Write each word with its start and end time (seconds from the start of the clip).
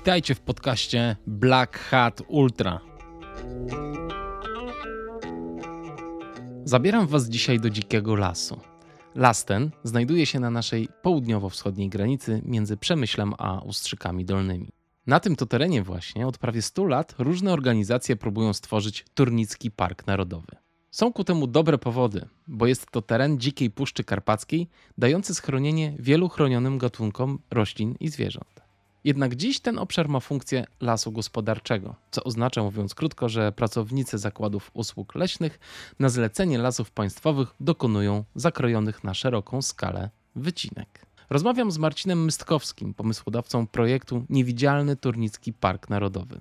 Witajcie 0.00 0.34
w 0.34 0.40
podcaście 0.40 1.16
Black 1.26 1.78
Hat 1.78 2.22
Ultra. 2.28 2.80
Zabieram 6.64 7.06
Was 7.06 7.28
dzisiaj 7.28 7.60
do 7.60 7.70
dzikiego 7.70 8.16
lasu. 8.16 8.60
Las 9.14 9.44
ten 9.44 9.70
znajduje 9.84 10.26
się 10.26 10.40
na 10.40 10.50
naszej 10.50 10.88
południowo-wschodniej 11.02 11.88
granicy 11.88 12.42
między 12.44 12.76
Przemyślem 12.76 13.34
a 13.38 13.60
Ustrzykami 13.60 14.24
Dolnymi. 14.24 14.72
Na 15.06 15.20
tym 15.20 15.36
to 15.36 15.46
terenie 15.46 15.82
właśnie 15.82 16.26
od 16.26 16.38
prawie 16.38 16.62
100 16.62 16.84
lat 16.84 17.14
różne 17.18 17.52
organizacje 17.52 18.16
próbują 18.16 18.52
stworzyć 18.52 19.04
Turnicki 19.14 19.70
Park 19.70 20.06
Narodowy. 20.06 20.56
Są 20.90 21.12
ku 21.12 21.24
temu 21.24 21.46
dobre 21.46 21.78
powody, 21.78 22.28
bo 22.46 22.66
jest 22.66 22.90
to 22.90 23.02
teren 23.02 23.40
dzikiej 23.40 23.70
Puszczy 23.70 24.04
Karpackiej, 24.04 24.68
dający 24.98 25.34
schronienie 25.34 25.96
wielu 25.98 26.28
chronionym 26.28 26.78
gatunkom 26.78 27.38
roślin 27.50 27.94
i 28.00 28.08
zwierząt. 28.08 28.59
Jednak 29.04 29.34
dziś 29.34 29.60
ten 29.60 29.78
obszar 29.78 30.08
ma 30.08 30.20
funkcję 30.20 30.66
lasu 30.80 31.12
gospodarczego, 31.12 31.94
co 32.10 32.24
oznacza, 32.24 32.62
mówiąc 32.62 32.94
krótko, 32.94 33.28
że 33.28 33.52
pracownicy 33.52 34.18
zakładów 34.18 34.70
usług 34.74 35.14
leśnych 35.14 35.58
na 35.98 36.08
zlecenie 36.08 36.58
lasów 36.58 36.90
państwowych 36.90 37.54
dokonują 37.60 38.24
zakrojonych 38.34 39.04
na 39.04 39.14
szeroką 39.14 39.62
skalę 39.62 40.10
wycinek. 40.36 41.06
Rozmawiam 41.30 41.70
z 41.70 41.78
Marcinem 41.78 42.24
Mystkowskim, 42.24 42.94
pomysłodawcą 42.94 43.66
projektu 43.66 44.24
Niewidzialny 44.30 44.96
Turnicki 44.96 45.52
Park 45.52 45.88
Narodowy. 45.90 46.40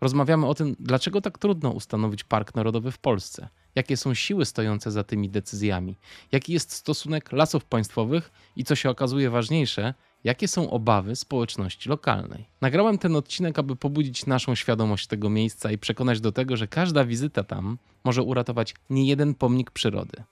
Rozmawiamy 0.00 0.46
o 0.46 0.54
tym, 0.54 0.76
dlaczego 0.80 1.20
tak 1.20 1.38
trudno 1.38 1.70
ustanowić 1.70 2.24
park 2.24 2.54
narodowy 2.54 2.90
w 2.90 2.98
Polsce, 2.98 3.48
jakie 3.74 3.96
są 3.96 4.14
siły 4.14 4.44
stojące 4.44 4.90
za 4.90 5.04
tymi 5.04 5.30
decyzjami, 5.30 5.96
jaki 6.32 6.52
jest 6.52 6.72
stosunek 6.72 7.32
lasów 7.32 7.64
państwowych 7.64 8.30
i 8.56 8.64
co 8.64 8.74
się 8.74 8.90
okazuje 8.90 9.30
ważniejsze, 9.30 9.94
jakie 10.24 10.48
są 10.48 10.70
obawy 10.70 11.16
społeczności 11.16 11.88
lokalnej. 11.88 12.44
Nagrałem 12.60 12.98
ten 12.98 13.16
odcinek, 13.16 13.58
aby 13.58 13.76
pobudzić 13.76 14.26
naszą 14.26 14.54
świadomość 14.54 15.06
tego 15.06 15.30
miejsca 15.30 15.70
i 15.72 15.78
przekonać 15.78 16.20
do 16.20 16.32
tego, 16.32 16.56
że 16.56 16.68
każda 16.68 17.04
wizyta 17.04 17.44
tam 17.44 17.78
może 18.04 18.22
uratować 18.22 18.74
niejeden 18.90 19.34
pomnik 19.34 19.70
przyrody. 19.70 20.22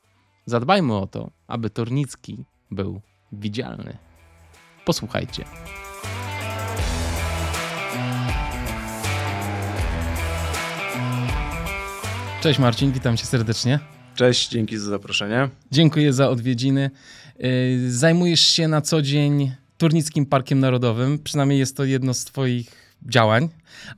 Zadbajmy 0.47 0.97
o 0.97 1.07
to, 1.07 1.31
aby 1.49 1.71
Tornicki 1.71 2.45
był 2.71 3.01
widzialny. 3.33 3.97
Posłuchajcie. 4.85 5.45
Cześć 12.41 12.59
Marcin, 12.59 12.93
witam 12.93 13.17
cię 13.17 13.27
serdecznie. 13.27 13.79
Cześć, 14.15 14.49
dzięki 14.49 14.79
za 14.79 14.91
zaproszenie. 14.91 15.49
Dziękuję 15.71 16.13
za 16.13 16.29
odwiedziny. 16.29 16.91
Y, 17.45 17.93
zajmujesz 17.93 18.41
się 18.41 18.69
na 18.69 18.81
co 18.81 19.03
dzień 19.03 19.53
Turnickim 19.81 20.27
Parkiem 20.27 20.61
Narodowym, 20.61 21.19
przynajmniej 21.19 21.59
jest 21.59 21.77
to 21.77 21.85
jedno 21.85 22.15
z 22.15 22.25
twoich 22.25 22.97
działań, 23.03 23.49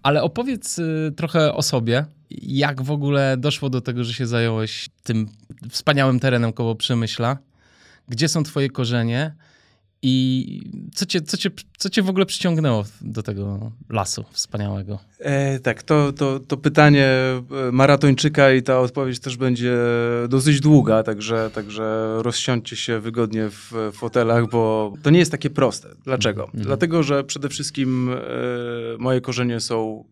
ale 0.02 0.22
opowiedz 0.22 0.78
y, 0.78 1.12
trochę 1.16 1.54
o 1.54 1.62
sobie, 1.62 2.04
jak 2.42 2.82
w 2.82 2.90
ogóle 2.90 3.36
doszło 3.36 3.70
do 3.70 3.80
tego, 3.80 4.04
że 4.04 4.14
się 4.14 4.26
zająłeś 4.26 4.88
tym 5.02 5.28
wspaniałym 5.70 6.20
terenem 6.20 6.52
koło 6.52 6.74
Przemyśla, 6.74 7.38
gdzie 8.08 8.28
są 8.28 8.42
twoje 8.42 8.70
korzenie 8.70 9.34
i 10.02 10.60
co 10.94 11.06
cię, 11.06 11.20
co, 11.20 11.36
cię, 11.36 11.50
co 11.78 11.90
cię 11.90 12.02
w 12.02 12.08
ogóle 12.08 12.26
przyciągnęło 12.26 12.84
do 13.00 13.22
tego 13.22 13.72
lasu 13.88 14.24
wspaniałego? 14.30 14.98
E, 15.18 15.58
tak, 15.58 15.82
to, 15.82 16.12
to, 16.12 16.40
to 16.40 16.56
pytanie 16.56 17.06
e, 17.06 17.42
maratończyka 17.72 18.52
i 18.52 18.62
ta 18.62 18.80
odpowiedź 18.80 19.20
też 19.20 19.36
będzie 19.36 19.76
dosyć 20.28 20.60
długa, 20.60 21.02
także, 21.02 21.50
także 21.54 22.16
rozsiądźcie 22.22 22.76
się 22.76 23.00
wygodnie 23.00 23.48
w 23.50 23.90
fotelach, 23.92 24.50
bo 24.50 24.92
to 25.02 25.10
nie 25.10 25.18
jest 25.18 25.30
takie 25.30 25.50
proste. 25.50 25.88
Dlaczego? 26.04 26.44
Mm 26.44 26.56
-hmm. 26.56 26.66
Dlatego, 26.66 27.02
że 27.02 27.24
przede 27.24 27.48
wszystkim 27.48 28.10
e, 28.12 28.18
moje 28.98 29.20
korzenie 29.20 29.60
są 29.60 30.04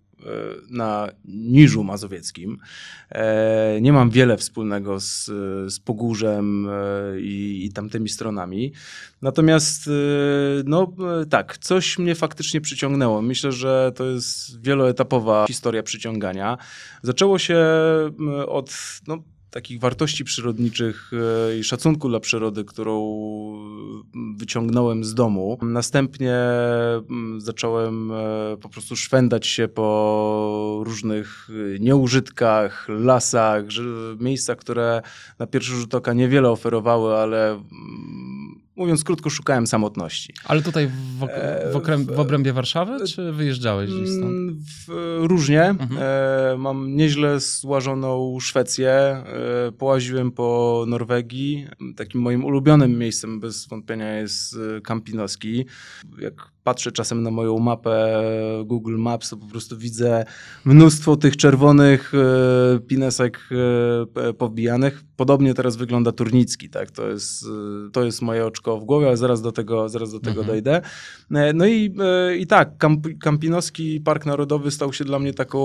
na 0.71 1.09
Niżu 1.25 1.85
Mazowieckim. 1.85 2.59
E, 3.11 3.79
nie 3.81 3.93
mam 3.93 4.11
wiele 4.11 4.37
wspólnego 4.37 5.01
z, 5.01 5.25
z 5.73 5.81
Pogórzem 5.81 6.69
e, 6.69 7.21
i, 7.21 7.65
i 7.65 7.73
tamtymi 7.73 8.09
stronami. 8.09 8.73
Natomiast, 9.23 9.91
no 10.65 10.93
tak, 11.31 11.59
coś 11.59 11.99
mnie 11.99 12.15
faktycznie 12.15 12.61
przyciągnęło. 12.61 13.23
Myślę, 13.23 13.53
że 13.53 13.93
to 13.97 14.05
jest 14.05 14.63
wieloetapowa 14.63 15.47
historia 15.47 15.83
przyciągania. 15.83 16.59
Zaczęło 17.03 17.39
się 17.39 17.59
od 18.47 19.01
no, 19.07 19.23
takich 19.51 19.81
wartości 19.81 20.25
przyrodniczych 20.25 21.11
e, 21.13 21.59
i 21.59 21.65
szacunku 21.65 22.09
dla 22.09 22.21
przyrody, 22.21 22.65
którą 22.65 23.21
wyciągnąłem 24.37 25.05
z 25.05 25.15
domu. 25.15 25.59
Następnie 25.63 26.35
mm, 27.11 27.41
zacząłem 27.41 28.13
e, 28.13 28.57
po 28.61 28.69
prostu 28.69 28.97
szwendać 28.97 29.47
się 29.47 29.69
po 29.69 30.83
różnych 30.85 31.49
e, 31.51 31.79
nieużytkach, 31.79 32.87
lasach, 32.89 33.65
miejscach, 34.21 34.57
które 34.57 35.03
na 35.39 35.47
pierwszy 35.47 35.73
rzut 35.73 35.95
oka 35.95 36.13
niewiele 36.13 36.51
oferowały, 36.51 37.15
ale 37.17 37.51
mm, 37.51 38.40
mówiąc 38.81 39.05
krótko, 39.05 39.31
szukałem 39.31 39.67
samotności. 39.67 40.35
Ale 40.45 40.63
tutaj 40.63 40.87
w, 40.87 41.27
w, 41.73 41.77
okręb, 41.77 42.11
w 42.11 42.21
obrębie 42.21 42.53
Warszawy, 42.53 43.07
czy 43.09 43.33
wyjeżdżałeś 43.33 43.91
gdzieś 43.91 44.09
stąd? 44.09 44.25
Mm, 44.25 44.61
w, 44.87 44.89
różnie. 45.19 45.65
Mhm. 45.65 46.01
E, 46.03 46.57
mam 46.59 46.97
nieźle 46.97 47.41
złażoną 47.41 48.41
Szwecję. 48.41 48.91
E, 48.91 49.25
połaziłem 49.79 50.33
po 50.33 50.85
Norwegii. 50.89 51.67
Takim 51.97 52.21
moim 52.21 52.45
ulubionym 52.45 52.99
miejscem 52.99 53.41
bez 53.41 53.69
wątpienia 53.69 54.17
jest 54.17 54.57
Kampinoski. 54.85 55.67
Jak 56.19 56.51
patrzę 56.71 56.93
czasem 56.93 57.23
na 57.23 57.31
moją 57.31 57.59
mapę 57.59 58.23
Google 58.65 58.97
Maps, 58.97 59.31
to 59.31 59.37
po 59.37 59.47
prostu 59.47 59.79
widzę 59.79 60.25
mnóstwo 60.65 61.17
tych 61.17 61.37
czerwonych 61.37 62.13
e, 62.15 62.81
pinesek 62.81 63.49
e, 64.17 64.33
powbijanych. 64.33 65.03
Podobnie 65.17 65.55
teraz 65.55 65.77
wygląda 65.77 66.13
Turnicki, 66.13 66.71
tak? 66.71 66.91
To 66.91 67.09
jest, 67.09 67.45
e, 67.45 67.91
to 67.93 68.05
jest 68.05 68.23
moje 68.23 68.47
oczko 68.47 68.79
w 68.79 68.85
głowie, 68.85 69.07
ale 69.07 69.17
zaraz 69.17 69.43
do 69.43 69.53
tego, 69.53 69.89
zaraz 69.89 70.13
do 70.13 70.21
tego 70.21 70.41
mhm. 70.41 70.47
dojdę. 70.47 70.81
No 71.55 71.67
i, 71.67 71.95
i 72.39 72.47
tak, 72.47 72.77
Kamp 72.79 73.07
Kampinoski 73.21 74.01
Park 74.01 74.27
Narodowy 74.27 74.71
stał 74.71 74.93
się 74.93 75.05
dla 75.05 75.19
mnie 75.19 75.35
taką, 75.35 75.61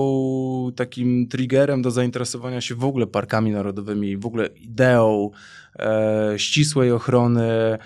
takim 0.76 1.28
triggerem 1.28 1.82
do 1.82 1.90
zainteresowania 1.90 2.60
się 2.60 2.74
w 2.74 2.84
ogóle 2.84 3.06
parkami 3.06 3.50
narodowymi, 3.50 4.16
w 4.16 4.26
ogóle 4.26 4.46
ideą 4.46 5.30
e, 5.78 6.34
ścisłej 6.36 6.92
ochrony 6.92 7.78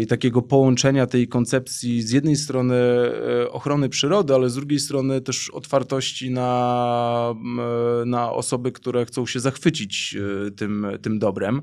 i 0.00 0.06
takiego 0.06 0.42
połączenia 0.42 1.06
tej 1.06 1.28
koncepcji 1.28 2.02
z 2.02 2.10
jednej 2.10 2.36
strony 2.36 2.74
e, 2.74 3.50
ochrony 3.50 3.88
przyrody, 3.88 4.34
ale 4.34 4.50
z 4.50 4.54
drugiej 4.54 4.80
strony 4.80 5.20
też 5.20 5.50
otwartości 5.50 6.30
na, 6.30 7.34
e, 8.02 8.06
na 8.06 8.32
osoby, 8.32 8.72
które 8.72 9.06
chcą 9.06 9.26
się 9.26 9.40
zachwycić 9.40 10.16
tym, 10.56 10.86
tym 11.02 11.18
dobrem, 11.18 11.62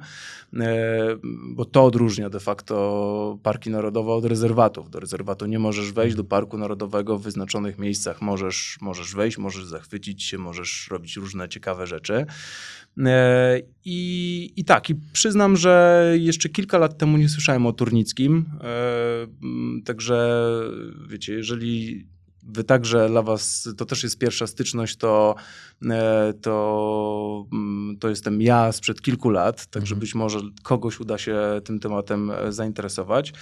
bo 1.44 1.66
to 1.66 1.86
odróżnia 1.86 2.30
de 2.30 2.40
facto 2.40 3.38
parki 3.44 3.70
narodowe 3.70 4.12
od 4.12 4.26
rezerwatów. 4.26 4.90
Do 4.90 5.00
rezerwatu 5.00 5.46
nie 5.46 5.60
możesz 5.60 5.92
wejść, 5.92 6.16
do 6.16 6.24
parku 6.24 6.58
narodowego 6.58 7.18
w 7.18 7.22
wyznaczonych 7.22 7.80
miejscach 7.80 8.22
możesz, 8.22 8.78
możesz 8.82 9.16
wejść, 9.16 9.38
możesz 9.38 9.66
zachwycić 9.66 10.24
się, 10.24 10.38
możesz 10.38 10.88
robić 10.92 11.16
różne 11.16 11.50
ciekawe 11.50 11.88
rzeczy. 11.88 12.26
E, 13.06 13.62
I, 13.86 14.54
I 14.56 14.66
tak, 14.66 14.90
i 14.90 14.96
przyznam, 15.14 15.58
że 15.58 16.06
jeszcze 16.20 16.50
kilka 16.50 16.78
lat 16.78 16.98
temu 16.98 17.18
nie 17.18 17.30
słyszałem 17.30 17.66
o 17.66 17.74
Turnickim. 17.74 18.46
E, 18.62 19.82
także 19.86 20.50
wiecie, 21.10 21.34
jeżeli 21.34 22.06
wy 22.54 22.64
także 22.64 23.10
dla 23.10 23.22
was 23.22 23.70
to 23.78 23.86
też 23.86 24.04
jest 24.04 24.18
pierwsza 24.18 24.48
styczność, 24.48 24.98
to, 24.98 25.36
e, 25.90 26.34
to, 26.42 27.46
mm, 27.54 27.98
to 28.00 28.10
jestem 28.10 28.42
ja 28.42 28.72
sprzed 28.72 29.02
kilku 29.02 29.30
lat, 29.30 29.66
także 29.66 29.94
mhm. 29.94 30.00
być 30.00 30.16
może 30.16 30.40
kogoś 30.64 31.00
uda 31.00 31.18
się 31.18 31.40
tym 31.64 31.80
tematem 31.80 32.32
zainteresować. 32.50 33.34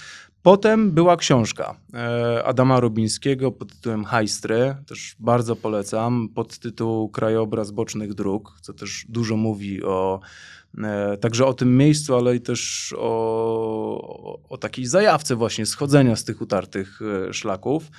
Potem 0.42 0.90
była 0.90 1.16
książka 1.16 1.76
e, 1.94 2.44
Adama 2.44 2.80
Robińskiego 2.80 3.52
pod 3.52 3.72
tytułem 3.72 4.04
Hajstry, 4.04 4.76
też 4.86 5.16
bardzo 5.18 5.56
polecam, 5.56 6.28
pod 6.34 6.58
tytuł 6.58 7.08
Krajobraz 7.08 7.70
bocznych 7.70 8.14
dróg, 8.14 8.58
co 8.60 8.72
też 8.72 9.06
dużo 9.08 9.36
mówi 9.36 9.84
o 9.84 10.20
e, 10.20 10.57
także 11.20 11.46
o 11.46 11.54
tym 11.54 11.76
miejscu, 11.76 12.16
ale 12.16 12.36
i 12.36 12.40
też 12.40 12.94
o, 12.98 14.40
o 14.48 14.58
takiej 14.58 14.86
zajawce 14.86 15.36
właśnie 15.36 15.66
schodzenia 15.66 16.16
z 16.16 16.24
tych 16.24 16.40
utartych 16.40 17.00
e, 17.28 17.32
szlaków. 17.32 17.90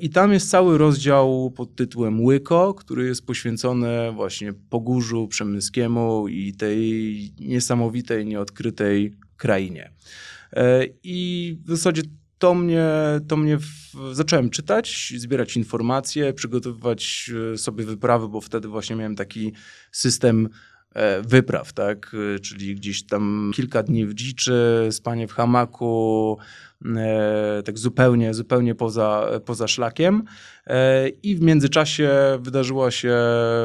I 0.00 0.10
tam 0.10 0.32
jest 0.32 0.50
cały 0.50 0.78
rozdział 0.78 1.52
pod 1.56 1.76
tytułem 1.76 2.24
Łyko, 2.24 2.74
który 2.74 3.06
jest 3.06 3.26
poświęcony 3.26 4.12
właśnie 4.12 4.52
Pogórzu 4.52 5.28
Przemyskiemu 5.28 6.28
i 6.28 6.54
tej 6.54 7.32
niesamowitej, 7.40 8.26
nieodkrytej 8.26 9.14
krainie. 9.36 9.90
E, 10.52 10.86
I 11.02 11.58
w 11.64 11.70
zasadzie 11.70 12.02
to 12.38 12.54
mnie, 12.54 12.88
to 13.28 13.36
mnie 13.36 13.58
w, 13.58 13.68
zacząłem 14.12 14.50
czytać, 14.50 15.12
zbierać 15.16 15.56
informacje, 15.56 16.32
przygotowywać 16.32 17.30
e, 17.54 17.58
sobie 17.58 17.84
wyprawy, 17.84 18.28
bo 18.28 18.40
wtedy 18.40 18.68
właśnie 18.68 18.96
miałem 18.96 19.16
taki 19.16 19.52
system 19.92 20.46
e, 20.46 20.50
wypraw, 21.22 21.72
tak? 21.72 22.16
Czyli 22.42 22.74
gdzieś 22.74 23.02
tam 23.02 23.50
kilka 23.54 23.82
dni 23.82 24.06
w 24.06 24.14
dziczy, 24.14 24.88
spanie 24.90 25.28
w 25.28 25.32
hamaku, 25.32 26.38
E, 26.96 27.62
tak 27.64 27.78
zupełnie, 27.78 28.34
zupełnie 28.34 28.74
poza, 28.74 29.26
poza 29.44 29.68
szlakiem. 29.68 30.22
E, 30.66 31.08
I 31.08 31.36
w 31.36 31.40
międzyczasie 31.40 32.10
wydarzyła 32.40 32.90
się 32.90 33.16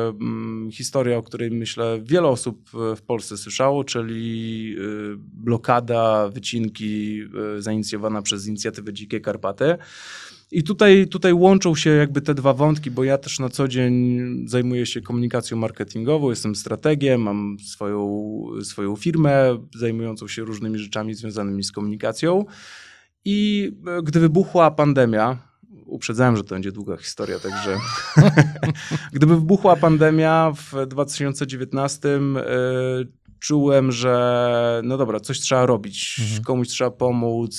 mm, 0.07 0.69
historia, 0.72 1.18
o 1.18 1.24
której 1.24 1.51
myślę 1.51 2.00
wiele 2.01 2.27
osób 2.27 2.69
w 2.74 3.01
Polsce 3.01 3.38
słyszało, 3.38 3.83
czyli 3.83 4.75
blokada 5.18 6.30
wycinki 6.30 7.21
zainicjowana 7.57 8.21
przez 8.21 8.48
inicjatywę 8.48 8.94
Dzikie 8.94 9.19
Karpaty. 9.19 9.78
I 10.51 10.63
tutaj, 10.63 11.07
tutaj 11.07 11.33
łączą 11.33 11.75
się 11.75 11.89
jakby 11.89 12.21
te 12.21 12.33
dwa 12.33 12.53
wątki, 12.53 12.92
bo 12.92 13.03
ja 13.03 13.18
też 13.18 13.39
na 13.39 13.50
co 13.50 13.68
dzień 13.68 14.19
zajmuję 14.47 14.86
się 14.86 15.01
komunikacją 15.01 15.57
marketingową, 15.57 16.30
jestem 16.30 16.56
strategiem, 16.56 17.21
mam 17.21 17.57
swoją, 17.59 18.44
swoją 18.63 18.95
firmę 18.95 19.57
zajmującą 19.75 20.27
się 20.27 20.44
różnymi 20.44 20.80
rzeczami 20.80 21.13
związanymi 21.13 21.63
z 21.63 21.71
komunikacją. 21.71 22.45
I 23.25 23.71
e, 23.88 24.03
gdy 24.03 24.19
wybuchła 24.19 24.71
pandemia, 24.71 25.38
uprzedzałem, 25.86 26.38
że 26.38 26.44
to 26.44 26.56
będzie 26.56 26.71
długa 26.71 26.97
historia, 26.97 27.39
także 27.39 27.77
gdyby 29.13 29.36
wybuchła 29.36 29.75
pandemia 29.75 30.53
w 30.56 30.86
2019, 30.86 32.09
yy, 32.09 32.42
e, 32.42 32.45
czułem, 33.39 33.92
że 33.92 34.81
no 34.83 34.97
dobra, 34.97 35.19
coś 35.19 35.39
trzeba 35.39 35.65
robić, 35.65 36.19
mhm. 36.19 36.44
komuś 36.44 36.68
trzeba 36.68 36.92
pomóc, 36.92 37.56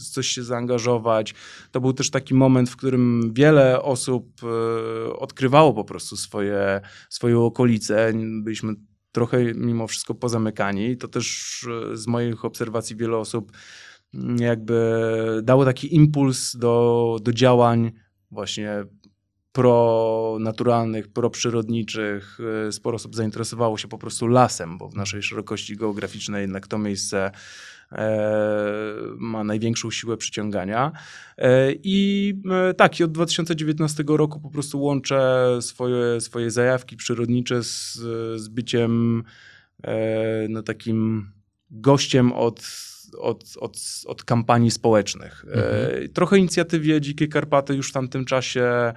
coś 0.00 0.26
się 0.26 0.42
zaangażować. 0.42 1.34
To 1.70 1.80
był 1.80 1.92
też 1.92 2.10
taki 2.10 2.34
moment, 2.34 2.70
w 2.70 2.76
którym 2.76 3.32
wiele 3.34 3.82
osób 3.82 4.42
yy, 4.42 5.16
odkrywało 5.18 5.74
po 5.74 5.84
prostu 5.84 6.16
swoje, 6.16 6.80
swoje 7.08 7.38
okolice. 7.38 8.12
Byliśmy 8.42 8.74
trochę 9.12 9.54
mimo 9.54 9.86
wszystko 9.86 10.14
pozamykani. 10.14 10.96
To 10.96 11.08
też 11.08 11.66
z 11.92 12.06
moich 12.06 12.44
obserwacji 12.44 12.96
wiele 12.96 13.16
osób 13.16 13.52
jakby 14.38 15.00
dało 15.42 15.64
taki 15.64 15.94
impuls 15.94 16.56
do, 16.56 17.16
do 17.22 17.32
działań 17.32 17.92
właśnie 18.30 18.84
pronaturalnych, 19.52 21.08
proprzyrodniczych. 21.08 22.38
Sporo 22.70 22.96
osób 22.96 23.16
zainteresowało 23.16 23.78
się 23.78 23.88
po 23.88 23.98
prostu 23.98 24.26
lasem, 24.26 24.78
bo 24.78 24.88
w 24.88 24.94
naszej 24.94 25.22
szerokości 25.22 25.76
geograficznej 25.76 26.42
jednak 26.42 26.66
to 26.66 26.78
miejsce 26.78 27.26
e, 27.26 27.32
ma 29.16 29.44
największą 29.44 29.90
siłę 29.90 30.16
przyciągania. 30.16 30.92
E, 31.38 31.72
I 31.72 32.34
e, 32.70 32.74
tak, 32.74 33.00
i 33.00 33.04
od 33.04 33.12
2019 33.12 34.04
roku 34.06 34.40
po 34.40 34.50
prostu 34.50 34.82
łączę 34.82 35.48
swoje, 35.60 36.20
swoje 36.20 36.50
zajawki 36.50 36.96
przyrodnicze 36.96 37.62
z, 37.62 37.94
z 38.36 38.48
byciem 38.48 39.24
no, 40.48 40.62
takim 40.62 41.30
gościem 41.70 42.32
od 42.32 42.62
od, 43.18 43.44
od, 43.60 43.78
od 44.06 44.24
kampanii 44.24 44.70
społecznych. 44.70 45.44
Mhm. 45.44 46.08
Trochę 46.08 46.38
inicjatywie 46.38 47.00
Dzikie 47.00 47.28
Karpaty 47.28 47.74
już 47.74 47.90
w 47.90 47.92
tamtym 47.92 48.24
czasie 48.24 48.62
e, 48.62 48.94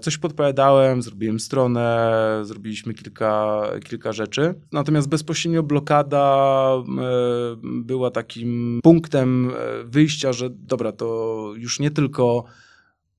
coś 0.00 0.18
podpowiadałem, 0.18 1.02
zrobiłem 1.02 1.40
stronę, 1.40 2.40
zrobiliśmy 2.42 2.94
kilka, 2.94 3.62
kilka 3.84 4.12
rzeczy. 4.12 4.54
Natomiast 4.72 5.08
bezpośrednio 5.08 5.62
blokada 5.62 6.72
e, 6.76 7.56
była 7.62 8.10
takim 8.10 8.80
punktem 8.82 9.52
wyjścia, 9.84 10.32
że 10.32 10.50
dobra, 10.50 10.92
to 10.92 11.52
już 11.56 11.80
nie 11.80 11.90
tylko 11.90 12.44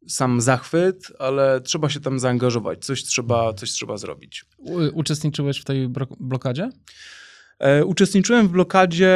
sam 0.07 0.41
zachwyt, 0.41 1.11
ale 1.19 1.61
trzeba 1.61 1.89
się 1.89 1.99
tam 1.99 2.19
zaangażować, 2.19 2.85
coś 2.85 3.03
trzeba, 3.03 3.53
coś 3.53 3.71
trzeba 3.71 3.97
zrobić. 3.97 4.45
Uczestniczyłeś 4.93 5.61
w 5.61 5.65
tej 5.65 5.89
blokadzie? 6.19 6.69
E, 7.59 7.85
uczestniczyłem 7.85 8.47
w 8.47 8.51
blokadzie 8.51 9.09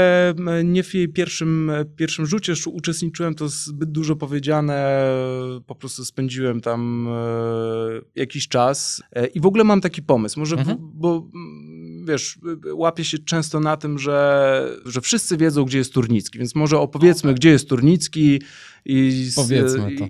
nie 0.63 0.83
w 0.83 0.93
jej 0.93 1.09
pierwszym, 1.09 1.71
pierwszym 1.95 2.25
rzucie, 2.25 2.53
uczestniczyłem, 2.67 3.35
to 3.35 3.49
zbyt 3.49 3.91
dużo 3.91 4.15
powiedziane, 4.15 5.07
po 5.65 5.75
prostu 5.75 6.05
spędziłem 6.05 6.61
tam 6.61 7.07
e, 7.07 8.01
jakiś 8.15 8.47
czas 8.47 9.03
e, 9.11 9.27
i 9.27 9.39
w 9.39 9.45
ogóle 9.45 9.63
mam 9.63 9.81
taki 9.81 10.01
pomysł, 10.01 10.39
może, 10.39 10.55
mhm. 10.55 10.77
bo 10.81 11.29
wiesz, 12.05 12.39
łapię 12.73 13.03
się 13.03 13.17
często 13.17 13.59
na 13.59 13.77
tym, 13.77 13.99
że, 13.99 14.69
że 14.85 15.01
wszyscy 15.01 15.37
wiedzą, 15.37 15.65
gdzie 15.65 15.77
jest 15.77 15.93
Turnicki, 15.93 16.39
więc 16.39 16.55
może 16.55 16.79
opowiedzmy, 16.79 17.29
okay. 17.29 17.35
gdzie 17.35 17.49
jest 17.49 17.69
Turnicki 17.69 18.41
i 18.85 19.11
z, 19.11 19.35
to, 19.35 19.43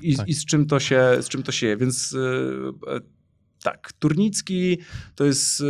i, 0.02 0.16
tak. 0.16 0.28
i, 0.28 0.34
z 0.34 0.46
czym 0.46 0.66
to 0.66 0.80
się, 0.80 1.02
z 1.22 1.30
czym 1.30 1.44
to 1.44 1.52
się 1.52 1.68
je, 1.68 1.78
więc 1.78 2.16
tak, 3.64 3.94
Turnicki 4.00 4.78
to 5.16 5.26
jest 5.26 5.62
e, 5.62 5.66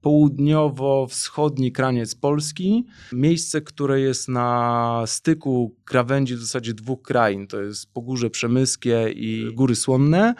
południowo-wschodni 0.00 1.72
kraniec 1.72 2.14
Polski. 2.14 2.86
Miejsce, 3.12 3.60
które 3.60 4.00
jest 4.00 4.28
na 4.28 5.02
styku 5.06 5.74
krawędzi 5.84 6.36
w 6.36 6.40
zasadzie 6.40 6.74
dwóch 6.74 7.02
krain. 7.02 7.46
To 7.46 7.62
jest 7.62 7.92
Pogórze 7.92 8.30
Przemyskie 8.30 9.12
i 9.14 9.54
Góry 9.54 9.76
Słonne. 9.76 10.34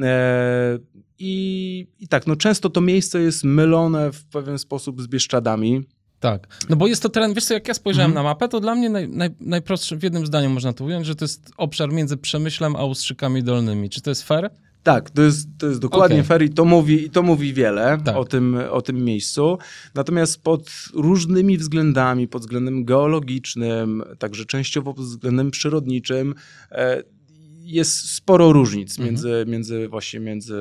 E, 0.00 0.78
I, 1.18 1.86
I 1.98 2.08
tak, 2.08 2.26
no 2.26 2.36
często 2.36 2.70
to 2.70 2.80
miejsce 2.80 3.20
jest 3.20 3.44
mylone 3.44 4.12
w 4.12 4.24
pewien 4.24 4.58
sposób 4.58 5.02
z 5.02 5.06
Bieszczadami. 5.06 5.84
Tak, 6.20 6.48
no 6.68 6.76
bo 6.76 6.86
jest 6.86 7.02
to 7.02 7.08
teren, 7.08 7.34
wiesz 7.34 7.44
co, 7.44 7.54
jak 7.54 7.68
ja 7.68 7.74
spojrzałem 7.74 8.10
mhm. 8.10 8.24
na 8.24 8.30
mapę, 8.30 8.48
to 8.48 8.60
dla 8.60 8.74
mnie 8.74 8.90
naj, 8.90 9.08
naj, 9.08 9.30
najprostsze, 9.40 9.96
w 9.96 10.02
jednym 10.02 10.26
zdaniu 10.26 10.50
można 10.50 10.72
to 10.72 10.84
ująć, 10.84 11.06
że 11.06 11.14
to 11.14 11.24
jest 11.24 11.50
obszar 11.56 11.92
między 11.92 12.16
Przemyślem 12.16 12.76
a 12.76 12.84
Ustrzykami 12.84 13.42
Dolnymi. 13.42 13.90
Czy 13.90 14.02
to 14.02 14.10
jest 14.10 14.22
fair? 14.22 14.50
Tak, 14.86 15.10
to 15.10 15.22
jest, 15.22 15.48
to 15.58 15.66
jest 15.66 15.80
dokładnie 15.80 16.16
okay. 16.16 16.26
fair 16.26 16.42
i 16.42 16.50
to 16.50 16.64
mówi, 16.64 17.10
to 17.10 17.22
mówi 17.22 17.54
wiele 17.54 17.98
tak. 18.04 18.16
o, 18.16 18.24
tym, 18.24 18.58
o 18.70 18.82
tym 18.82 19.04
miejscu. 19.04 19.58
Natomiast 19.94 20.42
pod 20.42 20.70
różnymi 20.94 21.58
względami, 21.58 22.28
pod 22.28 22.42
względem 22.42 22.84
geologicznym, 22.84 24.02
także 24.18 24.44
częściowo 24.44 24.94
pod 24.94 25.04
względem 25.04 25.50
przyrodniczym, 25.50 26.34
e, 26.70 27.02
jest 27.60 28.10
sporo 28.10 28.52
różnic 28.52 28.90
mhm. 28.90 29.08
między, 29.08 29.44
między 29.48 29.88
właśnie 29.88 30.20
między 30.20 30.56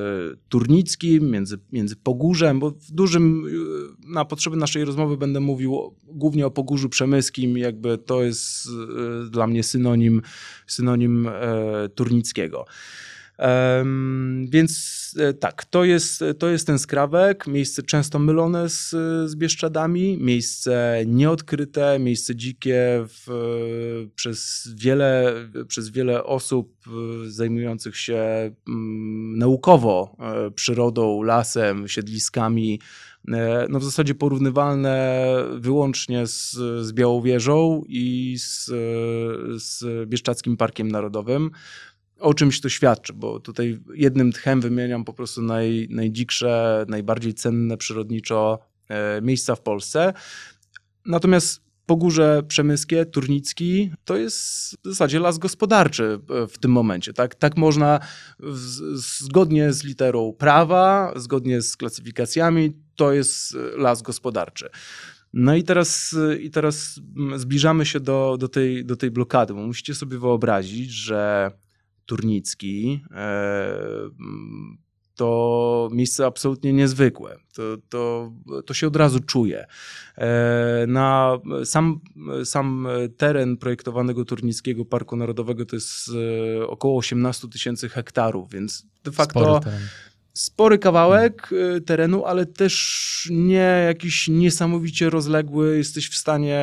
Turnickim, 0.50 1.31
między, 1.31 1.60
między 1.72 1.95
Pogórzem, 1.95 2.60
bo 2.60 2.72
w 2.72 2.92
dużym, 2.92 3.45
na 4.07 4.25
potrzeby 4.25 4.57
naszej 4.57 4.86
rozmowy 4.86 5.18
będę 5.18 5.39
mówił 5.39 5.95
głównie 6.04 6.45
o 6.45 6.51
Pogórzu 6.51 6.89
Przemyskim, 6.89 7.57
jakby 7.57 7.98
to 7.98 8.24
jest 8.24 8.68
e, 8.68 9.30
dla 9.30 9.48
mnie 9.48 9.63
synonim, 9.63 10.22
synonim 10.68 11.27
e, 11.27 11.89
Turnickiego. 11.95 12.66
Um, 13.40 14.48
więc 14.50 14.96
e, 15.20 15.34
tak, 15.34 15.66
to 15.66 15.84
jest, 15.84 16.24
to 16.40 16.50
jest 16.50 16.68
ten 16.68 16.80
skrawek, 16.80 17.48
miejsce 17.48 17.84
często 17.84 18.20
mylone 18.20 18.70
z, 18.70 18.90
z 19.30 19.36
Bieszczadami, 19.36 20.18
miejsce 20.22 21.04
nieodkryte, 21.08 22.00
miejsce 22.00 22.36
dzikie 22.36 23.06
w, 23.08 23.28
przez, 24.16 24.70
wiele, 24.76 25.34
przez 25.68 25.90
wiele 25.90 26.24
osób 26.24 26.75
e, 26.88 27.30
zajmujących 27.30 27.98
się 27.98 28.51
um, 28.68 29.38
naukowo 29.38 30.18
e, 30.20 30.51
przyrodą, 30.51 31.22
lasem, 31.22 31.88
siedliskami, 31.88 32.80
no 33.70 33.80
w 33.80 33.84
zasadzie 33.84 34.15
porównywalne 34.15 35.25
wyłącznie 35.56 36.27
z, 36.27 36.51
z 36.86 36.94
Białowieżą 36.94 37.84
i 37.88 38.36
z, 38.39 38.65
z 39.63 39.84
Bieszczadzkim 40.10 40.58
Parkiem 40.58 40.88
Narodowym 40.88 41.51
o 42.19 42.34
czymś 42.34 42.62
to 42.62 42.69
świadczy, 42.69 43.13
bo 43.13 43.39
tutaj 43.39 43.79
jednym 43.93 44.31
tchem 44.31 44.62
wymieniam 44.62 45.05
po 45.05 45.13
prostu 45.13 45.41
naj, 45.41 45.88
najdziksze, 45.89 46.86
najbardziej 46.89 47.34
cenne 47.34 47.77
przyrodniczo 47.77 48.60
e, 48.88 49.22
miejsca 49.22 49.55
w 49.55 49.62
Polsce. 49.62 50.13
Natomiast 51.05 51.65
Pogórze 51.86 52.43
Przemyskie, 52.48 53.05
Turnicki, 53.05 53.91
to 54.05 54.17
jest 54.17 54.75
w 54.84 54.88
zasadzie 54.88 55.19
las 55.19 55.38
gospodarczy 55.38 56.19
e, 56.29 56.48
w 56.48 56.57
tym 56.57 56.72
momencie. 56.72 57.13
Tak, 57.13 57.36
tak 57.36 57.57
można 57.57 58.00
zgodnie 58.93 59.74
z 59.74 59.84
literą 59.84 60.34
prawa, 60.34 61.13
zgodnie 61.15 61.62
z 61.62 61.77
klasyfikacjami, 61.77 62.74
to 62.95 63.13
jest 63.13 63.57
las 63.77 64.01
gospodarczy. 64.01 64.69
No 65.34 65.55
i 65.55 65.63
teraz, 65.63 66.15
i 66.39 66.51
teraz 66.51 67.00
zbliżamy 67.36 67.86
się 67.86 68.00
do, 68.00 68.38
do, 68.39 68.48
tej, 68.48 68.86
do 68.86 68.95
tej 68.95 69.12
blokady, 69.12 69.53
bo 69.53 69.60
musicie 69.62 69.95
sobie 69.95 70.19
wyobrazić, 70.19 70.91
że 70.91 71.51
Turnicki. 72.05 73.03
E, 73.12 73.77
to 75.15 75.89
miejsce 75.91 76.25
absolutnie 76.25 76.74
niezwykłe. 76.74 77.38
To, 77.53 77.63
to, 77.89 78.31
to 78.65 78.74
się 78.74 78.88
od 78.88 78.95
razu 78.95 79.19
czuje. 79.19 79.65
E, 80.17 80.85
na 80.88 81.38
sam, 81.65 82.00
sam 82.43 82.88
teren 83.17 83.57
projektowanego 83.57 84.25
Turnickiego 84.25 84.85
Parku 84.85 85.15
Narodowego 85.15 85.65
to 85.65 85.75
jest 85.75 86.09
e, 86.59 86.67
około 86.67 86.97
18 86.97 87.47
tysięcy 87.47 87.89
hektarów, 87.89 88.50
więc 88.50 88.85
de 89.03 89.12
facto 89.12 89.59
spory, 89.62 89.75
spory 90.33 90.79
kawałek 90.79 91.50
terenu, 91.85 92.25
ale 92.25 92.45
też 92.45 93.27
nie 93.31 93.83
jakiś 93.88 94.27
niesamowicie 94.27 95.09
rozległy. 95.09 95.77
Jesteś 95.77 96.09
w 96.09 96.15
stanie 96.15 96.59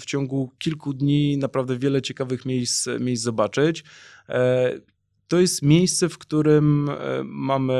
w 0.00 0.04
ciągu 0.04 0.50
kilku 0.58 0.92
dni 0.92 1.38
naprawdę 1.38 1.78
wiele 1.78 2.02
ciekawych 2.02 2.44
miejsc, 2.44 2.88
miejsc 3.00 3.22
zobaczyć. 3.22 3.84
E, 4.28 4.72
to 5.28 5.40
jest 5.40 5.62
miejsce, 5.62 6.08
w 6.08 6.18
którym 6.18 6.90
mamy, 7.24 7.74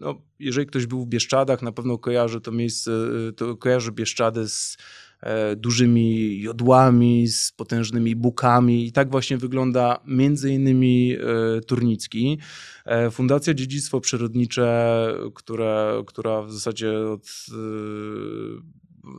no, 0.00 0.22
jeżeli 0.38 0.66
ktoś 0.66 0.86
był 0.86 1.00
w 1.00 1.06
Bieszczadach, 1.06 1.62
na 1.62 1.72
pewno 1.72 1.98
kojarzy 1.98 2.40
to 2.40 2.52
miejsce, 2.52 2.90
to 3.36 3.56
kojarzy 3.56 3.92
Bieszczady 3.92 4.48
z 4.48 4.76
E, 5.20 5.56
dużymi 5.56 6.40
jodłami, 6.40 7.28
z 7.28 7.52
potężnymi 7.52 8.16
bukami. 8.16 8.86
I 8.86 8.92
tak 8.92 9.10
właśnie 9.10 9.38
wygląda 9.38 10.00
między 10.06 10.52
innymi 10.52 11.16
e, 11.16 11.60
Turnicki. 11.60 12.38
E, 12.84 13.10
Fundacja 13.10 13.54
Dziedzictwo 13.54 14.00
Przyrodnicze, 14.00 15.08
która, 15.34 15.92
która 16.06 16.42
w 16.42 16.52
zasadzie 16.52 16.98
od 16.98 17.46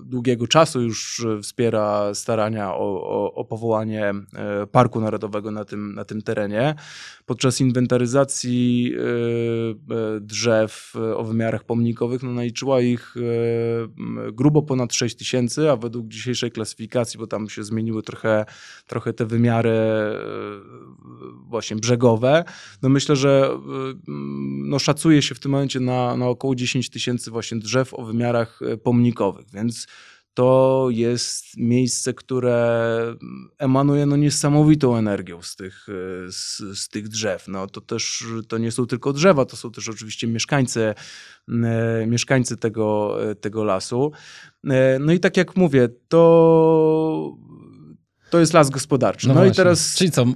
długiego 0.05 0.47
czasu 0.47 0.81
już 0.81 1.25
wspiera 1.41 2.13
starania 2.13 2.73
o, 2.73 3.03
o, 3.03 3.33
o, 3.33 3.45
powołanie 3.45 4.13
e, 4.35 4.67
Parku 4.67 5.01
Narodowego 5.01 5.51
na 5.51 5.65
tym, 5.65 5.95
na 5.95 6.05
tym 6.05 6.21
terenie. 6.21 6.75
Podczas 7.25 7.61
inwentaryzacji 7.61 8.93
e, 8.93 8.99
e, 9.95 10.19
drzew 10.19 10.93
o 11.15 11.23
wymiarach 11.23 11.63
pomnikowych 11.63 12.23
no, 12.23 12.31
naliczyła 12.31 12.81
ich 12.81 13.15
grubo 14.33 14.61
ponad 14.61 14.93
6 14.93 15.15
tysięcy, 15.15 15.71
a 15.71 15.75
według 15.75 16.07
dzisiejszej 16.07 16.51
klasyfikacji, 16.51 17.19
bo 17.19 17.27
tam 17.27 17.49
się 17.49 17.63
zmieniły 17.63 18.03
trochę, 18.03 18.45
trochę 18.87 19.13
te 19.13 19.25
wymiary 19.25 19.79
właśnie 21.47 21.77
brzegowe, 21.77 22.43
no 22.81 22.89
myślę, 22.89 23.15
że 23.15 23.49
no, 24.63 24.79
szacuje 24.79 25.21
się 25.21 25.35
w 25.35 25.39
tym 25.39 25.51
momencie 25.51 25.79
na, 25.79 26.17
na 26.17 26.27
około 26.27 26.55
10 26.55 26.89
tysięcy 26.89 27.31
właśnie 27.31 27.57
drzew 27.57 27.93
o 27.93 28.05
wymiarach 28.05 28.59
pomnikowych, 28.83 29.45
więc 29.53 29.78
to 30.33 30.87
jest 30.91 31.57
miejsce, 31.57 32.13
które 32.13 33.15
emanuje 33.57 34.05
no, 34.05 34.15
niesamowitą 34.17 34.97
energią 34.97 35.41
z 35.41 35.55
tych, 35.55 35.87
z, 36.29 36.57
z, 36.79 36.89
tych 36.89 37.07
drzew. 37.07 37.47
No, 37.47 37.67
to 37.67 37.81
też 37.81 38.23
to 38.47 38.57
nie 38.57 38.71
są 38.71 38.85
tylko 38.85 39.13
drzewa, 39.13 39.45
to 39.45 39.57
są 39.57 39.71
też 39.71 39.89
oczywiście 39.89 40.27
mieszkańcy, 40.27 40.93
e, 41.49 42.05
mieszkańcy 42.07 42.57
tego, 42.57 43.17
tego 43.41 43.63
lasu. 43.63 44.11
E, 44.63 44.99
no 44.99 45.13
i 45.13 45.19
tak 45.19 45.37
jak 45.37 45.55
mówię, 45.55 45.89
to 46.07 47.37
to 48.29 48.39
jest 48.39 48.53
las 48.53 48.69
gospodarczy. 48.69 49.27
No, 49.27 49.33
no 49.33 49.45
i 49.45 49.51
teraz. 49.51 49.95
Czyli 49.95 50.11
co, 50.11 50.23
y, 50.23 50.27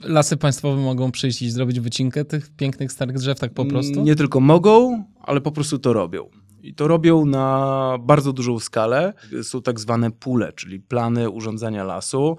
lasy 0.00 0.36
państwowe 0.36 0.82
mogą 0.82 1.12
przyjść 1.12 1.42
i 1.42 1.50
zrobić 1.50 1.80
wycinkę 1.80 2.24
tych 2.24 2.50
pięknych 2.56 2.92
starych 2.92 3.16
drzew 3.16 3.38
tak 3.38 3.54
po 3.54 3.64
prostu? 3.64 4.02
Nie 4.02 4.16
tylko 4.16 4.40
mogą, 4.40 5.04
ale 5.22 5.40
po 5.40 5.52
prostu 5.52 5.78
to 5.78 5.92
robią. 5.92 6.28
I 6.66 6.74
to 6.74 6.88
robią 6.88 7.26
na 7.26 7.98
bardzo 8.00 8.32
dużą 8.32 8.58
skalę. 8.58 9.12
Są 9.42 9.62
tak 9.62 9.80
zwane 9.80 10.10
pule, 10.10 10.52
czyli 10.52 10.80
plany 10.80 11.30
urządzania 11.30 11.84
lasu. 11.84 12.36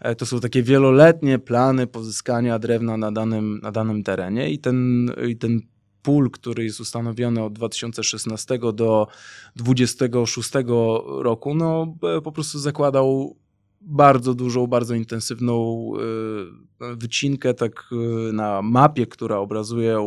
E, 0.00 0.14
to 0.14 0.26
są 0.26 0.40
takie 0.40 0.62
wieloletnie 0.62 1.38
plany 1.38 1.86
pozyskania 1.86 2.58
drewna 2.58 2.96
na 2.96 3.12
danym, 3.12 3.60
na 3.62 3.72
danym 3.72 4.02
terenie 4.02 4.50
i 4.50 4.58
ten, 4.58 5.10
i 5.28 5.36
ten 5.36 5.60
pól, 6.02 6.30
który 6.30 6.64
jest 6.64 6.80
ustanowiony 6.80 7.42
od 7.42 7.52
2016 7.52 8.58
do 8.58 9.06
2026 9.56 10.50
roku, 11.06 11.54
no 11.54 11.94
po 12.24 12.32
prostu 12.32 12.58
zakładał 12.58 13.36
bardzo 13.80 14.34
dużą, 14.34 14.66
bardzo 14.66 14.94
intensywną 14.94 15.90
e, 16.80 16.96
wycinkę, 16.96 17.54
tak 17.54 17.90
e, 17.92 18.32
na 18.32 18.62
mapie, 18.62 19.06
która 19.06 19.36
obrazuje, 19.36 19.98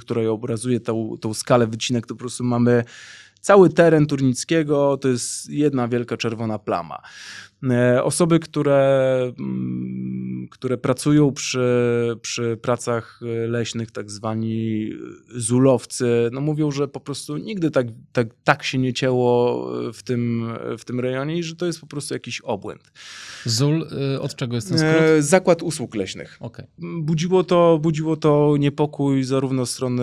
która 0.00 0.30
obrazuje 0.30 0.80
tą, 0.80 1.16
tą 1.20 1.34
skalę 1.34 1.66
wycinek, 1.66 2.06
to 2.06 2.14
po 2.14 2.18
prostu 2.18 2.44
mamy 2.44 2.84
cały 3.40 3.70
teren 3.70 4.06
Turnickiego, 4.06 4.96
to 4.96 5.08
jest 5.08 5.50
jedna 5.50 5.88
wielka 5.88 6.16
czerwona 6.16 6.58
plama. 6.58 6.98
E, 7.70 8.04
osoby, 8.04 8.38
które, 8.38 9.32
mm, 9.38 10.48
które 10.50 10.78
pracują 10.78 11.32
przy, 11.32 11.68
przy 12.22 12.56
pracach 12.62 13.20
leśnych, 13.48 13.90
tak 13.90 14.10
zwani 14.10 14.90
zulowcy, 15.34 16.28
no 16.32 16.40
mówią, 16.40 16.70
że 16.70 16.88
po 16.88 17.00
prostu 17.00 17.36
nigdy 17.36 17.70
tak, 17.70 17.86
tak, 18.12 18.28
tak 18.44 18.62
się 18.62 18.78
nie 18.78 18.92
cięło 18.92 19.66
w 19.92 20.02
tym, 20.02 20.52
w 20.78 20.84
tym 20.84 21.00
rejonie 21.00 21.38
i 21.38 21.42
że 21.42 21.56
to 21.56 21.66
jest 21.66 21.80
po 21.80 21.86
prostu 21.86 22.14
jakiś 22.14 22.40
obłęd. 22.40 22.92
ZUL, 23.44 23.86
od 24.20 24.34
czego 24.36 24.54
jest 24.54 24.68
ten 24.68 24.78
skrót? 24.78 25.02
E, 25.02 25.22
Zakład 25.22 25.62
Usług 25.62 25.94
Leśnych. 25.94 26.36
Okay. 26.40 26.66
Budziło, 26.78 27.44
to, 27.44 27.78
budziło 27.82 28.16
to 28.16 28.54
niepokój 28.58 29.24
zarówno 29.24 29.66
strony 29.66 30.02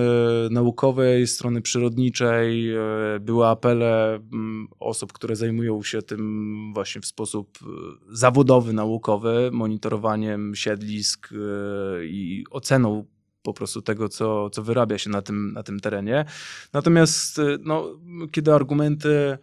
naukowej, 0.52 1.28
strony 1.28 1.62
przyrodniczej. 1.62 2.76
E, 2.76 2.80
były 3.20 3.48
apele 3.48 4.16
mm, 4.16 4.68
osób, 4.80 5.14
które 5.14 5.36
zajmują 5.36 5.84
się 5.84 6.02
tym 6.02 6.72
właśnie 6.74 7.02
w 7.02 7.06
sposób 7.06 7.53
e, 7.62 7.66
zawodowy, 8.10 8.74
naukowy, 8.74 9.50
monitorowaniem 9.54 10.56
siedlisk 10.56 11.30
e, 11.32 12.06
i 12.06 12.46
oceną 12.52 13.06
po 13.44 13.54
prostu 13.54 13.82
tego, 13.82 14.10
co, 14.10 14.50
co 14.50 14.64
wyrabia 14.64 14.98
się 14.98 15.10
na 15.10 15.22
tym, 15.22 15.54
na 15.54 15.64
tym 15.64 15.80
terenie. 15.80 16.26
Natomiast 16.74 17.40
e, 17.40 17.58
no, 17.62 18.00
kiedy 18.32 18.54
argumenty 18.54 19.38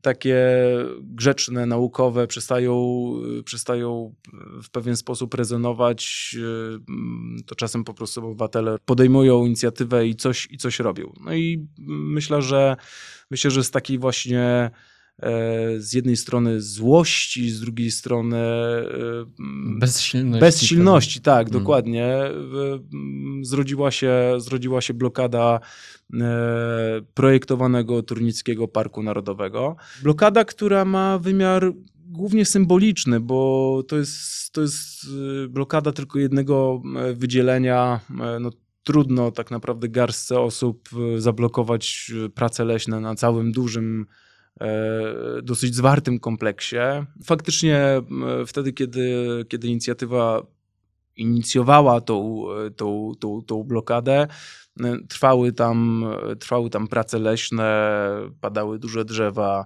takie 0.00 0.38
grzeczne, 1.00 1.66
naukowe 1.66 2.26
przestają, 2.26 2.74
przestają 3.44 4.14
w 4.62 4.70
pewien 4.70 4.96
sposób 4.96 5.34
rezonować, 5.34 6.36
to 7.46 7.54
czasem 7.54 7.84
po 7.84 7.94
prostu 7.94 8.26
obywatele 8.26 8.76
podejmują 8.84 9.46
inicjatywę 9.46 10.06
i 10.06 10.16
coś, 10.16 10.48
i 10.50 10.58
coś 10.58 10.78
robią. 10.78 11.12
No 11.24 11.34
i 11.34 11.66
myślę, 11.78 12.42
że 12.42 12.76
myślę, 13.30 13.50
że 13.50 13.64
z 13.64 13.70
takiej 13.70 13.98
właśnie 13.98 14.70
z 15.78 15.92
jednej 15.92 16.16
strony 16.16 16.60
złości, 16.60 17.50
z 17.50 17.60
drugiej 17.60 17.90
strony 17.90 18.36
e, 18.36 18.84
bezsilności. 19.78 20.40
Bezsilności, 20.40 21.20
tak, 21.20 21.46
hmm. 21.46 21.62
dokładnie. 21.62 22.06
E, 22.06 22.32
zrodziła 23.42 23.90
się, 23.90 24.12
zrodziła 24.38 24.80
się 24.80 24.94
blokada 24.94 25.60
projektowanego 27.14 28.02
Turnickiego 28.02 28.68
Parku 28.68 29.02
Narodowego. 29.02 29.76
Blokada, 30.02 30.44
która 30.44 30.84
ma 30.84 31.18
wymiar 31.18 31.72
głównie 32.06 32.44
symboliczny, 32.44 33.20
bo 33.20 33.82
to 33.88 33.96
jest, 33.96 34.52
to 34.52 34.60
jest 34.60 35.06
blokada 35.48 35.92
tylko 35.92 36.18
jednego 36.18 36.82
wydzielenia. 37.14 38.00
No, 38.40 38.50
trudno 38.82 39.30
tak 39.30 39.50
naprawdę 39.50 39.88
garstce 39.88 40.40
osób 40.40 40.88
zablokować 41.16 42.12
prace 42.34 42.64
leśne 42.64 43.00
na 43.00 43.14
całym 43.14 43.52
dużym 43.52 44.06
E, 44.06 44.31
dosyć 45.42 45.74
zwartym 45.74 46.18
kompleksie. 46.20 46.76
Faktycznie 47.24 48.02
wtedy, 48.46 48.72
kiedy, 48.72 49.16
kiedy 49.48 49.68
inicjatywa 49.68 50.46
inicjowała 51.16 52.00
tą, 52.00 52.44
tą, 52.76 53.12
tą, 53.20 53.42
tą 53.42 53.64
blokadę, 53.64 54.26
trwały 55.08 55.52
tam, 55.52 56.04
trwały 56.40 56.70
tam 56.70 56.88
prace 56.88 57.18
leśne, 57.18 57.96
padały 58.40 58.78
duże 58.78 59.04
drzewa. 59.04 59.64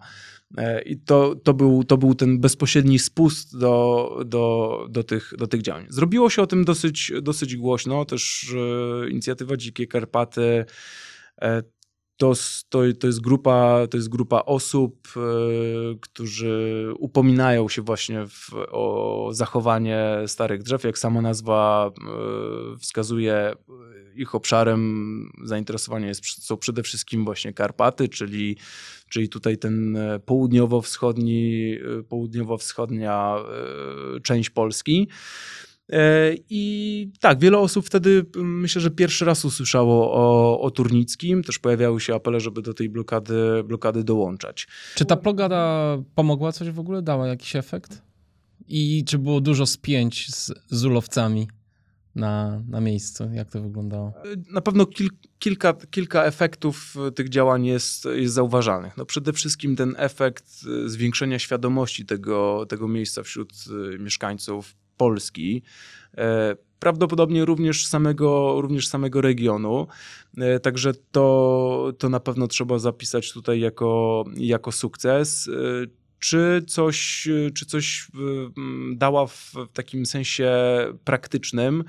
E, 0.56 0.82
I 0.82 0.96
to, 0.96 1.34
to, 1.34 1.54
był, 1.54 1.84
to 1.84 1.96
był 1.96 2.14
ten 2.14 2.40
bezpośredni 2.40 2.98
spust 2.98 3.58
do, 3.58 4.08
do, 4.26 4.86
do, 4.90 5.04
tych, 5.04 5.32
do 5.38 5.46
tych 5.46 5.62
działań. 5.62 5.86
Zrobiło 5.88 6.30
się 6.30 6.42
o 6.42 6.46
tym 6.46 6.64
dosyć, 6.64 7.12
dosyć 7.22 7.56
głośno. 7.56 8.04
Też 8.04 8.54
e, 8.54 9.10
inicjatywa 9.10 9.56
Dzikie 9.56 9.86
Karpaty 9.86 10.64
to, 12.16 12.32
to, 12.68 12.80
to, 13.00 13.06
jest 13.06 13.20
grupa, 13.20 13.86
to 13.90 13.96
jest 13.96 14.08
grupa 14.08 14.42
osób, 14.46 15.08
e, 15.16 15.20
którzy 16.00 16.86
upominają 16.98 17.68
się 17.68 17.82
właśnie 17.82 18.26
w, 18.26 18.50
o 18.70 19.28
zachowanie 19.32 20.06
starych 20.26 20.62
drzew. 20.62 20.84
Jak 20.84 20.98
sama 20.98 21.22
nazwa 21.22 21.90
e, 21.90 22.78
wskazuje, 22.78 23.54
ich 24.14 24.34
obszarem 24.34 25.30
zainteresowania 25.44 26.08
jest, 26.08 26.44
są 26.44 26.56
przede 26.56 26.82
wszystkim 26.82 27.24
właśnie 27.24 27.52
Karpaty, 27.52 28.08
czyli, 28.08 28.56
czyli 29.08 29.28
tutaj 29.28 29.58
ten 29.58 29.98
południowo-wschodni, 30.26 31.76
południowo-wschodnia 32.08 33.36
e, 34.16 34.20
część 34.20 34.50
Polski. 34.50 35.08
E, 35.92 36.34
I 36.50 37.10
tak, 37.20 37.38
wiele 37.38 37.58
osób 37.58 37.86
wtedy 37.86 38.26
myślę, 38.36 38.80
że 38.80 38.90
pierwszy 38.90 39.24
raz 39.24 39.44
usłyszało 39.44 40.12
o, 40.12 40.60
o 40.60 40.70
Turnickim. 40.70 41.42
Też 41.42 41.58
pojawiały 41.58 42.00
się 42.00 42.14
apele, 42.14 42.40
żeby 42.40 42.62
do 42.62 42.74
tej 42.74 42.88
blokady, 42.88 43.64
blokady 43.64 44.04
dołączać. 44.04 44.68
Czy 44.94 45.04
ta 45.04 45.16
blokada 45.16 45.98
pomogła 46.14 46.52
coś 46.52 46.70
w 46.70 46.80
ogóle? 46.80 47.02
Dała 47.02 47.26
jakiś 47.26 47.56
efekt? 47.56 48.02
I 48.68 49.04
czy 49.04 49.18
było 49.18 49.40
dużo 49.40 49.66
spięć 49.66 50.34
z 50.34 50.52
zulowcami 50.70 51.48
na, 52.14 52.62
na 52.68 52.80
miejscu? 52.80 53.30
Jak 53.32 53.50
to 53.50 53.62
wyglądało? 53.62 54.08
E, 54.08 54.52
na 54.52 54.60
pewno 54.60 54.86
kil, 54.86 55.08
kilka, 55.38 55.72
kilka 55.90 56.24
efektów 56.24 56.96
tych 57.14 57.28
działań 57.28 57.66
jest, 57.66 58.04
jest 58.04 58.34
zauważalnych. 58.34 58.96
No 58.96 59.06
przede 59.06 59.32
wszystkim 59.32 59.76
ten 59.76 59.94
efekt 59.98 60.44
e, 60.84 60.88
zwiększenia 60.88 61.38
świadomości 61.38 62.06
tego, 62.06 62.66
tego 62.68 62.88
miejsca 62.88 63.22
wśród 63.22 63.52
mieszkańców 63.98 64.74
Polski, 64.96 65.62
e, 66.18 66.56
prawdopodobnie 66.80 67.44
również 67.44 67.86
samego, 67.86 68.60
również 68.60 68.88
samego 68.88 69.20
regionu. 69.20 69.86
E, 70.38 70.60
także 70.60 70.92
to, 71.12 71.92
to 71.98 72.08
na 72.08 72.20
pewno 72.20 72.48
trzeba 72.48 72.78
zapisać 72.78 73.32
tutaj 73.32 73.60
jako, 73.60 74.24
jako 74.36 74.72
sukces. 74.72 75.48
E, 75.48 75.52
czy 76.18 76.64
coś, 76.66 77.28
czy 77.54 77.66
coś 77.66 78.08
dała 78.92 79.26
w 79.26 79.52
takim 79.72 80.06
sensie 80.06 80.52
praktycznym? 81.04 81.84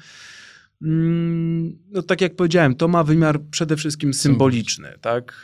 Mm, 0.81 1.77
no 1.91 2.01
tak 2.01 2.21
jak 2.21 2.35
powiedziałem, 2.35 2.75
to 2.75 2.87
ma 2.87 3.03
wymiar 3.03 3.41
przede 3.51 3.75
wszystkim 3.75 4.13
symboliczny, 4.13 4.93
tak? 5.01 5.41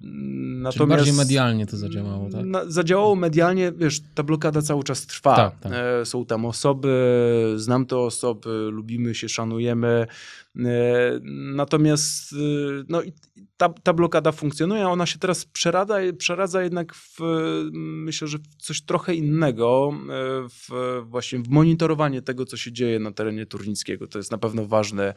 Natomiast 0.00 0.76
Czyli 0.76 0.88
bardziej 0.88 1.12
medialnie 1.12 1.66
to 1.66 1.76
zadziałało, 1.76 2.30
tak? 2.30 2.44
Na, 2.44 2.70
zadziałało 2.70 3.16
medialnie, 3.16 3.72
wiesz, 3.72 4.00
ta 4.14 4.22
blokada 4.22 4.62
cały 4.62 4.84
czas 4.84 5.06
trwa. 5.06 5.36
Tak, 5.36 5.60
tak. 5.60 5.72
E, 5.74 6.04
są 6.06 6.26
tam 6.26 6.44
osoby, 6.44 7.54
znam 7.56 7.86
te 7.86 7.96
osoby, 7.98 8.68
lubimy 8.72 9.14
się, 9.14 9.28
szanujemy. 9.28 10.06
E, 10.58 11.20
natomiast 11.54 12.32
y, 12.32 12.36
no, 12.88 13.02
ta, 13.56 13.68
ta 13.68 13.92
blokada 13.92 14.32
funkcjonuje, 14.32 14.88
ona 14.88 15.06
się 15.06 15.18
teraz 15.18 15.44
przeradza, 15.44 15.96
przeradza 16.18 16.62
jednak 16.62 16.94
w, 16.94 17.18
myślę, 17.72 18.28
że 18.28 18.38
w 18.38 18.56
coś 18.58 18.82
trochę 18.82 19.14
innego, 19.14 19.92
e, 19.94 20.48
w, 20.48 21.00
właśnie 21.04 21.38
w 21.38 21.48
monitorowanie 21.48 22.22
tego, 22.22 22.44
co 22.44 22.56
się 22.56 22.72
dzieje 22.72 22.98
na 22.98 23.12
terenie 23.12 23.46
turnickiego. 23.46 24.06
To 24.06 24.18
jest 24.18 24.30
na 24.30 24.38
pewno 24.38 24.66
ważny, 24.66 25.14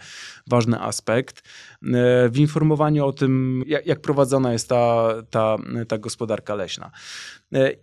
ważny 0.47 0.81
aspekt. 0.81 1.47
E, 1.83 2.29
w 2.29 2.37
informowaniu 2.37 3.05
o 3.05 3.13
tym, 3.13 3.63
jak, 3.67 3.85
jak 3.85 4.01
prowadzona 4.01 4.53
jest 4.53 4.69
ta, 4.69 5.13
ta, 5.29 5.57
ta 5.87 5.97
gospodarka 5.97 6.55
leśna. 6.55 6.91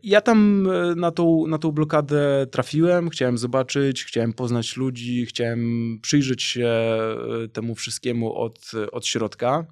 Ja 0.03 0.21
tam 0.21 0.69
na 0.97 1.11
tą, 1.11 1.47
na 1.47 1.59
tą 1.59 1.73
blokadę 1.73 2.47
trafiłem, 2.51 3.11
chciałem 3.11 3.39
zobaczyć, 3.39 4.05
chciałem 4.05 4.33
poznać 4.33 4.77
ludzi, 4.77 5.27
chciałem 5.27 5.99
przyjrzeć 6.03 6.43
się 6.43 6.71
temu 7.53 7.75
wszystkiemu 7.75 8.35
od, 8.35 8.71
od 8.93 9.07
środka. 9.07 9.67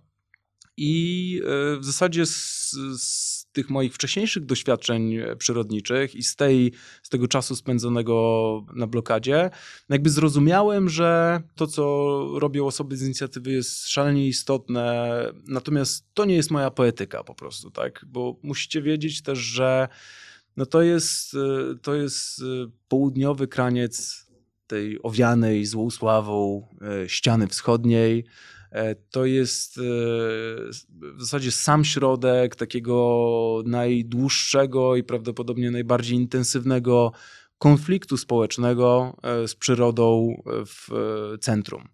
I 0.77 1.41
e, 1.45 1.81
w 1.81 1.85
zasadzie 1.85 2.27
z, 2.27 2.71
z, 2.99 3.47
tych 3.53 3.71
moich 3.71 3.95
wcześniejszych 3.95 4.47
doświadczeń 4.47 5.19
przyrodniczych 5.39 6.15
i 6.15 6.23
z, 6.23 6.37
tej, 6.37 6.73
z 7.03 7.09
tego 7.09 7.29
czasu 7.29 7.57
spędzonego 7.57 8.67
na 8.75 8.87
blokadzie, 8.87 9.51
jakby 9.89 10.11
zrozumiałem, 10.11 10.89
że 10.89 11.41
to, 11.55 11.67
co 11.67 11.85
robią 12.39 12.67
osoby 12.67 12.97
z 12.97 13.03
inicjatywy, 13.03 13.53
jest 13.53 13.89
szalenie 13.89 14.27
istotne. 14.27 15.13
Natomiast 15.47 16.07
to 16.15 16.25
nie 16.25 16.35
jest 16.35 16.51
moja 16.51 16.71
poetyka 16.71 17.25
po 17.25 17.35
prostu, 17.35 17.71
tak? 17.71 18.05
Bo 18.09 18.37
musicie 18.43 18.83
wiedzieć 18.83 19.23
też, 19.23 19.39
że 19.39 19.89
no 20.57 20.67
to 20.67 20.83
jest, 20.83 21.35
e, 21.35 21.79
to 21.83 21.95
jest 21.95 22.41
e, 22.43 22.71
południowy 22.89 23.49
kraniec 23.49 24.27
tej 24.73 24.99
owianej 25.03 25.67
złą 25.67 25.91
sławą 25.91 26.67
ściany 27.07 27.47
wschodniej. 27.47 28.25
E, 28.73 28.95
to 28.95 29.25
jest 29.25 29.79
e, 29.79 29.81
w 31.17 31.21
zasadzie 31.21 31.53
sam 31.53 31.85
środek 31.85 32.57
takiego 32.57 33.63
najdłuższego 33.67 34.97
i 34.97 35.03
prawdopodobnie 35.03 35.71
najbardziej 35.71 36.17
intensywnego 36.17 37.13
konfliktu 37.59 38.17
społecznego 38.17 39.17
e, 39.23 39.49
z 39.49 39.55
przyrodą 39.55 40.43
w 40.67 40.89
centrum. 41.41 41.89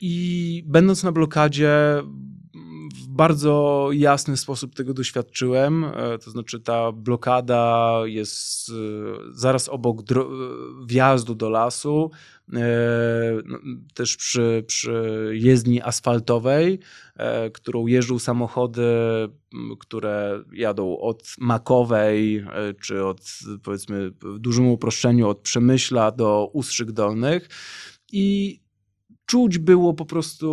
I 0.00 0.62
będąc 0.66 1.02
na 1.02 1.12
blokadzie, 1.12 2.02
w 2.94 3.08
bardzo 3.08 3.88
jasny 3.92 4.36
sposób 4.36 4.74
tego 4.74 4.94
doświadczyłem. 4.94 5.86
To 6.24 6.30
znaczy, 6.30 6.60
ta 6.60 6.92
blokada 6.92 7.92
jest 8.04 8.72
zaraz 9.30 9.68
obok 9.68 10.02
wjazdu 10.86 11.34
do 11.34 11.50
lasu. 11.50 12.10
E, 12.52 13.42
no, 13.44 13.58
też 13.94 14.16
przy, 14.16 14.64
przy 14.66 15.30
jezdni 15.32 15.82
asfaltowej, 15.82 16.78
e, 17.16 17.50
którą 17.50 17.86
jeżdżą 17.86 18.18
samochody, 18.18 18.82
które 19.80 20.44
jadą 20.52 20.98
od 20.98 21.22
Makowej, 21.38 22.36
e, 22.36 22.74
czy 22.74 23.04
od 23.04 23.20
powiedzmy 23.62 24.10
w 24.10 24.38
dużym 24.38 24.68
uproszczeniu 24.68 25.28
od 25.28 25.40
Przemyśla 25.40 26.10
do 26.10 26.50
Ustrzyk 26.52 26.92
Dolnych 26.92 27.48
i 28.12 28.60
czuć 29.32 29.58
było 29.58 29.94
po 29.94 30.04
prostu 30.04 30.48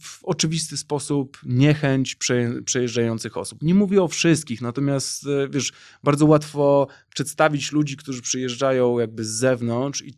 w 0.00 0.24
oczywisty 0.24 0.76
sposób 0.76 1.38
niechęć 1.46 2.16
przejeżdżających 2.64 3.36
osób. 3.36 3.62
Nie 3.62 3.74
mówię 3.74 4.02
o 4.02 4.08
wszystkich, 4.08 4.62
natomiast 4.62 5.26
wiesz, 5.50 5.72
bardzo 6.02 6.26
łatwo 6.26 6.86
przedstawić 7.14 7.72
ludzi, 7.72 7.96
którzy 7.96 8.22
przyjeżdżają 8.22 8.98
jakby 8.98 9.24
z 9.24 9.28
zewnątrz 9.28 10.02
i 10.02 10.14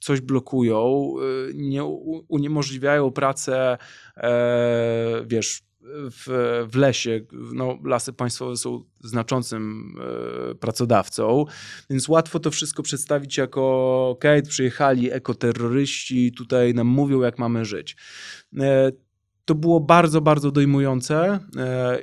coś 0.00 0.20
blokują, 0.20 1.14
y, 1.48 1.52
nie 1.54 1.84
uniemożliwiają 2.28 3.10
pracę, 3.10 3.78
e, 4.16 5.24
wiesz, 5.26 5.62
w, 5.82 6.26
w 6.72 6.76
lesie. 6.76 7.20
No, 7.32 7.78
lasy 7.84 8.12
państwowe 8.12 8.56
są 8.56 8.84
znaczącym 9.00 9.94
e, 10.50 10.54
pracodawcą, 10.54 11.44
więc 11.90 12.08
łatwo 12.08 12.40
to 12.40 12.50
wszystko 12.50 12.82
przedstawić 12.82 13.36
jako 13.36 14.08
ok, 14.08 14.24
przyjechali 14.48 15.12
ekoterroryści, 15.12 16.32
tutaj 16.32 16.74
nam 16.74 16.86
mówią, 16.86 17.20
jak 17.20 17.38
mamy 17.38 17.64
żyć. 17.64 17.96
E, 18.58 18.92
to 19.44 19.54
było 19.54 19.80
bardzo, 19.80 20.20
bardzo 20.20 20.50
dojmujące 20.50 21.38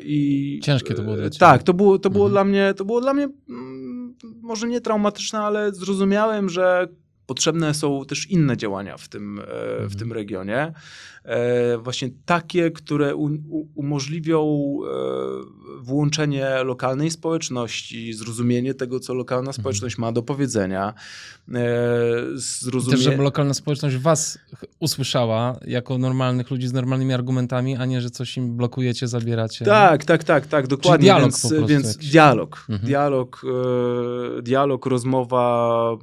i 0.01 0.59
ciężkie 0.63 0.93
to 0.93 1.03
było 1.03 1.15
dla 1.15 1.29
ciebie. 1.29 1.39
Tak, 1.39 1.63
to 1.63 1.73
było, 1.73 1.99
to 1.99 2.09
było 2.09 2.25
mhm. 2.25 2.33
dla 2.33 2.43
mnie, 2.43 2.73
to 2.77 2.85
było 2.85 3.01
dla 3.01 3.13
mnie 3.13 3.29
mm, 3.49 4.15
może 4.41 4.67
nie 4.67 4.81
traumatyczne, 4.81 5.39
ale 5.39 5.71
zrozumiałem, 5.71 6.49
że 6.49 6.87
potrzebne 7.27 7.73
są 7.73 8.05
też 8.05 8.25
inne 8.29 8.57
działania 8.57 8.97
w 8.97 9.07
tym, 9.07 9.39
e, 9.39 9.43
w 9.43 9.81
mhm. 9.81 9.99
tym 9.99 10.13
regionie. 10.13 10.73
E, 11.23 11.77
właśnie 11.77 12.09
takie, 12.25 12.71
które 12.71 13.15
umożliwią 13.75 14.39
e, 14.39 15.83
włączenie 15.83 16.63
lokalnej 16.63 17.11
społeczności, 17.11 18.13
zrozumienie 18.13 18.73
tego, 18.73 18.99
co 18.99 19.13
lokalna 19.13 19.49
mhm. 19.49 19.61
społeczność 19.61 19.97
ma 19.97 20.11
do 20.11 20.23
powiedzenia. 20.23 20.93
Zrozumie... 22.35 22.95
Też, 22.95 23.05
żeby 23.05 23.23
lokalna 23.23 23.53
społeczność 23.53 23.97
was 23.97 24.39
usłyszała 24.79 25.59
jako 25.65 25.97
normalnych 25.97 26.51
ludzi 26.51 26.67
z 26.67 26.73
normalnymi 26.73 27.13
argumentami, 27.13 27.75
a 27.75 27.85
nie, 27.85 28.01
że 28.01 28.09
coś 28.09 28.37
im 28.37 28.57
blokujecie, 28.57 29.07
zabieracie. 29.07 29.65
Tak, 29.65 30.05
tak, 30.05 30.23
tak, 30.23 30.47
tak, 30.47 30.67
dokładnie. 30.67 30.97
Czyli 30.97 31.05
dialog 31.05 31.23
więc, 31.23 31.41
po 31.41 31.49
prostu 31.49 31.67
więc 31.67 31.97
dialog, 31.97 32.65
mhm. 32.69 32.87
dialog, 32.87 33.41
dialog, 34.41 34.85
rozmowa, 34.85 35.97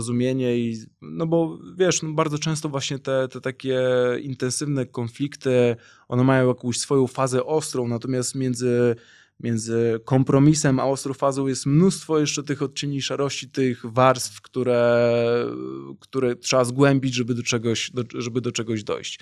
zrozumienie 0.00 0.58
i 0.58 0.76
no 1.02 1.26
bo 1.26 1.58
wiesz, 1.76 2.02
no 2.02 2.12
bardzo 2.12 2.38
często 2.38 2.68
właśnie 2.68 2.98
te, 2.98 3.28
te 3.28 3.40
takie 3.40 3.80
intensywne 4.22 4.86
konflikty, 4.86 5.76
one 6.08 6.24
mają 6.24 6.48
jakąś 6.48 6.78
swoją 6.78 7.06
fazę 7.06 7.44
ostrą, 7.44 7.88
natomiast 7.88 8.34
między, 8.34 8.96
między 9.40 10.00
kompromisem 10.04 10.80
a 10.80 10.84
ostrą 10.84 11.14
fazą 11.14 11.46
jest 11.46 11.66
mnóstwo 11.66 12.18
jeszcze 12.18 12.42
tych 12.42 12.62
odcieni 12.62 13.02
szarości, 13.02 13.50
tych 13.50 13.82
warstw, 13.84 14.40
które, 14.40 15.12
które 16.00 16.36
trzeba 16.36 16.64
zgłębić, 16.64 17.14
żeby 17.14 17.34
do 17.34 17.42
czegoś, 17.42 17.90
do, 17.90 18.02
żeby 18.14 18.40
do 18.40 18.52
czegoś 18.52 18.84
dojść. 18.84 19.20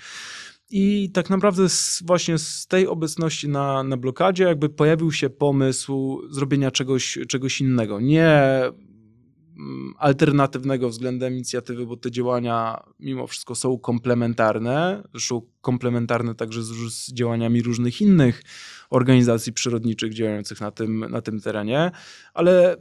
I 0.71 1.09
tak 1.13 1.29
naprawdę 1.29 1.69
z, 1.69 2.03
właśnie 2.05 2.37
z 2.37 2.67
tej 2.67 2.87
obecności 2.87 3.49
na, 3.49 3.83
na 3.83 3.97
blokadzie 3.97 4.43
jakby 4.43 4.69
pojawił 4.69 5.11
się 5.11 5.29
pomysł 5.29 6.21
zrobienia 6.29 6.71
czegoś, 6.71 7.17
czegoś 7.27 7.61
innego. 7.61 7.99
Nie 7.99 8.41
alternatywnego 9.97 10.89
względem 10.89 11.33
inicjatywy, 11.33 11.85
bo 11.85 11.97
te 11.97 12.11
działania 12.11 12.83
mimo 12.99 13.27
wszystko 13.27 13.55
są 13.55 13.79
komplementarne, 13.79 15.03
są 15.19 15.41
komplementarne 15.61 16.35
także 16.35 16.63
z, 16.63 16.67
z 16.93 17.13
działaniami 17.13 17.61
różnych 17.61 18.01
innych 18.01 18.43
organizacji 18.89 19.53
przyrodniczych 19.53 20.13
działających 20.13 20.61
na 20.61 20.71
tym, 20.71 20.99
na 21.09 21.21
tym 21.21 21.41
terenie, 21.41 21.91
ale 22.33 22.77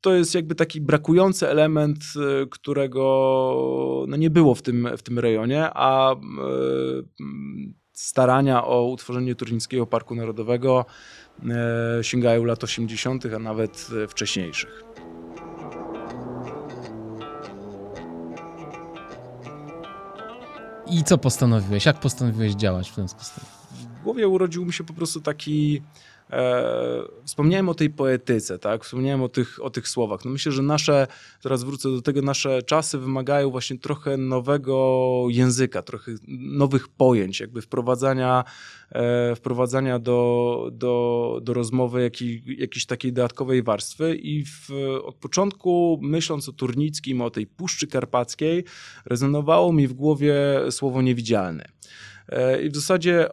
to 0.00 0.14
jest 0.14 0.34
jakby 0.34 0.54
taki 0.54 0.80
brakujący 0.80 1.48
element, 1.48 1.98
y, 2.42 2.46
którego 2.46 4.04
no 4.08 4.16
nie 4.16 4.30
było 4.30 4.54
w 4.54 4.62
tym, 4.62 4.88
w 4.96 5.02
tym 5.02 5.18
rejonie, 5.18 5.70
a 5.74 6.12
y, 6.12 6.16
starania 7.92 8.64
o 8.64 8.86
utworzenie 8.86 9.34
Turnickiego 9.34 9.86
Parku 9.86 10.14
Narodowego 10.14 10.86
y, 12.00 12.04
sięgają 12.04 12.44
lat 12.44 12.64
80., 12.64 13.26
a 13.34 13.38
nawet 13.38 13.90
wcześniejszych. 14.08 14.95
I 20.90 21.04
co 21.04 21.18
postanowiłeś? 21.18 21.86
Jak 21.86 22.00
postanowiłeś 22.00 22.54
działać 22.54 22.90
w 22.90 22.94
ten 22.94 23.08
sposób? 23.08 23.44
W 24.00 24.02
głowie 24.04 24.28
urodził 24.28 24.64
mi 24.66 24.72
się 24.72 24.84
po 24.84 24.92
prostu 24.92 25.20
taki. 25.20 25.82
E, 26.30 27.02
wspomniałem 27.24 27.68
o 27.68 27.74
tej 27.74 27.90
poetyce, 27.90 28.58
tak? 28.58 28.84
Wspomniałem 28.84 29.22
o 29.22 29.28
tych, 29.28 29.64
o 29.64 29.70
tych 29.70 29.88
słowach. 29.88 30.24
No 30.24 30.30
myślę, 30.30 30.52
że 30.52 30.62
nasze, 30.62 31.06
teraz 31.42 31.64
wrócę 31.64 31.90
do 31.90 32.02
tego, 32.02 32.22
nasze 32.22 32.62
czasy 32.62 32.98
wymagają 32.98 33.50
właśnie 33.50 33.78
trochę 33.78 34.16
nowego 34.16 35.26
języka, 35.28 35.82
trochę 35.82 36.12
nowych 36.28 36.88
pojęć, 36.88 37.40
jakby 37.40 37.62
wprowadzania, 37.62 38.44
e, 38.92 39.36
wprowadzania 39.36 39.98
do, 39.98 40.70
do, 40.72 41.38
do 41.42 41.54
rozmowy 41.54 42.02
jakiej, 42.02 42.42
jakiejś 42.58 42.86
takiej 42.86 43.12
dodatkowej 43.12 43.62
warstwy 43.62 44.16
i 44.16 44.44
w, 44.44 44.70
od 45.04 45.14
początku 45.14 45.98
myśląc 46.02 46.48
o 46.48 46.52
Turnickim, 46.52 47.20
o 47.20 47.30
tej 47.30 47.46
Puszczy 47.46 47.86
Karpackiej, 47.86 48.64
rezonowało 49.04 49.72
mi 49.72 49.88
w 49.88 49.92
głowie 49.92 50.34
słowo 50.70 51.02
niewidzialny. 51.02 51.64
E, 52.28 52.62
I 52.62 52.70
w 52.70 52.74
zasadzie 52.74 53.28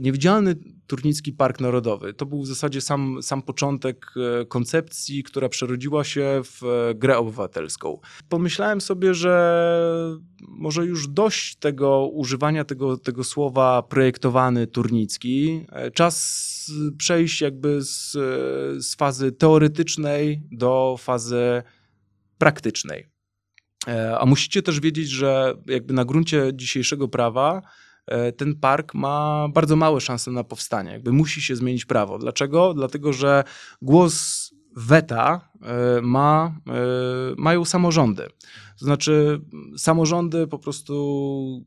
niewidzialny 0.00 0.56
Turnicki 0.86 1.32
Park 1.32 1.60
Narodowy. 1.60 2.14
To 2.14 2.26
był 2.26 2.42
w 2.42 2.46
zasadzie 2.46 2.80
sam, 2.80 3.18
sam 3.22 3.42
początek 3.42 4.06
e, 4.40 4.44
koncepcji, 4.44 5.22
która 5.22 5.48
przerodziła 5.48 6.04
się 6.04 6.40
w 6.44 6.64
e, 6.64 6.94
grę 6.94 7.18
obywatelską. 7.18 7.98
Pomyślałem 8.28 8.80
sobie, 8.80 9.14
że 9.14 10.16
może 10.48 10.86
już 10.86 11.08
dość 11.08 11.56
tego 11.56 12.06
używania 12.06 12.64
tego, 12.64 12.96
tego 12.96 13.24
słowa 13.24 13.82
projektowany 13.82 14.66
Turnicki. 14.66 15.66
Czas 15.94 16.50
przejść 16.98 17.40
jakby 17.40 17.82
z, 17.82 18.12
z 18.84 18.94
fazy 18.94 19.32
teoretycznej 19.32 20.42
do 20.52 20.96
fazy 20.98 21.62
praktycznej. 22.38 23.06
A 24.18 24.26
musicie 24.26 24.62
też 24.62 24.80
wiedzieć, 24.80 25.08
że 25.08 25.54
jakby 25.66 25.94
na 25.94 26.04
gruncie 26.04 26.50
dzisiejszego 26.54 27.08
prawa 27.08 27.62
ten 28.36 28.54
park 28.54 28.94
ma 28.94 29.48
bardzo 29.54 29.76
małe 29.76 30.00
szanse 30.00 30.30
na 30.30 30.44
powstanie. 30.44 30.92
Jakby 30.92 31.12
musi 31.12 31.42
się 31.42 31.56
zmienić 31.56 31.84
prawo. 31.84 32.18
Dlaczego? 32.18 32.74
Dlatego, 32.74 33.12
że 33.12 33.44
głos 33.82 34.50
weta 34.76 35.50
e, 35.62 36.00
ma, 36.02 36.54
e, 36.68 36.72
mają 37.36 37.64
samorządy. 37.64 38.26
To 38.78 38.84
znaczy, 38.84 39.40
samorządy 39.76 40.46
po 40.46 40.58
prostu 40.58 41.64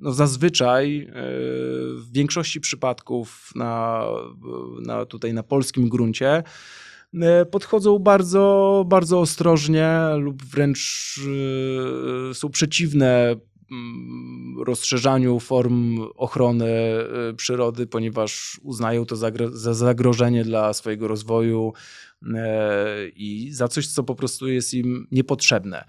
no 0.00 0.12
zazwyczaj 0.12 1.10
w 1.96 2.12
większości 2.12 2.60
przypadków 2.60 3.50
na, 3.54 4.04
na 4.86 5.06
tutaj 5.06 5.34
na 5.34 5.42
polskim 5.42 5.88
gruncie 5.88 6.42
podchodzą 7.50 7.98
bardzo, 7.98 8.84
bardzo 8.88 9.20
ostrożnie 9.20 9.98
lub 10.18 10.42
wręcz 10.42 11.20
są 12.32 12.50
przeciwne 12.50 13.36
rozszerzaniu 14.64 15.40
form 15.40 16.00
ochrony 16.16 16.70
y, 17.30 17.34
przyrody, 17.34 17.86
ponieważ 17.86 18.60
uznają 18.62 19.06
to 19.06 19.16
za 19.52 19.74
zagrożenie 19.74 20.44
dla 20.44 20.72
swojego 20.72 21.08
rozwoju 21.08 21.72
e, 22.34 23.08
i 23.08 23.52
za 23.52 23.68
coś, 23.68 23.86
co 23.86 24.02
po 24.02 24.14
prostu 24.14 24.48
jest 24.48 24.74
im 24.74 25.06
niepotrzebne. 25.10 25.84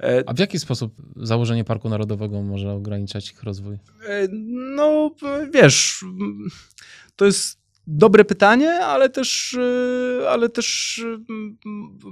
E, 0.00 0.24
A 0.26 0.34
w 0.34 0.38
jaki 0.38 0.58
sposób 0.58 0.94
założenie 1.16 1.64
Parku 1.64 1.88
Narodowego 1.88 2.42
może 2.42 2.72
ograniczać 2.72 3.30
ich 3.30 3.42
rozwój? 3.42 3.78
E, 4.08 4.28
no, 4.76 5.10
wiesz, 5.52 6.04
to 7.16 7.24
jest 7.24 7.60
dobre 7.86 8.24
pytanie, 8.24 8.70
ale 8.72 9.08
też, 9.08 9.58
ale 10.28 10.48
też 10.48 11.00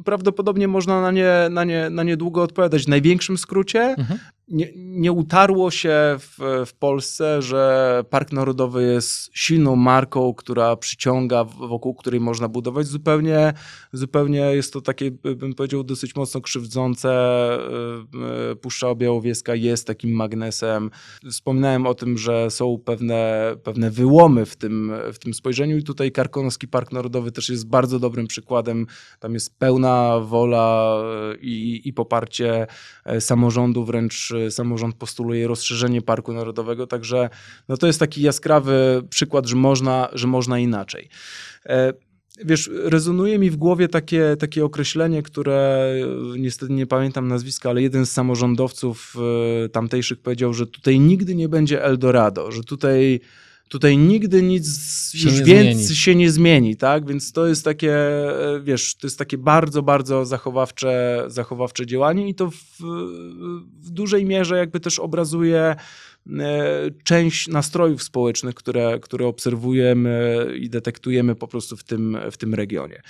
prawdopodobnie 0.04 0.68
można 0.68 1.00
na 1.00 1.10
nie, 1.10 1.32
na 1.50 1.64
nie, 1.64 1.90
na 1.90 2.02
nie 2.02 2.16
długo 2.16 2.42
odpowiadać. 2.42 2.84
W 2.84 2.88
największym 2.88 3.38
skrócie 3.38 3.80
mhm 3.82 4.18
nie, 4.50 4.72
nie 4.76 5.12
utarło 5.12 5.70
się 5.70 6.16
w, 6.18 6.64
w, 6.66 6.74
Polsce, 6.74 7.42
że 7.42 8.04
Park 8.10 8.32
Narodowy 8.32 8.82
jest 8.82 9.30
silną 9.32 9.76
marką, 9.76 10.34
która 10.34 10.76
przyciąga, 10.76 11.44
wokół 11.44 11.94
której 11.94 12.20
można 12.20 12.48
budować. 12.48 12.86
Zupełnie, 12.86 13.52
zupełnie 13.92 14.38
jest 14.38 14.72
to 14.72 14.80
takie, 14.80 15.10
bym 15.10 15.54
powiedział, 15.54 15.84
dosyć 15.84 16.16
mocno 16.16 16.40
krzywdzące. 16.40 17.10
E, 17.10 18.50
e, 18.50 18.56
Puszcza 18.56 18.94
Białowieska 18.94 19.54
jest 19.54 19.86
takim 19.86 20.10
magnesem. 20.10 20.90
Wspominałem 21.30 21.86
o 21.86 21.94
tym, 21.94 22.18
że 22.18 22.50
są 22.50 22.78
pewne, 22.84 23.54
pewne 23.62 23.90
wyłomy 23.90 24.46
w 24.46 24.56
tym, 24.56 24.92
w 25.12 25.18
tym 25.18 25.34
spojrzeniu 25.34 25.76
i 25.76 25.82
tutaj 25.82 26.12
Karkonoski 26.12 26.68
Park 26.68 26.92
Narodowy 26.92 27.32
też 27.32 27.48
jest 27.48 27.68
bardzo 27.68 27.98
dobrym 27.98 28.26
przykładem. 28.26 28.86
Tam 29.20 29.34
jest 29.34 29.58
pełna 29.58 30.20
wola 30.20 30.98
e, 31.32 31.36
i, 31.36 31.88
i 31.88 31.92
poparcie 31.92 32.66
samorządu, 33.20 33.84
wręcz 33.84 34.32
samorząd 34.50 34.96
postuluje 34.96 35.48
rozszerzenie 35.48 36.02
Parku 36.02 36.32
Narodowego, 36.32 36.86
także 36.86 37.30
no 37.68 37.76
to 37.76 37.86
jest 37.86 38.00
taki 38.00 38.22
jaskrawy 38.22 39.02
przykład, 39.10 39.46
że 39.46 39.56
można, 39.56 40.08
że 40.12 40.26
można 40.26 40.58
inaczej. 40.58 41.08
E, 41.66 41.92
wiesz, 42.44 42.70
rezonuje 42.84 43.38
mi 43.38 43.50
w 43.50 43.56
głowie 43.56 43.88
takie, 43.88 44.36
takie 44.38 44.64
określenie, 44.64 45.22
które 45.22 45.92
niestety 46.38 46.72
nie 46.72 46.86
pamiętam 46.86 47.28
nazwiska, 47.28 47.70
ale 47.70 47.82
jeden 47.82 48.06
z 48.06 48.12
samorządowców 48.12 49.14
e, 49.64 49.68
tamtejszych 49.68 50.18
powiedział, 50.18 50.54
że 50.54 50.66
tutaj 50.66 51.00
nigdy 51.00 51.34
nie 51.34 51.48
będzie 51.48 51.84
Eldorado, 51.84 52.52
że 52.52 52.64
tutaj 52.64 53.20
tutaj 53.68 53.98
nigdy 53.98 54.42
nic 54.42 54.66
się 55.12 55.28
już 55.28 55.42
więcej 55.42 55.96
się 55.96 56.14
nie 56.14 56.30
zmieni, 56.30 56.76
tak? 56.76 57.08
Więc 57.08 57.32
to 57.32 57.46
jest 57.46 57.64
takie, 57.64 57.94
e, 57.94 58.60
wiesz, 58.60 58.94
to 58.94 59.06
jest 59.06 59.18
takie 59.18 59.38
bardzo, 59.38 59.82
bardzo 59.82 60.24
zachowawcze, 60.24 61.24
zachowawcze 61.26 61.86
działanie 61.86 62.28
i 62.28 62.34
to 62.34 62.50
w, 62.50 62.56
w 63.80 63.90
dużej 63.90 64.24
mierze 64.24 64.58
jakby 64.58 64.80
też 64.80 64.98
obrazuje 64.98 65.60
e, 65.60 65.76
część 67.04 67.48
nastrojów 67.48 68.02
społecznych, 68.02 68.54
które, 68.54 68.98
które 69.00 69.26
obserwujemy 69.26 70.46
i 70.60 70.70
detektujemy 70.70 71.34
po 71.34 71.48
prostu 71.48 71.76
w 71.76 71.84
tym, 71.84 72.18
w 72.30 72.36
tym 72.36 72.54
regionie. 72.54 73.02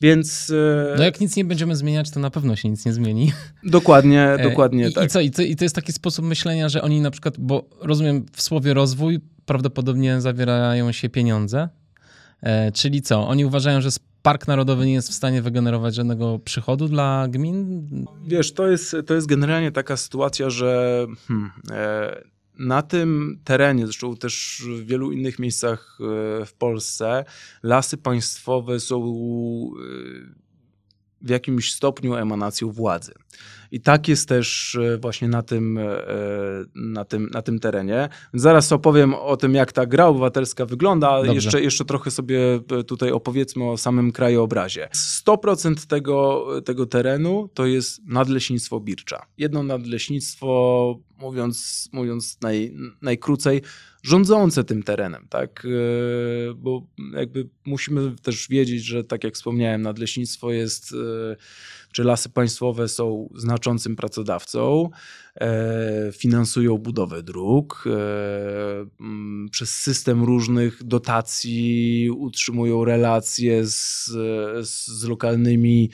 Więc. 0.00 0.50
E, 0.50 0.94
no 0.96 1.04
jak 1.04 1.20
nic 1.20 1.36
nie 1.36 1.44
będziemy 1.44 1.76
zmieniać, 1.76 2.10
to 2.10 2.20
na 2.20 2.30
pewno 2.30 2.56
się 2.56 2.68
nic 2.68 2.86
nie 2.86 2.92
zmieni. 2.92 3.32
Dokładnie, 3.64 4.36
dokładnie 4.42 4.88
I, 4.88 4.92
tak. 4.92 5.04
I, 5.04 5.08
co, 5.08 5.20
i, 5.20 5.30
to, 5.30 5.42
I 5.42 5.56
to 5.56 5.64
jest 5.64 5.74
taki 5.74 5.92
sposób 5.92 6.24
myślenia, 6.24 6.68
że 6.68 6.82
oni 6.82 7.00
na 7.00 7.10
przykład, 7.10 7.34
bo 7.38 7.68
rozumiem 7.80 8.26
w 8.32 8.42
słowie 8.42 8.74
rozwój 8.74 9.20
prawdopodobnie 9.48 10.20
zawierają 10.20 10.92
się 10.92 11.08
pieniądze. 11.08 11.68
E, 12.42 12.72
czyli 12.72 13.02
co? 13.02 13.28
Oni 13.28 13.44
uważają, 13.44 13.80
że 13.80 13.88
Park 14.22 14.46
Narodowy 14.46 14.86
nie 14.86 14.92
jest 14.92 15.10
w 15.10 15.14
stanie 15.14 15.42
wygenerować 15.42 15.94
żadnego 15.94 16.38
przychodu 16.38 16.88
dla 16.88 17.26
gmin? 17.28 17.88
Wiesz, 18.26 18.52
to 18.52 18.68
jest, 18.68 18.96
to 19.06 19.14
jest 19.14 19.26
generalnie 19.26 19.72
taka 19.72 19.96
sytuacja, 19.96 20.50
że 20.50 21.06
hmm, 21.28 21.50
e, 21.70 22.22
na 22.58 22.82
tym 22.82 23.40
terenie, 23.44 23.86
zresztą 23.86 24.16
też 24.16 24.62
w 24.66 24.86
wielu 24.86 25.12
innych 25.12 25.38
miejscach 25.38 25.98
e, 26.00 26.46
w 26.46 26.52
Polsce, 26.52 27.24
lasy 27.62 27.96
państwowe 27.96 28.80
są 28.80 29.00
w 31.22 31.30
jakimś 31.30 31.72
stopniu 31.72 32.14
emanacją 32.14 32.72
władzy. 32.72 33.12
I 33.70 33.80
tak 33.80 34.08
jest 34.08 34.28
też 34.28 34.74
e, 34.74 34.98
właśnie 34.98 35.28
na 35.28 35.42
tym, 35.42 35.78
e, 35.78 35.84
na 36.74 37.04
tym, 37.04 37.30
na 37.32 37.42
tym 37.42 37.58
terenie. 37.58 38.08
Zaraz 38.34 38.72
opowiem 38.72 39.14
o 39.14 39.36
tym, 39.36 39.54
jak 39.54 39.72
ta 39.72 39.86
gra 39.86 40.06
obywatelska 40.06 40.66
wygląda. 40.66 41.20
Jeszcze, 41.24 41.62
jeszcze 41.62 41.84
trochę 41.84 42.10
sobie 42.10 42.60
e, 42.70 42.84
tutaj 42.84 43.12
opowiedzmy 43.12 43.70
o 43.70 43.76
samym 43.76 44.12
krajobrazie. 44.12 44.88
100% 45.26 45.86
tego, 45.86 46.46
tego 46.64 46.86
terenu 46.86 47.48
to 47.54 47.66
jest 47.66 48.00
nadleśnictwo 48.06 48.80
Bircza. 48.80 49.26
Jedno 49.38 49.62
nadleśnictwo, 49.62 50.98
mówiąc, 51.18 51.88
mówiąc 51.92 52.40
naj, 52.40 52.74
najkrócej, 53.02 53.62
rządzące 54.02 54.64
tym 54.64 54.82
terenem, 54.82 55.26
tak? 55.28 55.66
Bo 56.56 56.86
jakby 57.12 57.48
musimy 57.66 58.16
też 58.22 58.48
wiedzieć, 58.48 58.84
że 58.84 59.04
tak 59.04 59.24
jak 59.24 59.34
wspomniałem, 59.34 59.82
nadleśnictwo 59.82 60.52
jest 60.52 60.94
czy 61.92 62.04
lasy 62.04 62.28
państwowe 62.28 62.88
są 62.88 63.28
znaczącym 63.34 63.96
pracodawcą, 63.96 64.90
e, 65.40 66.12
finansują 66.12 66.78
budowę 66.78 67.22
dróg, 67.22 67.84
e, 67.86 69.50
przez 69.50 69.70
system 69.70 70.24
różnych 70.24 70.84
dotacji 70.84 72.10
utrzymują 72.10 72.84
relacje 72.84 73.66
z, 73.66 74.04
z 74.68 75.04
lokalnymi 75.04 75.90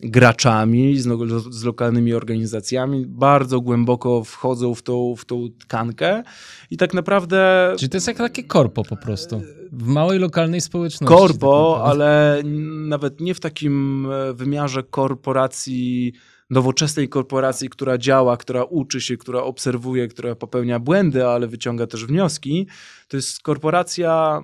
graczami, 0.00 0.98
z, 0.98 1.08
z, 1.50 1.64
lokalnymi 1.64 2.14
organizacjami, 2.14 3.06
bardzo 3.06 3.60
głęboko 3.60 4.24
wchodzą 4.24 4.74
w 4.74 4.82
tą, 4.82 5.16
w 5.16 5.24
tą 5.24 5.48
tkankę 5.58 6.22
i 6.70 6.76
tak 6.76 6.94
naprawdę... 6.94 7.72
Czyli 7.78 7.90
to 7.90 7.96
jest 7.96 8.06
jak 8.06 8.16
takie 8.16 8.44
korpo 8.44 8.84
po 8.84 8.96
prostu, 8.96 9.42
w 9.72 9.86
małej 9.86 10.18
lokalnej 10.18 10.60
społeczności. 10.60 11.16
Korpo, 11.16 11.74
tak 11.78 11.90
ale 11.90 12.42
nawet 12.88 13.20
nie 13.20 13.34
w 13.34 13.40
takim 13.40 14.06
e, 14.12 14.32
wymiarze 14.32 14.82
korporacji, 14.82 16.12
nowoczesnej 16.50 17.08
korporacji, 17.08 17.68
która 17.68 17.98
działa, 17.98 18.36
która 18.36 18.64
uczy 18.64 19.00
się, 19.00 19.16
która 19.16 19.42
obserwuje, 19.42 20.08
która 20.08 20.34
popełnia 20.34 20.78
błędy, 20.78 21.26
ale 21.26 21.48
wyciąga 21.48 21.86
też 21.86 22.06
wnioski. 22.06 22.66
To 23.08 23.16
jest 23.16 23.42
korporacja 23.42 24.42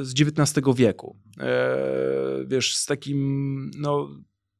e, 0.00 0.04
z 0.04 0.14
XIX 0.20 0.66
wieku. 0.76 1.16
E, 1.40 1.78
wiesz, 2.46 2.76
z 2.76 2.86
takim, 2.86 3.70
no 3.78 4.08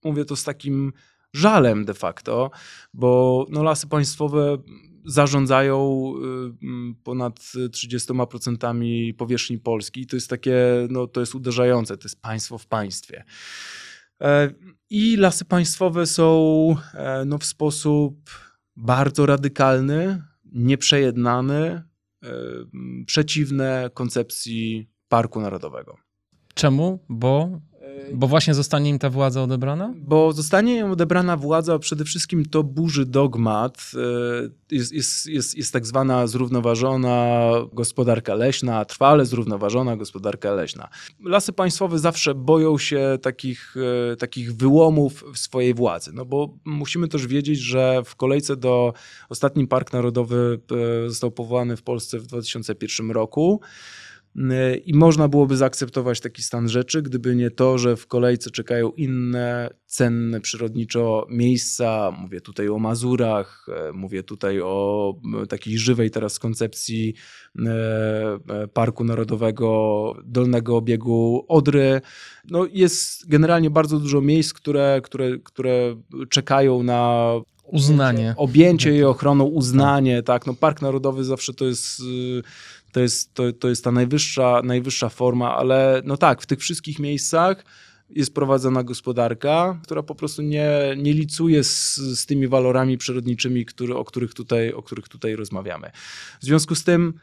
mówię 0.07 0.25
to 0.25 0.37
z 0.37 0.45
takim 0.45 0.93
żalem 1.33 1.85
de 1.85 1.95
facto, 1.95 2.51
bo 2.95 3.47
no, 3.51 3.63
lasy 3.63 3.87
państwowe 3.87 4.59
zarządzają 5.05 6.13
y, 6.93 6.95
ponad 7.05 7.41
30% 7.41 9.13
powierzchni 9.15 9.59
Polski. 9.59 10.07
To 10.07 10.17
jest 10.17 10.31
takie, 10.31 10.57
no 10.91 11.07
to 11.07 11.21
jest 11.21 11.35
uderzające, 11.35 11.97
to 11.97 12.05
jest 12.05 12.23
państwo 12.23 12.59
w 12.59 12.67
państwie. 12.67 13.25
E, 14.23 14.51
I 14.91 15.17
lasy 15.17 15.45
państwowe 15.45 16.07
są 16.07 16.77
e, 16.95 17.25
no, 17.27 17.39
w 17.39 17.45
sposób 17.45 18.31
bardzo 18.77 19.27
radykalny, 19.27 20.23
nieprzejednany, 20.53 21.61
e, 21.63 21.83
przeciwne 23.07 23.91
koncepcji 23.95 24.91
Parku 25.09 25.41
Narodowego. 25.41 25.97
Czemu? 26.55 27.05
Bo 27.09 27.61
Bo 28.15 28.27
właśnie 28.27 28.55
zostanie 28.55 28.91
im 28.91 28.99
ta 28.99 29.11
władza 29.11 29.43
odebrana? 29.43 29.95
Bo 29.97 30.33
zostanie 30.33 30.77
im 30.79 30.91
odebrana 30.91 31.37
władza, 31.37 31.79
przede 31.79 32.05
wszystkim 32.05 32.45
to 32.45 32.63
burzy 32.63 33.07
dogmat. 33.07 33.91
Jest, 34.71 34.93
jest, 34.93 35.27
jest, 35.27 35.57
jest 35.57 35.73
tak 35.73 35.87
zwana 35.87 36.27
zrównoważona 36.27 37.51
gospodarka 37.73 38.35
leśna, 38.35 38.85
trwale 38.85 39.27
zrównoważona 39.27 39.97
gospodarka 39.97 40.53
leśna. 40.53 40.89
Lasy 41.25 41.53
państwowe 41.53 41.99
zawsze 41.99 42.35
boją 42.35 42.79
się 42.79 43.19
takich, 43.23 43.75
takich 44.19 44.57
wyłomów 44.57 45.25
w 45.35 45.39
swojej 45.39 45.75
władzy, 45.75 46.11
no 46.15 46.25
bo 46.25 46.55
musimy 46.65 47.09
też 47.09 47.27
wiedzieć, 47.27 47.59
że 47.59 48.03
w 48.05 48.17
kolejce 48.17 48.57
do 48.57 48.93
ostatni 49.29 49.67
Park 49.67 49.93
Narodowy 49.93 50.61
został 51.07 51.31
powołany 51.31 51.77
w 51.77 51.83
Polsce 51.83 52.19
w 52.19 52.27
2001 52.27 53.11
roku. 53.11 53.61
I 54.85 54.95
można 54.95 55.29
byłoby 55.29 55.57
zaakceptować 55.57 56.21
taki 56.21 56.43
stan 56.43 56.69
rzeczy, 56.69 57.03
gdyby 57.03 57.37
nie 57.37 57.51
to, 57.51 57.79
że 57.79 57.97
w 57.97 58.07
kolejce 58.07 58.51
czekają 58.51 58.91
inne 58.91 59.71
cenne 59.87 60.41
przyrodniczo 60.41 61.27
miejsca. 61.31 62.13
Mówię 62.19 62.41
tutaj 62.41 62.69
o 62.69 62.79
Mazurach, 62.79 63.67
e, 63.89 63.93
mówię 63.93 64.23
tutaj 64.23 64.61
o 64.61 65.15
takiej 65.49 65.79
żywej 65.79 66.11
teraz 66.11 66.39
koncepcji 66.39 67.15
e, 67.59 67.71
e, 68.49 68.69
Parku 68.69 69.05
Narodowego 69.05 70.13
Dolnego 70.25 70.77
Obiegu 70.77 71.45
Odry. 71.49 72.01
No 72.51 72.67
jest 72.73 73.29
generalnie 73.29 73.71
bardzo 73.71 73.99
dużo 73.99 74.21
miejsc, 74.21 74.53
które, 74.53 75.01
które, 75.05 75.39
które 75.39 75.97
czekają 76.29 76.83
na 76.83 77.33
uznanie. 77.67 78.35
Objęcie 78.37 78.97
i 78.97 79.05
ochroną, 79.05 79.45
uznanie, 79.45 80.23
tak. 80.23 80.47
No 80.47 80.55
Park 80.55 80.83
Narodowy 80.83 81.25
zawsze 81.25 81.55
to 81.55 81.65
jest 81.65 82.01
y, 82.01 82.43
to 82.93 83.01
jest, 83.01 83.35
to, 83.35 83.53
to 83.53 83.69
jest 83.69 83.85
ta 83.85 83.93
najwyższa, 83.93 84.61
najwyższa 84.65 85.09
forma, 85.09 85.57
ale 85.57 86.03
no 86.05 86.17
tak, 86.17 86.43
w 86.43 86.47
tych 86.47 86.61
wszystkich 86.61 86.99
miejscach 86.99 87.65
jest 88.11 88.35
prowadzona 88.35 88.83
gospodarka, 88.83 89.81
która 89.83 90.03
po 90.03 90.15
prostu 90.15 90.43
nie, 90.43 90.71
nie 90.97 91.13
licuje 91.13 91.65
z, 91.65 91.97
z 91.97 92.27
tymi 92.27 92.49
walorami 92.49 92.99
przyrodniczymi, 92.99 93.67
który, 93.67 93.95
o, 93.97 94.05
których 94.05 94.35
tutaj, 94.35 94.73
o 94.73 94.83
których 94.83 95.09
tutaj 95.09 95.37
rozmawiamy. 95.37 95.91
W 96.41 96.45
związku 96.45 96.75
z 96.75 96.85
tym, 96.85 97.15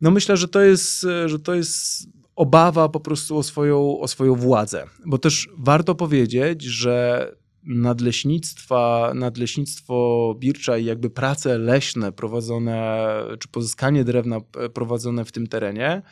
no 0.00 0.10
myślę, 0.10 0.36
że 0.36 0.48
to 0.48 0.60
jest, 0.60 1.06
że 1.26 1.38
to 1.38 1.54
jest 1.54 2.08
obawa 2.36 2.88
po 2.88 3.00
prostu 3.00 3.38
o 3.38 3.42
swoją, 3.42 4.00
o 4.00 4.08
swoją 4.08 4.34
władzę. 4.34 4.86
Bo 5.06 5.18
też 5.18 5.48
warto 5.58 5.94
powiedzieć, 5.94 6.62
że 6.62 7.26
nadleśnictwa, 7.64 9.12
nadleśnictwo 9.14 10.34
Bircza 10.38 10.78
i 10.78 10.84
jakby 10.84 11.10
prace 11.10 11.58
leśne 11.58 12.12
prowadzone, 12.12 13.06
czy 13.38 13.48
pozyskanie 13.48 14.04
drewna 14.04 14.40
prowadzone 14.74 15.24
w 15.24 15.32
tym 15.32 15.46
terenie 15.46 16.02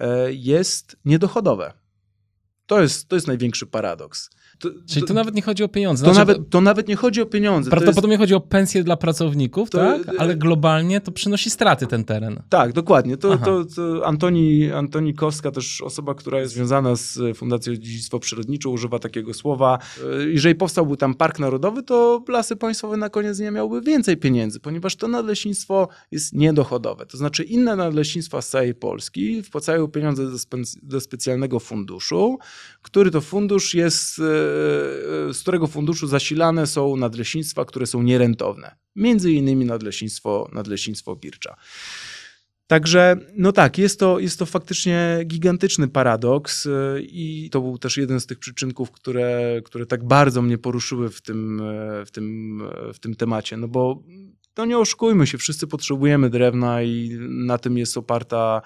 e, 0.00 0.32
jest 0.32 0.96
niedochodowe. 1.04 1.72
To 2.68 2.82
jest, 2.82 3.08
to 3.08 3.16
jest 3.16 3.26
największy 3.26 3.66
paradoks. 3.66 4.30
To, 4.58 4.68
Czyli 4.86 5.00
to, 5.00 5.06
to, 5.06 5.14
nawet 5.14 5.34
nie 5.34 5.42
chodzi 5.42 5.64
o 5.64 5.68
pieniądze. 5.68 6.04
To, 6.04 6.14
znaczy, 6.14 6.28
nawet, 6.28 6.50
to 6.50 6.60
nawet 6.60 6.88
nie 6.88 6.96
chodzi 6.96 7.20
o 7.20 7.26
pieniądze. 7.26 7.70
Prawdopodobnie 7.70 8.12
jest... 8.12 8.20
chodzi 8.20 8.34
o 8.34 8.40
pensje 8.40 8.84
dla 8.84 8.96
pracowników, 8.96 9.70
tak? 9.70 10.02
ale 10.18 10.36
globalnie 10.36 11.00
to 11.00 11.12
przynosi 11.12 11.50
straty 11.50 11.86
ten 11.86 12.04
teren. 12.04 12.42
Tak, 12.48 12.72
dokładnie. 12.72 13.16
To, 13.16 13.38
to, 13.38 13.64
to 13.64 14.06
Antoni, 14.06 14.72
Antoni 14.72 15.14
Kostka, 15.14 15.50
też 15.50 15.80
osoba, 15.80 16.14
która 16.14 16.40
jest 16.40 16.54
związana 16.54 16.96
z 16.96 17.36
Fundacją 17.36 17.74
Dziedzictwo 17.74 18.18
Przyrodnicze, 18.18 18.68
używa 18.68 18.98
takiego 18.98 19.34
słowa. 19.34 19.78
Jeżeli 20.28 20.54
powstałby 20.54 20.96
tam 20.96 21.14
Park 21.14 21.38
Narodowy, 21.38 21.82
to 21.82 22.24
Lasy 22.28 22.56
Państwowe 22.56 22.96
na 22.96 23.08
koniec 23.10 23.38
nie 23.38 23.50
miałyby 23.50 23.86
więcej 23.86 24.16
pieniędzy, 24.16 24.60
ponieważ 24.60 24.96
to 24.96 25.08
nadleśnictwo 25.08 25.88
jest 26.10 26.32
niedochodowe. 26.32 27.06
To 27.06 27.16
znaczy 27.16 27.44
inne 27.44 27.76
nadleśnictwa 27.76 28.42
z 28.42 28.48
całej 28.48 28.74
Polski 28.74 29.42
wpłacają 29.42 29.88
pieniądze 29.88 30.30
do, 30.30 30.38
spe 30.38 30.56
do 30.82 31.00
specjalnego 31.00 31.60
funduszu, 31.60 32.38
który 32.82 33.10
to 33.10 33.20
fundusz 33.20 33.74
jest 33.74 34.18
e, 34.18 34.22
E, 35.28 35.34
z 35.34 35.40
którego 35.40 35.66
funduszu 35.66 36.06
zasilane 36.06 36.66
są 36.66 36.96
nadleśnictwa, 36.96 37.64
które 37.64 37.86
są 37.86 38.02
nierentowne. 38.02 38.76
Między 38.96 39.32
innymi 39.32 39.64
nadleśnictwo, 39.64 40.50
nadleśnictwo 40.52 41.16
Bircza. 41.16 41.56
Także, 42.66 43.16
no 43.36 43.52
tak, 43.52 43.78
jest 43.78 44.00
to, 44.00 44.18
jest 44.18 44.38
to 44.38 44.46
faktycznie 44.46 45.18
gigantyczny 45.26 45.88
paradoks 45.88 46.66
e, 46.66 47.00
i 47.00 47.50
to 47.52 47.60
był 47.60 47.78
też 47.78 47.96
jeden 47.96 48.20
z 48.20 48.26
tych 48.26 48.38
przyczynków, 48.38 48.90
które, 48.90 49.60
które 49.64 49.86
tak 49.86 50.04
bardzo 50.04 50.42
mnie 50.42 50.58
poruszyły 50.58 51.10
w 51.10 51.22
tym, 51.22 51.62
w 52.06 52.10
tym, 52.10 52.62
w 52.94 52.98
tym 52.98 53.14
temacie. 53.14 53.56
No 53.56 53.68
bo 53.68 54.02
no 54.56 54.64
nie 54.64 54.78
oszukujmy 54.78 55.26
się, 55.26 55.38
wszyscy 55.38 55.66
potrzebujemy 55.66 56.30
drewna 56.30 56.82
i 56.82 57.18
na 57.28 57.58
tym 57.58 57.78
jest 57.78 57.96
oparta 57.96 58.62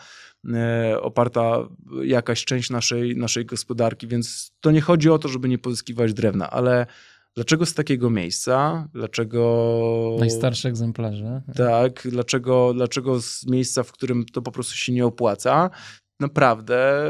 oparta 1.01 1.69
jakaś 2.03 2.45
część 2.45 2.71
naszej, 2.71 3.17
naszej 3.17 3.47
gospodarki, 3.47 4.09
więc 4.09 4.53
to 4.61 4.71
nie 4.71 4.81
chodzi 4.81 5.11
o 5.11 5.19
to, 5.19 5.29
żeby 5.29 5.49
nie 5.49 5.59
pozyskiwać 5.59 6.15
drewna, 6.15 6.51
ale 6.51 6.87
dlaczego 7.35 7.67
z 7.67 7.75
takiego 7.75 8.11
miejsca, 8.11 8.89
dlaczego... 8.95 10.17
Najstarsze 10.19 10.69
egzemplarze. 10.69 11.43
Tak, 11.57 12.09
dlaczego, 12.11 12.75
dlaczego 12.75 13.21
z 13.21 13.47
miejsca, 13.47 13.83
w 13.83 13.93
którym 13.93 14.25
to 14.25 14.43
po 14.43 14.53
prostu 14.53 14.77
się 14.77 14.93
nie 14.93 15.07
opłaca, 15.07 15.71
naprawdę 16.21 17.05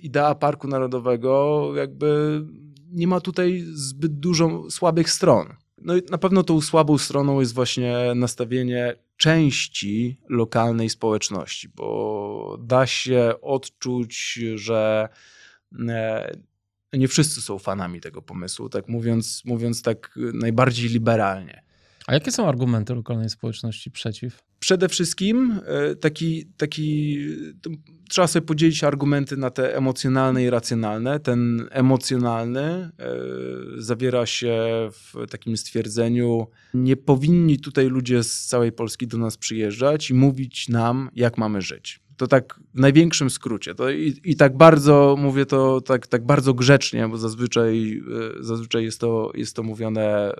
idea 0.00 0.34
Parku 0.34 0.68
Narodowego 0.68 1.62
jakby 1.76 2.42
nie 2.92 3.06
ma 3.06 3.20
tutaj 3.20 3.64
zbyt 3.72 4.12
dużo 4.12 4.70
słabych 4.70 5.10
stron. 5.10 5.46
No 5.88 5.96
i 5.96 6.02
na 6.10 6.18
pewno 6.18 6.42
tą 6.42 6.60
słabą 6.60 6.98
stroną 6.98 7.40
jest 7.40 7.54
właśnie 7.54 7.96
nastawienie 8.14 8.94
części 9.16 10.20
lokalnej 10.28 10.90
społeczności, 10.90 11.68
bo 11.68 12.58
da 12.60 12.86
się 12.86 13.32
odczuć, 13.42 14.38
że 14.54 15.08
e, 15.88 16.36
nie 16.92 17.08
wszyscy 17.08 17.42
są 17.42 17.58
fanami 17.58 18.00
tego 18.00 18.22
pomysłu, 18.22 18.68
tak 18.68 18.88
mówiąc, 18.88 19.42
mówiąc 19.44 19.82
tak 19.82 20.18
najbardziej 20.34 20.88
liberalnie. 20.88 21.62
A 22.06 22.14
jakie 22.14 22.32
są 22.32 22.48
argumenty 22.48 22.94
lokalnej 22.94 23.30
społeczności 23.30 23.90
przeciw? 23.90 24.47
Przede 24.58 24.88
wszystkim 24.88 25.60
e, 25.66 25.94
taki, 25.96 26.46
taki 26.56 27.18
trzeba 28.08 28.26
sobie 28.26 28.46
podzielić 28.46 28.84
argumenty 28.84 29.36
na 29.36 29.50
te 29.50 29.76
emocjonalne 29.76 30.44
i 30.44 30.50
racjonalne. 30.50 31.20
Ten 31.20 31.68
emocjonalny 31.70 32.60
e, 32.60 32.90
zawiera 33.76 34.26
się 34.26 34.56
w 34.92 35.26
takim 35.30 35.56
stwierdzeniu: 35.56 36.46
nie 36.74 36.96
powinni 36.96 37.60
tutaj 37.60 37.86
ludzie 37.86 38.22
z 38.22 38.46
całej 38.46 38.72
Polski 38.72 39.06
do 39.06 39.18
nas 39.18 39.36
przyjeżdżać 39.36 40.10
i 40.10 40.14
mówić 40.14 40.68
nam, 40.68 41.10
jak 41.14 41.38
mamy 41.38 41.62
żyć. 41.62 42.00
To 42.16 42.26
tak 42.26 42.60
w 42.78 42.80
największym 42.80 43.30
skrócie. 43.30 43.74
To 43.74 43.90
i, 43.90 44.20
i, 44.24 44.36
tak 44.36 44.56
bardzo 44.56 45.16
mówię 45.18 45.46
to 45.46 45.80
tak, 45.80 46.06
tak 46.06 46.26
bardzo 46.26 46.54
grzecznie, 46.54 47.08
bo 47.08 47.18
zazwyczaj, 47.18 48.02
e, 48.40 48.42
zazwyczaj 48.42 48.84
jest, 48.84 49.00
to, 49.00 49.30
jest 49.34 49.56
to 49.56 49.62
mówione 49.62 50.04
e, 50.04 50.34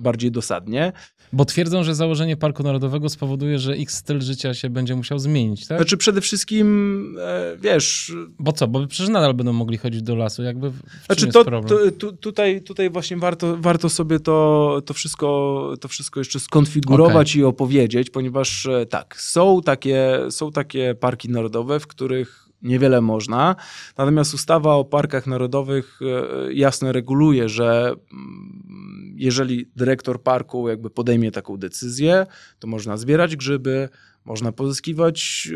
bardziej 0.00 0.30
dosadnie. 0.30 0.92
Bo 1.32 1.44
twierdzą, 1.44 1.84
że 1.84 1.94
założenie 1.94 2.36
Parku 2.36 2.62
Narodowego 2.62 3.08
spowoduje, 3.08 3.58
że 3.58 3.76
ich 3.76 3.90
styl 3.90 4.20
życia 4.20 4.54
się 4.54 4.70
będzie 4.70 4.96
musiał 4.96 5.18
zmienić, 5.18 5.66
tak? 5.66 5.78
Znaczy 5.78 5.96
przede 5.96 6.20
wszystkim, 6.20 7.16
e, 7.20 7.56
wiesz... 7.60 8.12
Bo 8.38 8.52
co? 8.52 8.68
Bo 8.68 8.86
przecież 8.86 9.08
nadal 9.08 9.34
będą 9.34 9.52
mogli 9.52 9.78
chodzić 9.78 10.02
do 10.02 10.16
lasu, 10.16 10.42
jakby 10.42 10.70
w 10.70 10.76
Znaczy 11.06 11.26
to, 11.26 11.44
to, 11.44 11.90
tu, 11.98 12.12
tutaj, 12.12 12.62
tutaj 12.62 12.90
właśnie 12.90 13.16
warto, 13.16 13.56
warto 13.56 13.88
sobie 13.88 14.20
to, 14.20 14.82
to, 14.86 14.94
wszystko, 14.94 15.74
to 15.80 15.88
wszystko 15.88 16.20
jeszcze 16.20 16.40
skonfigurować 16.40 17.30
okay. 17.30 17.40
i 17.40 17.44
opowiedzieć, 17.44 18.10
ponieważ 18.10 18.68
tak, 18.90 19.20
są 19.20 19.60
takie, 19.64 20.18
są 20.30 20.52
takie 20.52 20.94
parki 21.00 21.28
narodowe, 21.28 21.61
w 21.64 21.86
których 21.86 22.48
niewiele 22.62 23.00
można. 23.00 23.56
Natomiast 23.98 24.34
ustawa 24.34 24.74
o 24.74 24.84
parkach 24.84 25.26
narodowych 25.26 26.00
e, 26.02 26.52
jasno 26.52 26.92
reguluje, 26.92 27.48
że 27.48 27.94
mm, 28.12 29.14
jeżeli 29.16 29.70
dyrektor 29.76 30.22
parku 30.22 30.68
jakby 30.68 30.90
podejmie 30.90 31.30
taką 31.30 31.56
decyzję, 31.56 32.26
to 32.58 32.68
można 32.68 32.96
zbierać 32.96 33.36
grzyby, 33.36 33.88
można 34.24 34.52
pozyskiwać 34.52 35.48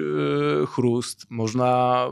e, 0.63 0.67
chrust, 0.67 1.27
można 1.31 2.07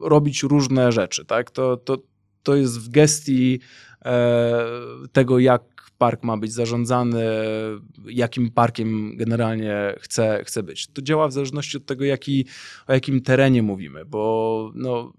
robić 0.00 0.42
różne 0.42 0.92
rzeczy. 0.92 1.24
Tak? 1.24 1.50
To, 1.50 1.76
to, 1.76 1.98
to 2.42 2.56
jest 2.56 2.80
w 2.80 2.88
gestii 2.88 3.60
e, 4.04 4.64
tego, 5.12 5.38
jak 5.38 5.62
park 6.00 6.22
ma 6.24 6.36
być 6.36 6.52
zarządzany, 6.52 7.24
jakim 8.06 8.50
parkiem 8.50 9.16
generalnie 9.16 9.94
chce, 9.98 10.42
chce 10.44 10.62
być. 10.62 10.86
To 10.86 11.02
działa 11.02 11.28
w 11.28 11.32
zależności 11.32 11.76
od 11.76 11.86
tego, 11.86 12.04
jaki, 12.04 12.46
o 12.86 12.92
jakim 12.92 13.20
terenie 13.20 13.62
mówimy, 13.62 14.04
bo 14.04 14.72
no, 14.74 15.12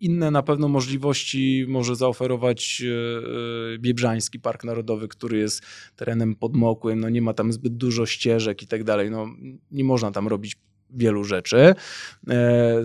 inne 0.00 0.30
na 0.30 0.42
pewno 0.42 0.68
możliwości 0.68 1.64
może 1.68 1.96
zaoferować 1.96 2.82
e, 2.82 3.74
e, 3.74 3.78
Biebrzański 3.78 4.40
Park 4.40 4.64
Narodowy, 4.64 5.08
który 5.08 5.38
jest 5.38 5.62
terenem 5.96 6.34
podmokłym, 6.34 7.00
no 7.00 7.08
nie 7.08 7.22
ma 7.22 7.34
tam 7.34 7.52
zbyt 7.52 7.76
dużo 7.76 8.06
ścieżek 8.06 8.62
i 8.62 8.66
tak 8.66 8.84
dalej. 8.84 9.10
No, 9.10 9.26
nie 9.70 9.84
można 9.84 10.10
tam 10.10 10.28
robić 10.28 10.56
wielu 10.90 11.24
rzeczy 11.24 11.56
e, 11.58 11.74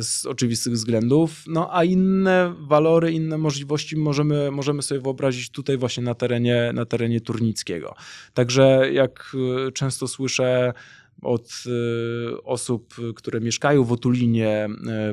z 0.02 0.26
oczywistych 0.26 0.74
względów, 0.74 1.44
no 1.48 1.70
a 1.72 1.84
inne 1.84 2.56
walory, 2.60 3.12
inne 3.12 3.38
możliwości 3.38 3.98
możemy, 3.98 4.52
możemy 4.52 4.82
sobie 4.82 5.02
wyobrazić 5.02 5.50
tutaj 5.50 5.78
właśnie 5.78 6.04
na 6.04 6.16
terenie, 6.16 6.72
na 6.74 6.86
terenie 6.86 7.22
Turnickiego. 7.22 7.96
Także 8.34 8.92
jak 8.94 9.36
e, 9.68 9.72
często 9.72 10.08
słyszę 10.08 10.74
od 11.22 11.64
y, 11.68 12.44
osób, 12.44 12.96
które 13.16 13.42
mieszkają 13.42 13.84
w 13.84 13.92
otulinie 13.92 14.68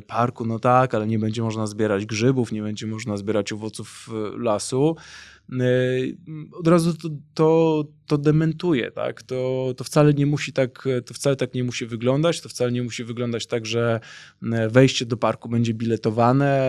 parku, 0.06 0.46
no 0.46 0.58
tak, 0.58 0.94
ale 0.94 1.06
nie 1.06 1.18
będzie 1.18 1.42
można 1.42 1.66
zbierać 1.66 2.06
grzybów, 2.06 2.52
nie 2.52 2.62
będzie 2.62 2.86
można 2.86 3.16
zbierać 3.16 3.52
owoców 3.52 4.08
lasu. 4.36 4.96
Od 6.52 6.68
razu 6.68 6.94
to, 6.94 7.08
to, 7.34 7.84
to 8.06 8.18
dementuje, 8.18 8.90
tak? 8.90 9.22
To, 9.22 9.74
to 9.76 9.84
wcale 9.84 10.14
nie 10.14 10.26
musi 10.26 10.52
tak, 10.52 10.88
to 11.06 11.14
wcale 11.14 11.36
tak 11.36 11.54
nie 11.54 11.64
musi 11.64 11.86
wyglądać, 11.86 12.40
to 12.40 12.48
wcale 12.48 12.72
nie 12.72 12.82
musi 12.82 13.04
wyglądać 13.04 13.46
tak, 13.46 13.66
że 13.66 14.00
wejście 14.70 15.06
do 15.06 15.16
parku 15.16 15.48
będzie 15.48 15.74
biletowane 15.74 16.68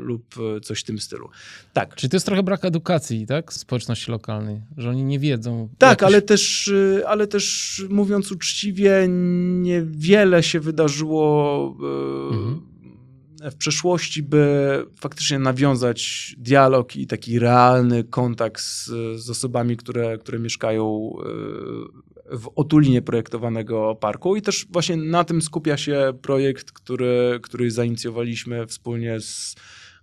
lub 0.00 0.34
coś 0.62 0.80
w 0.80 0.84
tym 0.84 0.98
stylu. 0.98 1.28
Tak. 1.72 1.94
Czyli 1.94 2.10
to 2.10 2.16
jest 2.16 2.26
trochę 2.26 2.42
brak 2.42 2.64
edukacji, 2.64 3.26
tak? 3.26 3.52
Społeczności 3.52 4.10
lokalnej, 4.10 4.60
że 4.76 4.90
oni 4.90 5.04
nie 5.04 5.18
wiedzą. 5.18 5.68
Tak, 5.78 6.02
ale 6.02 6.22
też, 6.22 6.72
ale 7.06 7.26
też 7.26 7.84
mówiąc 7.90 8.32
uczciwie, 8.32 9.06
niewiele 9.08 10.42
się 10.42 10.60
wydarzyło 10.60 11.76
e, 12.30 12.34
mhm. 12.34 12.69
W 13.50 13.56
przeszłości, 13.56 14.22
by 14.22 14.86
faktycznie 15.00 15.38
nawiązać 15.38 16.30
dialog 16.38 16.96
i 16.96 17.06
taki 17.06 17.38
realny 17.38 18.04
kontakt 18.04 18.60
z, 18.60 18.86
z 19.20 19.30
osobami, 19.30 19.76
które, 19.76 20.18
które 20.18 20.38
mieszkają 20.38 21.12
e, 22.30 22.38
w 22.38 22.50
otulinie 22.56 23.02
projektowanego 23.02 23.94
parku. 23.94 24.36
I 24.36 24.42
też 24.42 24.66
właśnie 24.70 24.96
na 24.96 25.24
tym 25.24 25.42
skupia 25.42 25.76
się 25.76 26.12
projekt, 26.22 26.72
który, 26.72 27.40
który 27.42 27.70
zainicjowaliśmy 27.70 28.66
wspólnie 28.66 29.20
z 29.20 29.54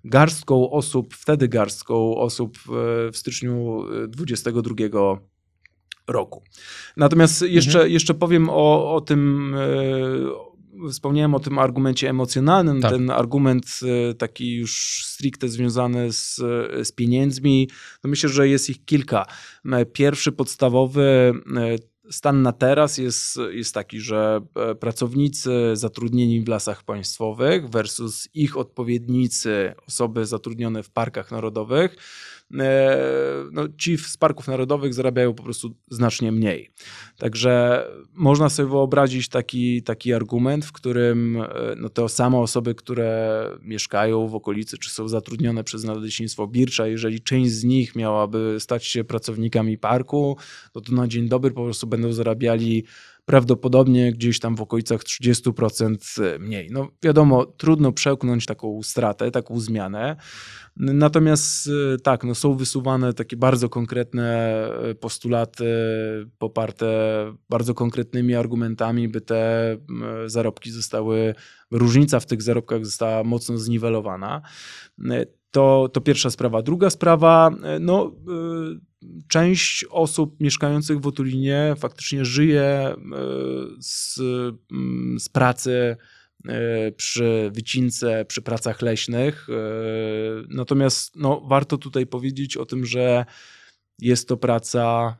garstką 0.03 0.71
osób, 0.71 1.13
wtedy 1.13 1.47
garstką 1.47 2.15
osób 2.15 2.57
e, 2.57 3.11
w 3.11 3.17
styczniu 3.17 3.83
22 4.07 4.75
roku. 6.07 6.43
Natomiast 6.97 7.41
jeszcze, 7.41 7.77
mhm. 7.77 7.91
jeszcze 7.91 8.13
powiem 8.13 8.49
o, 8.49 8.95
o 8.95 9.01
tym, 9.01 9.53
e, 9.55 10.46
wspomniałem 10.91 11.35
o 11.35 11.39
tym 11.39 11.59
argumencie 11.59 12.09
emocjonalnym, 12.09 12.81
tak. 12.81 12.91
ten 12.91 13.09
argument 13.09 13.65
e, 13.83 14.13
taki 14.13 14.55
już 14.55 15.03
stricte 15.05 15.49
związany 15.49 16.13
z, 16.13 16.35
z 16.83 16.91
pieniędzmi, 16.91 17.69
no 18.03 18.09
myślę, 18.09 18.29
że 18.29 18.47
jest 18.47 18.69
ich 18.69 18.85
kilka. 18.85 19.25
E, 19.65 19.85
pierwszy 19.85 20.31
podstawowy 20.31 21.33
stan 22.09 22.41
na 22.41 22.51
teraz 22.51 22.97
jest, 22.97 23.39
jest 23.51 23.73
taki, 23.73 23.99
że 23.99 24.41
pracownicy 24.79 25.51
zatrudnieni 25.73 26.41
w 26.41 26.47
lasach 26.47 26.83
państwowych 26.83 27.69
versus 27.69 28.29
ich 28.33 28.57
odpowiednicy, 28.57 29.73
osoby 29.87 30.25
zatrudnione 30.25 30.83
w 30.83 30.89
parkach 30.89 31.31
narodowych, 31.31 31.95
E, 31.95 32.36
no, 33.51 33.67
ci 33.77 33.97
z 33.97 34.17
parków 34.17 34.47
narodowych 34.47 34.93
zarabiają 34.93 35.33
po 35.33 35.43
prostu 35.43 35.75
znacznie 35.89 36.31
mniej. 36.31 36.69
Także 37.17 37.85
można 38.13 38.49
sobie 38.49 38.69
wyobrazić 38.69 39.29
taki, 39.29 39.83
taki 39.83 40.13
argument, 40.13 40.65
w 40.65 40.71
którym 40.71 41.41
e, 41.41 41.47
no, 41.77 41.89
te 41.89 42.09
same 42.09 42.37
osoby, 42.37 42.75
które 42.75 43.41
mieszkają 43.61 44.27
w 44.27 44.35
okolicy, 44.35 44.77
czy 44.77 44.89
są 44.89 45.07
zatrudnione 45.07 45.63
przez 45.63 45.83
Nadleśnictwo 45.83 46.47
Bircza, 46.47 46.87
jeżeli 46.87 47.21
część 47.21 47.51
z 47.51 47.63
nich 47.63 47.95
miałaby 47.95 48.55
stać 48.59 48.85
się 48.85 49.03
pracownikami 49.03 49.77
parku, 49.77 50.37
no 50.75 50.81
to 50.81 50.93
na 50.93 51.07
dzień 51.07 51.29
dobry 51.29 51.51
po 51.51 51.63
prostu 51.63 51.87
będą 51.87 52.13
zarabiali 52.13 52.83
prawdopodobnie 53.27 54.11
gdzieś 54.11 54.39
tam 54.39 54.55
w 54.55 54.61
okolicach 54.61 55.01
30% 55.01 56.39
mniej. 56.39 56.69
No 56.71 56.87
wiadomo, 57.03 57.45
trudno 57.45 57.91
przełknąć 57.91 58.45
taką 58.45 58.83
stratę, 58.83 59.31
taką 59.31 59.59
zmianę. 59.59 60.15
Natomiast 60.75 61.67
y, 61.67 61.97
tak, 62.03 62.23
no 62.23 62.35
są 62.35 62.55
wysuwane 62.55 63.13
takie 63.13 63.37
bardzo 63.37 63.69
konkretne 63.69 64.69
y, 64.91 64.95
postulaty 64.95 65.65
poparte 66.37 66.87
bardzo 67.49 67.73
konkretnymi 67.73 68.35
argumentami, 68.35 69.07
by 69.07 69.21
te 69.21 69.77
zarobki 70.25 70.71
zostały, 70.71 71.35
różnica 71.71 72.19
w 72.19 72.25
tych 72.25 72.41
zarobkach 72.41 72.85
została 72.85 73.23
mocno 73.23 73.57
zniwelowana. 73.57 74.41
To, 75.51 75.89
to 75.93 76.01
pierwsza 76.01 76.29
sprawa. 76.29 76.61
Druga 76.61 76.89
sprawa, 76.89 77.51
no, 77.79 78.11
część 79.27 79.85
osób 79.89 80.39
mieszkających 80.39 80.99
w 80.99 81.07
Otulinie 81.07 81.73
faktycznie 81.77 82.25
żyje 82.25 82.95
z, 83.79 84.19
mm, 84.71 85.19
z 85.19 85.29
pracy 85.29 85.97
E, 86.45 86.91
przy 86.91 87.51
wycince, 87.53 88.25
przy 88.25 88.41
pracach 88.41 88.81
leśnych. 88.81 89.47
E, 89.49 89.53
natomiast 90.49 91.15
no, 91.15 91.41
warto 91.41 91.77
tutaj 91.77 92.07
powiedzieć 92.07 92.57
o 92.57 92.65
tym, 92.65 92.85
że 92.85 93.25
jest 93.99 94.27
to 94.27 94.37
praca 94.37 95.17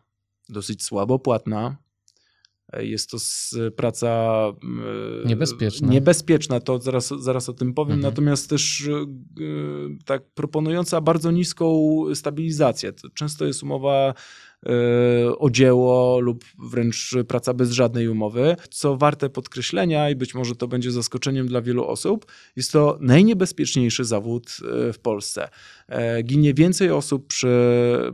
dosyć 0.50 0.84
słabo 0.84 1.20
płatna. 1.20 1.78
E, 2.74 2.86
jest 2.86 3.12
to 3.12 3.18
praca 3.76 4.44
niebezpieczna. 5.26 5.88
Niebezpieczna, 5.88 6.60
to 6.60 6.82
zaraz, 6.82 7.08
zaraz 7.20 7.50
o 7.50 7.54
tym 7.54 7.74
powiem. 7.74 7.96
Mhm. 7.96 8.14
Natomiast 8.14 8.50
też 8.50 8.90
tak 10.06 10.24
proponująca 10.26 11.02
bardzo 11.02 11.32
niską 11.32 11.86
stabilizację. 12.14 12.94
To 12.94 13.10
często 13.10 13.46
jest 13.46 13.64
umowa 13.64 14.08
E, 14.08 14.14
o 15.38 15.50
dzieło 15.50 16.20
lub 16.20 16.46
wręcz 16.60 17.16
praca 17.28 17.54
bez 17.54 17.72
żadnej 17.72 18.08
umowy. 18.08 18.56
Co 18.70 18.98
warte 18.98 19.30
podkreślenia 19.30 20.10
i 20.10 20.16
być 20.16 20.36
może 20.36 20.56
to 20.56 20.68
będzie 20.68 20.92
zaskoczeniem 20.92 21.48
dla 21.48 21.62
wielu 21.62 21.86
osób, 21.86 22.26
jest 22.56 22.72
to 22.72 22.98
najniebezpieczniejszy 23.02 24.06
zawód 24.06 24.58
e, 24.90 24.94
w 24.94 25.00
Polsce. 25.00 25.50
E, 25.88 26.24
ginie 26.24 26.54
więcej 26.54 26.92
osób 26.92 27.28
przy, 27.28 27.58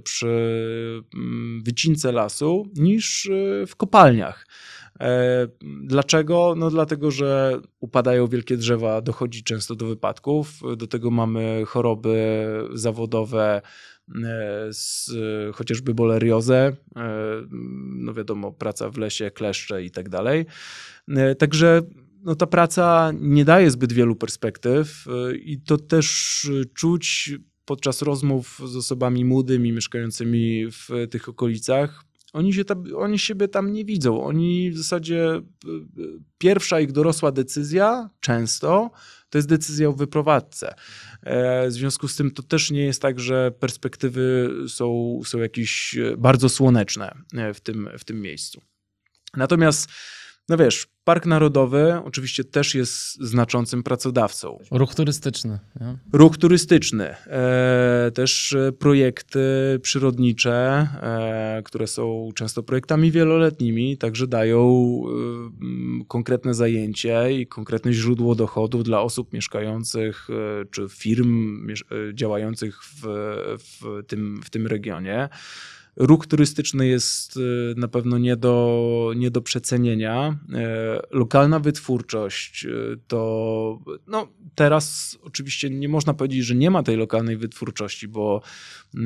przy 0.04 1.04
mm, 1.14 1.64
wycince 1.64 2.12
lasu 2.12 2.68
niż 2.76 3.30
w 3.68 3.76
kopalniach. 3.76 4.48
Dlaczego? 5.84 6.54
No 6.58 6.70
dlatego, 6.70 7.12
że 7.12 7.60
upadają 7.80 8.28
wielkie 8.28 8.58
drzewa, 8.58 9.02
dochodzi 9.02 9.44
często 9.44 9.76
do 9.76 9.86
wypadków, 9.86 10.62
do 10.78 10.88
tego 10.88 11.12
mamy 11.12 11.64
choroby 11.66 12.46
zawodowe, 12.74 13.62
E, 13.62 13.93
z 14.70 15.10
chociażby 15.56 15.94
boleriozę, 15.94 16.76
e, 16.96 17.48
no 17.96 18.13
wiadomo, 18.13 18.52
praca 18.52 18.89
w 18.89 18.98
lesie, 18.98 19.32
kleszcze 19.32 19.84
i 19.84 19.92
tak 19.92 20.10
dalej. 20.10 20.46
E, 21.08 21.36
także 21.36 21.82
no, 22.24 22.36
ta 22.36 22.48
praca 22.48 23.12
nie 23.20 23.46
daje 23.46 23.72
zbyt 23.72 23.94
wielu 23.94 24.16
perspektyw 24.16 25.06
i 25.44 25.62
to 25.62 25.78
też 25.78 26.50
czuć 26.74 27.32
podczas 27.66 28.02
rozmów 28.02 28.62
z 28.66 28.76
osobami 28.76 29.26
młodymi 29.26 29.72
mieszkającymi 29.72 30.66
w 30.72 31.08
tych 31.12 31.30
okolicach. 31.30 32.04
Oni, 32.34 32.54
się 32.54 32.66
tam, 32.66 32.84
oni 32.96 33.20
siebie 33.20 33.48
tam 33.48 33.74
nie 33.74 33.86
widzą. 33.86 34.24
Oni 34.24 34.72
w 34.72 34.78
zasadzie 34.78 35.42
pierwsza 36.38 36.80
ich 36.80 36.92
dorosła 36.92 37.32
decyzja 37.32 38.10
często 38.20 38.92
to 39.34 39.38
jest 39.38 39.48
decyzja 39.48 39.89
o 39.89 39.94
wyprowadzce. 39.94 40.76
E, 41.24 41.68
w 41.68 41.72
związku 41.72 42.08
z 42.08 42.16
tym 42.16 42.32
to 42.32 42.44
też 42.44 42.72
nie 42.72 42.86
jest 42.86 43.02
tak, 43.02 43.20
że 43.20 43.52
perspektywy 43.52 44.50
są, 44.68 45.20
są 45.26 45.40
jakieś 45.40 45.98
e, 45.98 46.18
bardzo 46.18 46.50
słoneczne 46.50 47.16
e, 47.34 47.54
w 47.54 47.62
tym, 47.62 47.90
w 48.00 48.04
tym 48.04 48.22
miejscu. 48.22 48.62
Natomiast 49.38 49.90
no 50.50 50.58
wiesz, 50.58 50.88
Park 51.04 51.26
Narodowy 51.26 51.94
oczywiście 52.06 52.44
też 52.44 52.76
jest 52.76 53.22
znaczącym 53.22 53.84
pracodawcą. 53.84 54.60
Ruch 54.72 54.96
turystyczny. 54.96 55.60
Nie? 55.82 55.98
Ruch 56.14 56.38
turystyczny. 56.38 57.16
E, 57.28 58.12
też 58.14 58.56
projekty 58.80 59.40
przyrodnicze, 59.82 60.88
e, 61.02 61.62
które 61.66 61.88
są 61.88 62.30
często 62.36 62.64
projektami 62.64 63.12
wieloletnimi, 63.12 63.98
także 63.98 64.28
dają 64.28 65.02
e, 66.02 66.06
konkretne 66.08 66.54
zajęcie 66.54 67.40
i 67.40 67.48
konkretne 67.48 67.94
źródło 67.94 68.36
dochodów 68.36 68.84
dla 68.84 69.02
osób 69.02 69.34
mieszkających 69.34 70.28
e, 70.30 70.66
czy 70.66 70.88
firm 70.90 71.68
e, 71.70 71.76
działających 72.16 72.84
w, 72.84 73.02
w, 73.60 74.04
tym, 74.08 74.42
w 74.44 74.50
tym 74.50 74.68
regionie. 74.68 75.30
Ruch 75.96 76.28
turystyczny 76.28 76.88
jest 76.88 77.38
y, 77.38 77.74
na 77.78 77.88
pewno 77.88 78.18
nie 78.18 78.36
do, 78.36 79.12
nie 79.16 79.32
do 79.32 79.42
przecenienia. 79.42 80.40
E, 80.54 81.00
lokalna 81.12 81.60
wytwórczość 81.60 82.66
y, 82.66 83.00
to 83.08 83.80
no, 84.08 84.28
teraz 84.56 85.18
oczywiście 85.22 85.70
nie 85.70 85.90
można 85.90 86.14
powiedzieć, 86.14 86.46
że 86.46 86.56
nie 86.56 86.72
ma 86.72 86.84
tej 86.84 86.98
lokalnej 86.98 87.38
wytwórczości, 87.38 88.08
bo 88.08 88.42
e, 88.98 89.02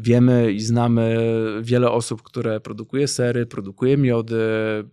wiemy 0.00 0.52
i 0.52 0.60
znamy 0.60 1.16
wiele 1.62 1.90
osób, 1.90 2.22
które 2.22 2.60
produkuje 2.60 3.08
sery, 3.08 3.46
produkuje 3.46 3.96
miody, 3.96 4.36
e, 4.36 4.84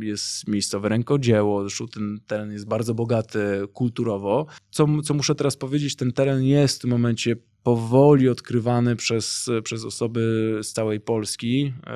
jest 0.00 0.48
miejscowe 0.48 0.88
rękodzieło, 0.88 1.60
zresztą 1.62 1.88
ten 1.88 2.20
teren 2.26 2.52
jest 2.52 2.68
bardzo 2.68 2.94
bogaty 2.94 3.40
kulturowo. 3.72 4.46
Co, 4.70 4.86
co 5.04 5.14
muszę 5.14 5.34
teraz 5.34 5.56
powiedzieć, 5.56 5.96
ten 5.96 6.12
teren 6.12 6.42
jest 6.42 6.78
w 6.78 6.80
tym 6.80 6.90
momencie 6.90 7.36
powoli 7.64 8.28
odkrywany 8.28 8.96
przez, 8.96 9.50
przez 9.64 9.84
osoby 9.84 10.20
z 10.62 10.72
całej 10.72 11.00
Polski. 11.00 11.72
E, 11.86 11.92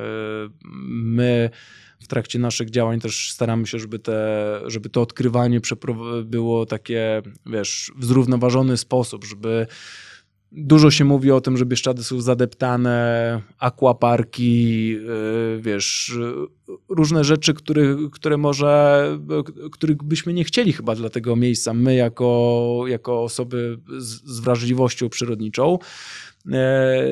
my 0.90 1.50
w 2.00 2.06
trakcie 2.06 2.38
naszych 2.38 2.70
działań 2.70 3.00
też 3.00 3.32
staramy 3.32 3.66
się, 3.66 3.78
żeby, 3.78 3.98
te, 3.98 4.60
żeby 4.66 4.88
to 4.88 5.02
odkrywanie 5.02 5.60
było 6.24 6.66
takie, 6.66 7.22
wiesz, 7.46 7.92
w 7.96 8.04
zrównoważony 8.04 8.76
sposób, 8.76 9.24
żeby 9.24 9.66
Dużo 10.52 10.90
się 10.90 11.04
mówi 11.04 11.30
o 11.30 11.40
tym, 11.40 11.56
że 11.56 11.66
Bieszczady 11.66 12.04
są 12.04 12.20
zadeptane, 12.20 13.40
aquaparki, 13.58 14.96
wiesz, 15.60 16.18
różne 16.88 17.24
rzeczy, 17.24 17.54
które, 17.54 17.96
które 18.12 18.36
może, 18.36 19.04
których 19.72 20.02
byśmy 20.02 20.32
nie 20.32 20.44
chcieli 20.44 20.72
chyba 20.72 20.94
dla 20.94 21.10
tego 21.10 21.36
miejsca, 21.36 21.74
my 21.74 21.94
jako, 21.94 22.84
jako 22.86 23.22
osoby 23.22 23.78
z, 23.98 24.36
z 24.36 24.40
wrażliwością 24.40 25.08
przyrodniczą. 25.08 25.78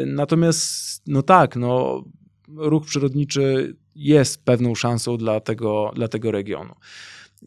Natomiast, 0.06 1.02
no 1.06 1.22
tak, 1.22 1.56
no, 1.56 2.04
ruch 2.48 2.86
przyrodniczy 2.86 3.76
jest 3.94 4.44
pewną 4.44 4.74
szansą 4.74 5.16
dla 5.16 5.40
tego, 5.40 5.92
dla 5.94 6.08
tego 6.08 6.30
regionu. 6.30 6.74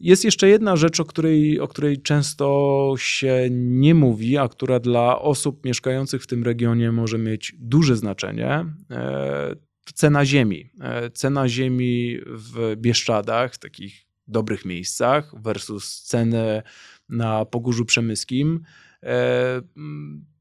Jest 0.00 0.24
jeszcze 0.24 0.48
jedna 0.48 0.76
rzecz, 0.76 1.00
o 1.00 1.04
której, 1.04 1.60
o 1.60 1.68
której 1.68 2.02
często 2.02 2.94
się 2.98 3.48
nie 3.50 3.94
mówi, 3.94 4.38
a 4.38 4.48
która 4.48 4.80
dla 4.80 5.20
osób 5.20 5.64
mieszkających 5.64 6.22
w 6.22 6.26
tym 6.26 6.44
regionie 6.44 6.92
może 6.92 7.18
mieć 7.18 7.54
duże 7.58 7.96
znaczenie. 7.96 8.66
E, 8.90 9.56
cena 9.94 10.26
ziemi. 10.26 10.70
E, 10.80 11.10
cena 11.10 11.48
ziemi 11.48 12.18
w 12.26 12.76
Bieszczadach, 12.76 13.54
w 13.54 13.58
takich 13.58 14.06
dobrych 14.28 14.64
miejscach, 14.64 15.42
versus 15.42 16.02
ceny 16.02 16.62
na 17.08 17.44
Pogórzu 17.44 17.84
Przemyskim 17.84 18.62
e, 19.02 19.62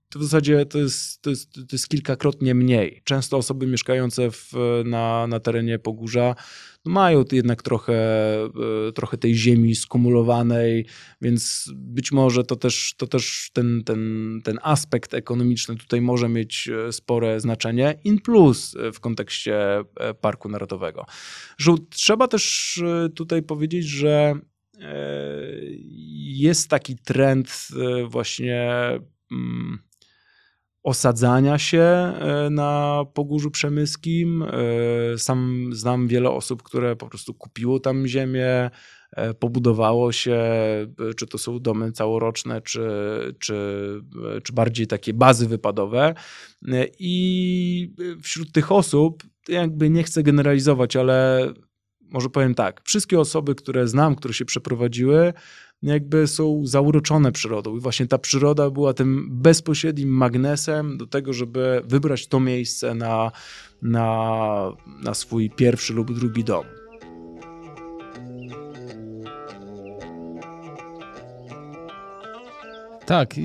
to 0.09 0.19
w 0.19 0.23
zasadzie 0.23 0.65
to 0.65 0.77
jest, 0.77 1.21
to 1.21 1.29
jest, 1.29 1.53
to 1.53 1.61
jest 1.71 1.89
kilkakrotnie 1.89 2.55
mniej. 2.55 3.01
Często 3.03 3.37
osoby 3.37 3.67
mieszkające 3.67 4.31
w, 4.31 4.53
na, 4.85 5.27
na 5.27 5.39
terenie 5.39 5.79
Pogórza 5.79 6.35
no 6.85 6.91
mają 6.91 7.23
jednak 7.31 7.63
trochę, 7.63 7.93
e, 8.87 8.91
trochę 8.95 9.17
tej 9.17 9.35
ziemi 9.35 9.75
skumulowanej, 9.75 10.85
więc 11.21 11.71
być 11.75 12.11
może 12.11 12.43
to 12.43 12.55
też, 12.55 12.93
to 12.97 13.07
też 13.07 13.49
ten, 13.53 13.83
ten, 13.83 14.41
ten 14.43 14.59
aspekt 14.61 15.13
ekonomiczny 15.13 15.75
tutaj 15.75 16.01
może 16.01 16.29
mieć 16.29 16.69
e, 16.69 16.91
spore 16.91 17.39
znaczenie, 17.39 17.99
in 18.03 18.19
plus 18.21 18.75
w 18.93 18.99
kontekście 18.99 19.79
e, 19.99 20.13
Parku 20.13 20.49
Narodowego. 20.49 21.05
Trzeba 21.89 22.27
też 22.27 22.83
tutaj 23.15 23.43
powiedzieć, 23.43 23.85
że 23.85 24.35
jest 26.33 26.69
taki 26.69 26.95
trend 26.95 27.67
właśnie 28.07 28.69
mm, 29.31 29.79
osadzania 30.89 31.57
się 31.57 31.81
e, 31.81 32.49
na 32.51 33.03
Pogórzu 33.13 33.51
Przemyskim. 33.51 34.43
E, 34.43 34.47
sam 35.17 35.69
znam 35.71 36.07
wiele 36.07 36.29
osób, 36.29 36.63
które 36.63 36.95
po 36.95 37.07
prostu 37.07 37.33
kupiło 37.33 37.79
tam 37.79 38.07
ziemię, 38.07 38.69
e, 39.11 39.33
pobudowało 39.33 40.11
się, 40.11 40.39
czy 41.17 41.27
to 41.27 41.37
są 41.37 41.59
domy 41.59 41.91
całoroczne, 41.91 42.61
czy, 42.61 42.89
czy, 43.39 43.55
czy 44.43 44.53
bardziej 44.53 44.87
takie 44.87 45.13
bazy 45.13 45.47
wypadowe. 45.47 46.13
I 46.99 47.93
wśród 48.21 48.51
tych 48.51 48.71
osób, 48.71 49.23
jakby 49.49 49.89
nie 49.89 50.03
chcę 50.03 50.23
generalizować, 50.23 50.95
ale 50.95 51.47
może 52.11 52.29
powiem 52.29 52.55
tak, 52.55 52.81
wszystkie 52.83 53.19
osoby, 53.19 53.55
które 53.55 53.87
znam, 53.87 54.15
które 54.15 54.33
się 54.33 54.45
przeprowadziły, 54.45 55.33
jakby 55.81 56.27
są 56.27 56.61
zauroczone 56.65 57.31
przyrodą. 57.31 57.77
I 57.77 57.79
właśnie 57.79 58.07
ta 58.07 58.17
przyroda 58.17 58.69
była 58.69 58.93
tym 58.93 59.27
bezpośrednim 59.31 60.09
magnesem 60.09 60.97
do 60.97 61.07
tego, 61.07 61.33
żeby 61.33 61.81
wybrać 61.85 62.27
to 62.27 62.39
miejsce 62.39 62.95
na, 62.95 63.31
na, 63.81 64.71
na 65.03 65.13
swój 65.13 65.49
pierwszy 65.49 65.93
lub 65.93 66.13
drugi 66.13 66.43
dom. 66.43 66.65
Tak, 73.05 73.35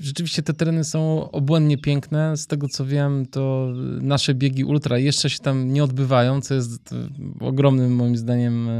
rzeczywiście 0.00 0.42
te 0.42 0.54
tereny 0.54 0.84
są 0.84 1.30
obłędnie 1.30 1.78
piękne. 1.78 2.36
Z 2.36 2.46
tego 2.46 2.68
co 2.68 2.86
wiem, 2.86 3.26
to 3.26 3.72
nasze 4.00 4.34
biegi 4.34 4.64
ultra 4.64 4.98
jeszcze 4.98 5.30
się 5.30 5.38
tam 5.38 5.72
nie 5.72 5.84
odbywają, 5.84 6.40
co 6.40 6.54
jest 6.54 6.94
ogromnym 7.40 7.94
moim 7.94 8.16
zdaniem 8.16 8.68
e, 8.68 8.72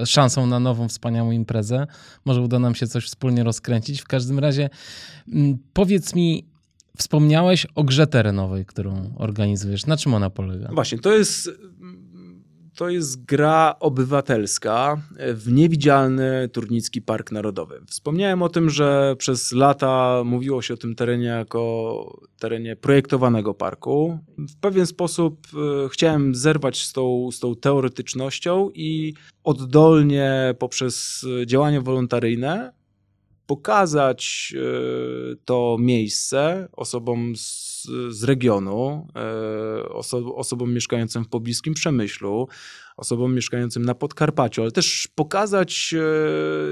e, 0.00 0.06
szansą 0.06 0.46
na 0.46 0.60
nową, 0.60 0.88
wspaniałą 0.88 1.30
imprezę. 1.30 1.86
Może 2.24 2.40
uda 2.40 2.58
nam 2.58 2.74
się 2.74 2.86
coś 2.86 3.06
wspólnie 3.06 3.44
rozkręcić. 3.44 4.00
W 4.00 4.06
każdym 4.06 4.38
razie 4.38 4.70
powiedz 5.72 6.14
mi, 6.14 6.44
wspomniałeś 6.96 7.66
o 7.74 7.84
grze 7.84 8.06
terenowej, 8.06 8.66
którą 8.66 9.14
organizujesz. 9.16 9.86
Na 9.86 9.96
czym 9.96 10.14
ona 10.14 10.30
polega? 10.30 10.68
Właśnie, 10.72 10.98
to 10.98 11.12
jest 11.12 11.50
to 12.80 12.88
jest 12.88 13.24
gra 13.24 13.74
obywatelska 13.80 15.02
w 15.34 15.52
niewidzialny 15.52 16.48
Turnicki 16.52 17.02
Park 17.02 17.32
Narodowy. 17.32 17.80
Wspomniałem 17.86 18.42
o 18.42 18.48
tym, 18.48 18.70
że 18.70 19.16
przez 19.18 19.52
lata 19.52 20.22
mówiło 20.24 20.62
się 20.62 20.74
o 20.74 20.76
tym 20.76 20.94
terenie 20.94 21.26
jako 21.26 22.20
terenie 22.38 22.76
projektowanego 22.76 23.54
parku. 23.54 24.18
W 24.38 24.56
pewien 24.56 24.86
sposób 24.86 25.46
e, 25.54 25.88
chciałem 25.88 26.34
zerwać 26.34 26.82
z 26.82 26.92
tą, 26.92 27.30
z 27.32 27.40
tą 27.40 27.56
teoretycznością 27.56 28.70
i 28.74 29.14
oddolnie 29.44 30.54
poprzez 30.58 31.26
działania 31.46 31.80
wolontaryjne 31.80 32.72
pokazać 33.46 34.54
e, 34.56 35.36
to 35.44 35.76
miejsce 35.80 36.68
osobom 36.72 37.36
z, 37.36 37.69
z 38.08 38.24
regionu, 38.24 39.08
e, 39.16 39.88
oso, 39.88 40.34
osobom 40.34 40.74
mieszkającym 40.74 41.24
w 41.24 41.28
pobliskim 41.28 41.74
Przemyślu, 41.74 42.48
osobom 42.96 43.34
mieszkającym 43.34 43.84
na 43.84 43.94
Podkarpaciu, 43.94 44.62
ale 44.62 44.70
też 44.70 45.08
pokazać 45.14 45.94
e, 45.94 46.02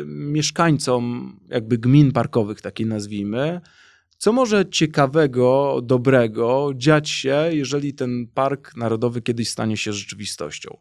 mieszkańcom 0.07 1.37
jakby 1.49 1.79
gmin 1.79 2.13
parkowych, 2.13 2.61
takiej 2.61 2.87
nazwijmy, 2.87 3.61
co 4.19 4.33
może 4.33 4.67
ciekawego, 4.71 5.81
dobrego 5.83 6.71
dziać 6.77 7.11
się, 7.11 7.49
jeżeli 7.51 7.95
ten 7.95 8.27
park 8.35 8.77
narodowy 8.77 9.23
kiedyś 9.23 9.49
stanie 9.49 9.77
się 9.77 9.93
rzeczywistością? 9.93 10.79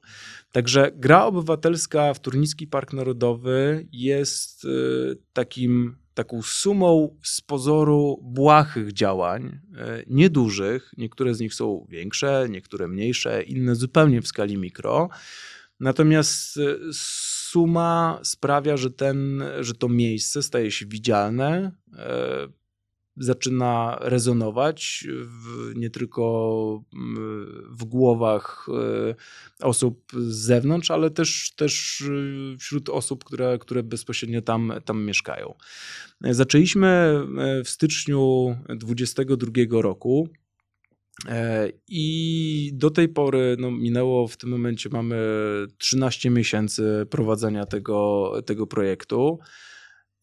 Także 0.52 0.92
gra 0.96 1.26
obywatelska 1.26 2.14
w 2.14 2.20
Turnicki 2.20 2.68
Park 2.68 2.94
Narodowy 2.94 3.88
jest 3.92 4.66
y, 4.66 5.18
takim, 5.34 5.98
taką 6.18 6.42
sumą 6.42 7.18
z 7.24 7.42
pozoru 7.42 8.20
błahych 8.24 8.94
działań, 8.94 9.46
y, 9.46 10.06
niedużych. 10.08 10.92
Niektóre 10.98 11.34
z 11.34 11.40
nich 11.40 11.54
są 11.54 11.86
większe, 11.90 12.48
niektóre 12.50 12.88
mniejsze, 12.88 13.44
inne 13.44 13.76
zupełnie 13.76 14.22
w 14.22 14.28
skali 14.28 14.58
mikro. 14.58 15.10
Natomiast 15.80 16.58
y, 16.58 16.80
suma 16.94 18.20
sprawia, 18.24 18.78
że, 18.78 18.92
ten, 18.92 19.44
że 19.60 19.74
to 19.74 19.90
miejsce 19.90 20.44
staje 20.44 20.72
się 20.72 20.86
widzialne, 20.86 21.72
zaczyna 23.18 23.98
rezonować 24.02 25.08
w, 25.26 25.72
nie 25.76 25.90
tylko 25.90 26.84
mm, 26.94 27.68
w 27.70 27.84
głowach 27.86 28.68
e, 29.60 29.66
osób 29.66 30.12
z 30.14 30.36
zewnątrz, 30.36 30.92
ale 30.92 31.10
też, 31.10 31.52
też 31.56 32.02
e, 32.02 32.58
wśród 32.58 32.90
osób, 32.90 33.24
które, 33.24 33.58
które 33.60 33.84
bezpośrednio 33.84 34.42
tam, 34.42 34.74
tam 34.86 35.04
mieszkają. 35.04 35.54
Zaczęliśmy 36.22 36.88
e, 36.88 37.64
w 37.64 37.70
styczniu 37.70 38.56
2022 38.70 39.82
roku. 39.82 40.30
I 41.88 42.72
do 42.74 42.90
tej 42.90 43.10
pory 43.10 43.56
no, 43.60 43.72
minęło 43.72 44.28
w 44.28 44.38
tym 44.38 44.50
momencie 44.50 44.90
mamy 44.90 45.18
13 45.78 46.30
miesięcy 46.30 47.06
prowadzenia 47.10 47.66
tego, 47.66 48.32
tego 48.46 48.68
projektu 48.68 49.40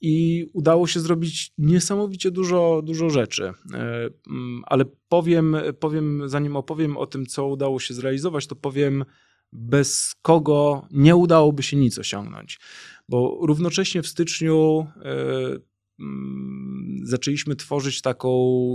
i 0.05 0.47
udało 0.53 0.87
się 0.87 1.01
zrobić 1.01 1.53
niesamowicie 1.59 2.31
dużo, 2.31 2.83
dużo 2.85 3.11
rzeczy. 3.11 3.45
E, 3.45 4.11
mm, 4.31 4.63
ale 4.67 4.85
powiem, 5.09 5.57
powiem, 5.81 6.23
zanim 6.27 6.57
opowiem 6.57 6.97
o 6.97 7.07
tym, 7.07 7.27
co 7.27 7.47
udało 7.47 7.81
się 7.81 7.95
zrealizować, 7.95 8.47
to 8.47 8.57
powiem, 8.57 9.05
bez 9.53 10.15
kogo 10.23 10.87
nie 10.91 11.17
udałoby 11.17 11.63
się 11.63 11.77
nic 11.77 11.99
osiągnąć. 11.99 12.61
Bo 13.09 13.39
równocześnie 13.43 14.03
w 14.03 14.07
styczniu 14.07 14.87
e, 14.97 15.74
zaczęliśmy 17.03 17.57
tworzyć 17.57 18.03
taką, 18.03 18.31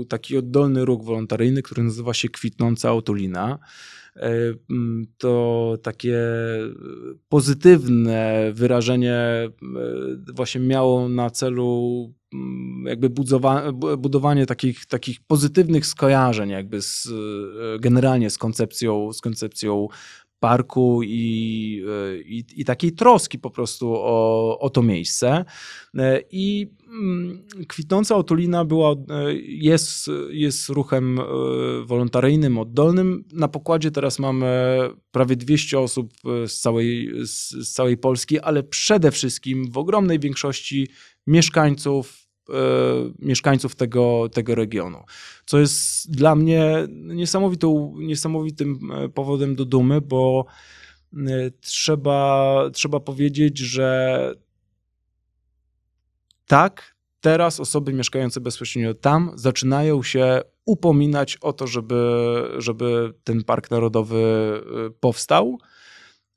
taki 0.09 0.37
oddolny 0.37 0.85
ruch 0.85 1.03
wolontaryjny, 1.03 1.61
który 1.61 1.83
nazywa 1.83 2.13
się 2.13 2.29
Kwitnąca 2.29 2.93
Otulina. 2.93 3.59
E, 4.15 4.31
mm, 4.69 5.05
to 5.17 5.77
takie 5.83 6.19
pozytywne 7.29 8.51
wyrażenie 8.53 9.13
e, 9.15 9.51
właśnie 10.33 10.61
miało 10.61 11.09
na 11.09 11.29
celu 11.29 12.13
mm, 12.33 12.85
jakby 12.87 13.09
budowanie 13.97 14.45
takich, 14.45 14.85
takich 14.85 15.19
pozytywnych 15.27 15.85
skojarzeń 15.85 16.49
jakby 16.49 16.81
z, 16.81 17.07
e, 17.07 17.79
generalnie 17.79 18.29
z 18.29 18.37
koncepcją, 18.37 19.13
z 19.13 19.21
koncepcją 19.21 19.87
parku 20.39 21.03
i, 21.03 21.83
i, 22.25 22.43
i, 22.55 22.65
takiej 22.65 22.91
troski 22.91 23.39
po 23.39 23.49
prostu 23.49 23.93
o, 23.93 24.59
o 24.59 24.69
to 24.69 24.81
miejsce. 24.81 25.45
I 26.31 26.67
mm, 26.87 27.47
kwitnąca 27.67 28.15
otulina 28.15 28.65
była, 28.65 28.95
jest, 29.43 30.09
jest 30.29 30.69
ruchem 30.69 31.19
e, 31.19 31.23
wolontaryjnym, 31.85 32.57
oddolnym. 32.57 33.23
Na 33.33 33.47
pokładzie 33.47 33.91
teraz 33.91 34.19
mamy 34.19 34.79
prawie 35.11 35.35
200 35.35 35.79
osób 35.79 36.13
z 36.47 36.59
całej, 36.59 37.11
z 37.23 37.73
całej 37.73 37.97
Polski, 37.97 38.39
ale 38.39 38.63
przede 38.63 39.11
wszystkim 39.11 39.71
w 39.71 39.77
ogromnej 39.77 40.19
większości 40.19 40.87
mieszkańców 41.27 42.28
mieszkańców 43.19 43.75
tego, 43.75 44.29
tego 44.33 44.55
regionu. 44.55 45.03
Co 45.45 45.59
jest 45.59 46.11
dla 46.11 46.35
mnie 46.35 46.87
niesamowitą, 46.89 47.95
niesamowitym 47.97 48.79
powodem 49.13 49.55
do 49.55 49.65
dumy, 49.65 50.01
bo 50.01 50.45
trzeba, 51.61 52.55
trzeba 52.73 52.99
powiedzieć, 52.99 53.57
że 53.57 54.33
tak, 56.47 56.95
teraz 57.21 57.59
osoby 57.59 57.93
mieszkające 57.93 58.41
bezpośrednio 58.41 58.93
tam 58.93 59.31
zaczynają 59.35 60.03
się 60.03 60.41
upominać 60.65 61.37
o 61.37 61.53
to, 61.53 61.67
żeby, 61.67 62.23
żeby 62.57 63.13
ten 63.23 63.43
park 63.43 63.71
narodowy 63.71 64.23
powstał. 64.99 65.57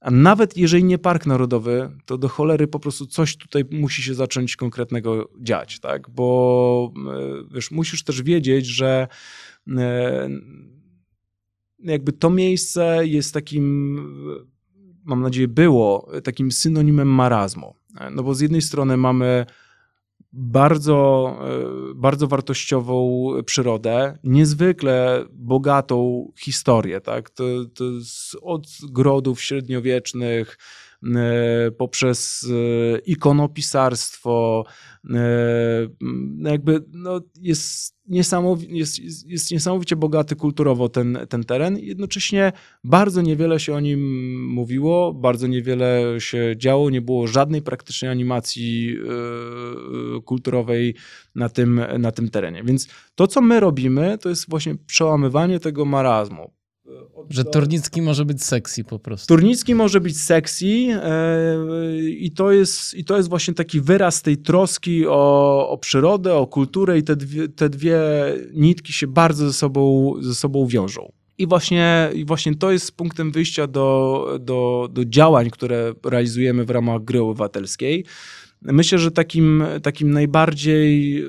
A 0.03 0.11
nawet 0.11 0.57
jeżeli 0.57 0.85
nie 0.85 0.99
park 0.99 1.27
narodowy, 1.27 1.91
to 2.05 2.19
do 2.19 2.29
cholery 2.29 2.67
po 2.67 2.79
prostu 2.79 3.07
coś 3.07 3.37
tutaj 3.37 3.65
musi 3.71 4.03
się 4.03 4.15
zacząć 4.15 4.57
konkretnego 4.57 5.31
dziać, 5.41 5.81
tak? 5.81 6.11
Bo 6.11 6.93
y, 7.51 7.55
wiesz, 7.55 7.71
musisz 7.71 8.05
też 8.05 8.23
wiedzieć, 8.23 8.67
że 8.67 9.09
y, 9.69 9.73
jakby 11.79 12.13
to 12.13 12.31
miejsce 12.31 13.07
jest 13.07 13.35
takim, 13.35 13.97
mam 15.05 15.23
nadzieję, 15.23 15.49
było 15.49 16.11
takim 16.25 16.53
synonimem 16.53 17.09
marazmu. 17.09 17.75
No 18.11 18.23
bo 18.23 18.35
z 18.35 18.41
jednej 18.41 18.63
strony 18.63 18.97
mamy 18.97 19.47
bardzo, 20.33 21.37
e, 21.91 21.95
bardzo 21.95 22.27
wartościową 22.27 23.29
przyrodę, 23.47 24.19
niezwykle 24.25 25.25
bogatą 25.33 26.29
historię. 26.39 27.01
Tak? 27.01 27.31
To, 27.31 27.45
to 27.75 27.85
od 28.43 28.67
grodów 28.83 29.43
średniowiecznych, 29.43 30.59
e, 31.05 31.71
poprzez 31.71 32.47
e, 32.51 32.99
ikonopisarstwo, 32.99 34.65
jakby 36.39 36.85
no, 36.93 37.21
jest 37.41 38.02
jest, 38.69 38.99
jest 39.27 39.51
niesamowicie 39.51 39.97
bogaty 39.97 40.37
kulturowo 40.37 40.89
ten, 40.89 41.19
ten 41.29 41.45
teren. 41.45 41.79
Jednocześnie 41.79 42.53
bardzo 42.85 43.23
niewiele 43.23 43.61
się 43.61 43.75
o 43.75 43.81
nim 43.81 44.01
mówiło, 44.49 45.15
bardzo 45.15 45.47
niewiele 45.47 46.05
się 46.19 46.55
działo, 46.57 46.91
nie 46.91 47.01
było 47.01 47.27
żadnej 47.27 47.63
praktycznej 47.63 48.11
animacji 48.11 48.85
yy, 48.85 50.23
kulturowej 50.25 50.95
na 51.35 51.49
tym, 51.49 51.81
na 51.99 52.13
tym 52.13 52.29
terenie. 52.29 52.63
Więc 52.65 52.89
to, 53.15 53.27
co 53.27 53.41
my 53.41 53.61
robimy, 53.61 54.19
to 54.19 54.29
jest 54.29 54.51
właśnie 54.51 54.75
przełamywanie 54.87 55.61
tego 55.61 55.85
marazmu. 55.85 56.62
Że 57.31 57.45
Turnicki 57.45 58.03
może 58.03 58.25
być 58.25 58.45
sexy 58.45 58.85
po 58.85 58.99
prostu. 58.99 59.35
Turnicki 59.35 59.75
może 59.75 60.01
być 60.01 60.21
sexy 60.21 60.67
yy, 60.67 62.11
i, 62.11 62.31
to 62.31 62.53
jest, 62.53 62.95
i 62.95 63.05
to 63.05 63.17
jest 63.17 63.29
właśnie 63.29 63.55
taki 63.55 63.81
wyraz 63.81 64.23
tej 64.23 64.37
troski 64.37 65.07
o, 65.07 65.69
o 65.69 65.79
przyrodę, 65.79 66.35
o 66.35 66.47
kulturę 66.47 66.99
i 66.99 67.03
te 67.03 67.17
dwie, 67.17 67.49
te 67.49 67.69
dwie 67.69 68.01
nitki 68.55 68.93
się 68.93 69.07
bardzo 69.07 69.47
ze 69.47 69.53
sobą, 69.53 70.15
ze 70.21 70.35
sobą 70.35 70.67
wiążą. 70.67 71.13
I 71.39 71.47
właśnie, 71.47 72.11
I 72.15 72.25
właśnie 72.25 72.55
to 72.55 72.73
jest 72.73 72.93
punktem 72.93 73.33
wyjścia 73.33 73.67
do, 73.67 74.39
do, 74.41 74.89
do 74.93 75.05
działań, 75.05 75.51
które 75.51 75.95
realizujemy 76.05 76.65
w 76.65 76.71
ramach 76.71 77.05
gry 77.05 77.21
obywatelskiej. 77.21 78.05
Myślę, 78.63 78.99
że 78.99 79.11
takim, 79.11 79.65
takim 79.83 80.11
najbardziej 80.11 81.25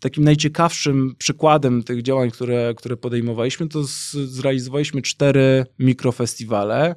takim 0.00 0.24
najciekawszym 0.24 1.14
przykładem 1.18 1.82
tych 1.82 2.02
działań, 2.02 2.30
które, 2.30 2.74
które 2.76 2.96
podejmowaliśmy, 2.96 3.68
to 3.68 3.84
z, 3.84 4.10
zrealizowaliśmy 4.12 5.02
cztery 5.02 5.66
mikrofestiwale. 5.78 6.94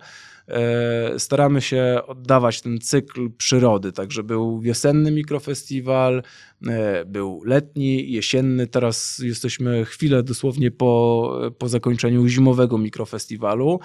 E, 0.47 1.19
staramy 1.19 1.61
się 1.61 1.99
oddawać 2.07 2.61
ten 2.61 2.79
cykl 2.79 3.29
przyrody, 3.37 3.91
także 3.91 4.23
był 4.23 4.59
wiosenny 4.59 5.11
mikrofestiwal, 5.11 6.23
e, 6.67 7.05
był 7.05 7.41
letni, 7.45 8.11
jesienny, 8.11 8.67
teraz 8.67 9.19
jesteśmy 9.19 9.85
chwilę 9.85 10.23
dosłownie 10.23 10.71
po, 10.71 11.53
po 11.57 11.69
zakończeniu 11.69 12.27
zimowego 12.27 12.77
mikrofestiwalu. 12.77 13.79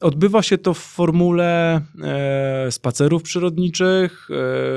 Odbywa 0.00 0.42
się 0.42 0.58
to 0.58 0.74
w 0.74 0.78
formule 0.78 1.80
e, 2.02 2.72
spacerów 2.72 3.22
przyrodniczych, 3.22 4.28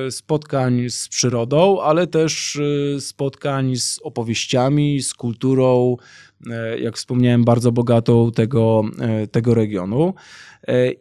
e, 0.08 0.12
spotkań 0.12 0.90
z 0.90 1.08
przyrodą, 1.08 1.82
ale 1.82 2.08
też 2.08 2.60
e, 2.96 3.02
spotkań 3.02 3.76
z 3.76 4.00
opowieściami, 4.04 5.02
z 5.02 5.14
kulturą, 5.14 5.98
jak 6.80 6.98
wspomniałem, 6.98 7.44
bardzo 7.44 7.72
bogatą 7.72 8.32
tego, 8.32 8.82
tego 9.32 9.54
regionu. 9.54 10.14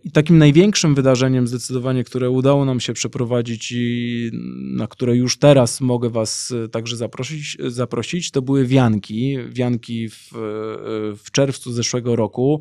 I 0.04 0.10
takim 0.10 0.38
największym 0.38 0.94
wydarzeniem, 0.94 1.46
zdecydowanie, 1.46 2.04
które 2.04 2.30
udało 2.30 2.64
nam 2.64 2.80
się 2.80 2.92
przeprowadzić 2.92 3.72
i 3.72 4.30
na 4.76 4.86
które 4.86 5.16
już 5.16 5.38
teraz 5.38 5.80
mogę 5.80 6.10
Was 6.10 6.54
także 6.72 6.96
zaprosić, 6.96 7.56
zaprosić 7.66 8.30
to 8.30 8.42
były 8.42 8.66
wianki. 8.66 9.38
Wianki 9.48 10.08
w, 10.08 10.30
w 11.24 11.30
czerwcu 11.32 11.72
zeszłego 11.72 12.16
roku. 12.16 12.60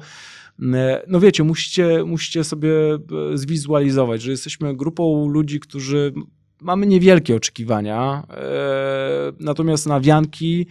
E, 0.62 1.04
no 1.08 1.20
wiecie, 1.20 1.44
musicie, 1.44 2.04
musicie 2.04 2.44
sobie 2.44 2.72
e, 2.74 3.00
zwizualizować, 3.38 4.22
że 4.22 4.32
jesteśmy 4.32 4.76
grupą 4.76 5.30
ludzi, 5.30 5.60
którzy 5.60 6.14
mamy 6.62 6.88
niewielkie 6.88 7.36
oczekiwania, 7.36 8.24
e, 8.30 9.32
natomiast 9.40 9.86
na 9.86 10.00
wianki 10.00 10.66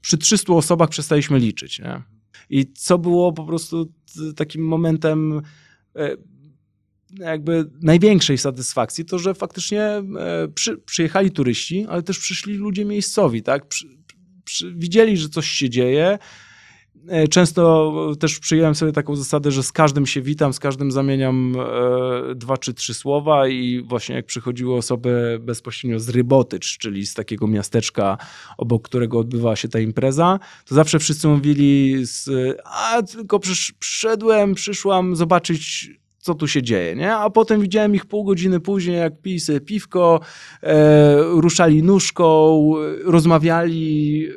przy 0.00 0.18
300 0.18 0.52
osobach 0.52 0.88
przestaliśmy 0.88 1.38
liczyć. 1.38 1.78
Nie? 1.78 2.02
I 2.50 2.72
co 2.72 2.98
było 2.98 3.32
po 3.32 3.44
prostu 3.44 3.92
takim 4.36 4.62
momentem 4.62 5.42
jakby 7.18 7.70
największej 7.82 8.38
satysfakcji, 8.38 9.04
to 9.04 9.18
że 9.18 9.34
faktycznie 9.34 10.02
przy, 10.54 10.78
przyjechali 10.78 11.30
turyści, 11.30 11.86
ale 11.88 12.02
też 12.02 12.18
przyszli 12.18 12.54
ludzie 12.54 12.84
miejscowi, 12.84 13.42
tak? 13.42 13.68
Przy, 13.68 13.86
przy, 14.44 14.74
widzieli, 14.74 15.16
że 15.16 15.28
coś 15.28 15.48
się 15.48 15.70
dzieje, 15.70 16.18
często 17.30 17.92
też 18.20 18.38
przyjąłem 18.38 18.74
sobie 18.74 18.92
taką 18.92 19.16
zasadę, 19.16 19.50
że 19.50 19.62
z 19.62 19.72
każdym 19.72 20.06
się 20.06 20.22
witam, 20.22 20.52
z 20.52 20.58
każdym 20.58 20.92
zamieniam 20.92 21.56
e, 22.30 22.34
dwa 22.34 22.56
czy 22.56 22.74
trzy 22.74 22.94
słowa 22.94 23.48
i 23.48 23.82
właśnie 23.82 24.14
jak 24.14 24.26
przychodziły 24.26 24.74
osoby 24.74 25.38
bezpośrednio 25.42 26.00
z 26.00 26.08
Rybotycz, 26.08 26.78
czyli 26.78 27.06
z 27.06 27.14
takiego 27.14 27.46
miasteczka, 27.46 28.18
obok 28.58 28.82
którego 28.82 29.18
odbywała 29.18 29.56
się 29.56 29.68
ta 29.68 29.80
impreza, 29.80 30.38
to 30.64 30.74
zawsze 30.74 30.98
wszyscy 30.98 31.28
mówili, 31.28 31.96
z, 32.06 32.30
a 32.64 33.02
tylko 33.02 33.38
przysz, 33.38 33.72
przyszedłem, 33.78 34.54
przyszłam 34.54 35.16
zobaczyć 35.16 35.90
co 36.18 36.34
tu 36.34 36.48
się 36.48 36.62
dzieje, 36.62 36.96
nie? 36.96 37.14
A 37.14 37.30
potem 37.30 37.60
widziałem 37.60 37.94
ich 37.94 38.06
pół 38.06 38.24
godziny 38.24 38.60
później, 38.60 38.96
jak 38.96 39.20
pili 39.20 39.40
piwko, 39.66 40.20
e, 40.62 41.22
ruszali 41.22 41.82
nóżką, 41.82 42.72
rozmawiali, 43.04 44.28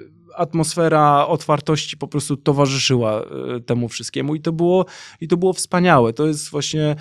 atmosfera 0.41 1.27
otwartości 1.27 1.97
po 1.97 2.07
prostu 2.07 2.37
towarzyszyła 2.37 3.21
e, 3.21 3.59
temu 3.59 3.89
wszystkiemu 3.89 4.35
i 4.35 4.41
to 4.41 4.51
było, 4.51 4.85
i 5.21 5.27
to 5.27 5.37
było 5.37 5.53
wspaniałe. 5.53 6.13
To 6.13 6.27
jest 6.27 6.49
właśnie 6.49 6.95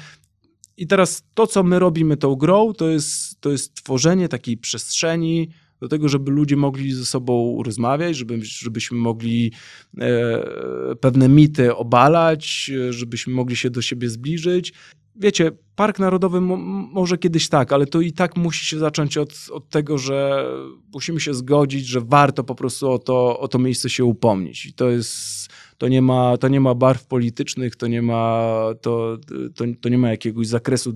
i 0.76 0.86
teraz 0.86 1.22
to, 1.34 1.47
co 1.47 1.62
my 1.62 1.78
robimy 1.78 2.16
tą 2.16 2.34
grą, 2.34 2.72
to 2.72 2.88
jest, 2.88 3.41
to 3.41 3.51
jest 3.51 3.74
tworzenie 3.74 4.28
takiej 4.28 4.57
przestrzeni 4.57 5.49
do 5.80 5.88
tego, 5.88 6.09
żeby 6.09 6.30
ludzie 6.30 6.57
mogli 6.57 6.93
ze 6.93 7.07
sobą 7.07 7.62
rozmawiać, 7.62 8.16
żeby, 8.16 8.38
żebyśmy 8.43 8.99
mogli 8.99 9.53
e, 9.99 10.97
pewne 11.01 11.28
mity 11.28 11.76
obalać, 11.76 12.70
żebyśmy 12.91 13.32
mogli 13.32 13.57
się 13.57 13.70
do 13.70 13.82
siebie 13.82 14.09
zbliżyć 14.09 14.72
wiecie, 15.20 15.50
park 15.76 15.98
narodowy 15.98 16.40
może 16.40 17.18
kiedyś 17.18 17.48
tak, 17.48 17.72
ale 17.72 17.86
to 17.86 18.00
i 18.00 18.12
tak 18.12 18.36
musi 18.36 18.66
się 18.66 18.78
zacząć 18.78 19.18
od, 19.18 19.32
od 19.52 19.68
tego, 19.68 19.98
że 19.98 20.46
musimy 20.92 21.20
się 21.20 21.34
zgodzić, 21.34 21.86
że 21.86 22.00
warto 22.00 22.44
po 22.44 22.54
prostu 22.54 22.90
o 22.90 22.98
to, 22.98 23.40
o 23.40 23.48
to 23.48 23.58
miejsce 23.58 23.90
się 23.90 24.04
upomnieć. 24.04 24.66
I 24.66 24.72
to 24.72 24.90
jest, 24.90 25.48
to 25.78 25.88
nie 25.88 26.02
ma, 26.02 26.36
to 26.36 26.48
nie 26.48 26.60
ma 26.60 26.74
barw 26.74 27.06
politycznych, 27.06 27.76
to 27.76 27.86
nie 27.86 28.02
ma, 28.02 28.52
to, 28.80 29.18
to, 29.54 29.64
to 29.80 29.88
nie 29.88 29.98
ma 29.98 30.10
jakiegoś 30.10 30.46
zakresu 30.46 30.92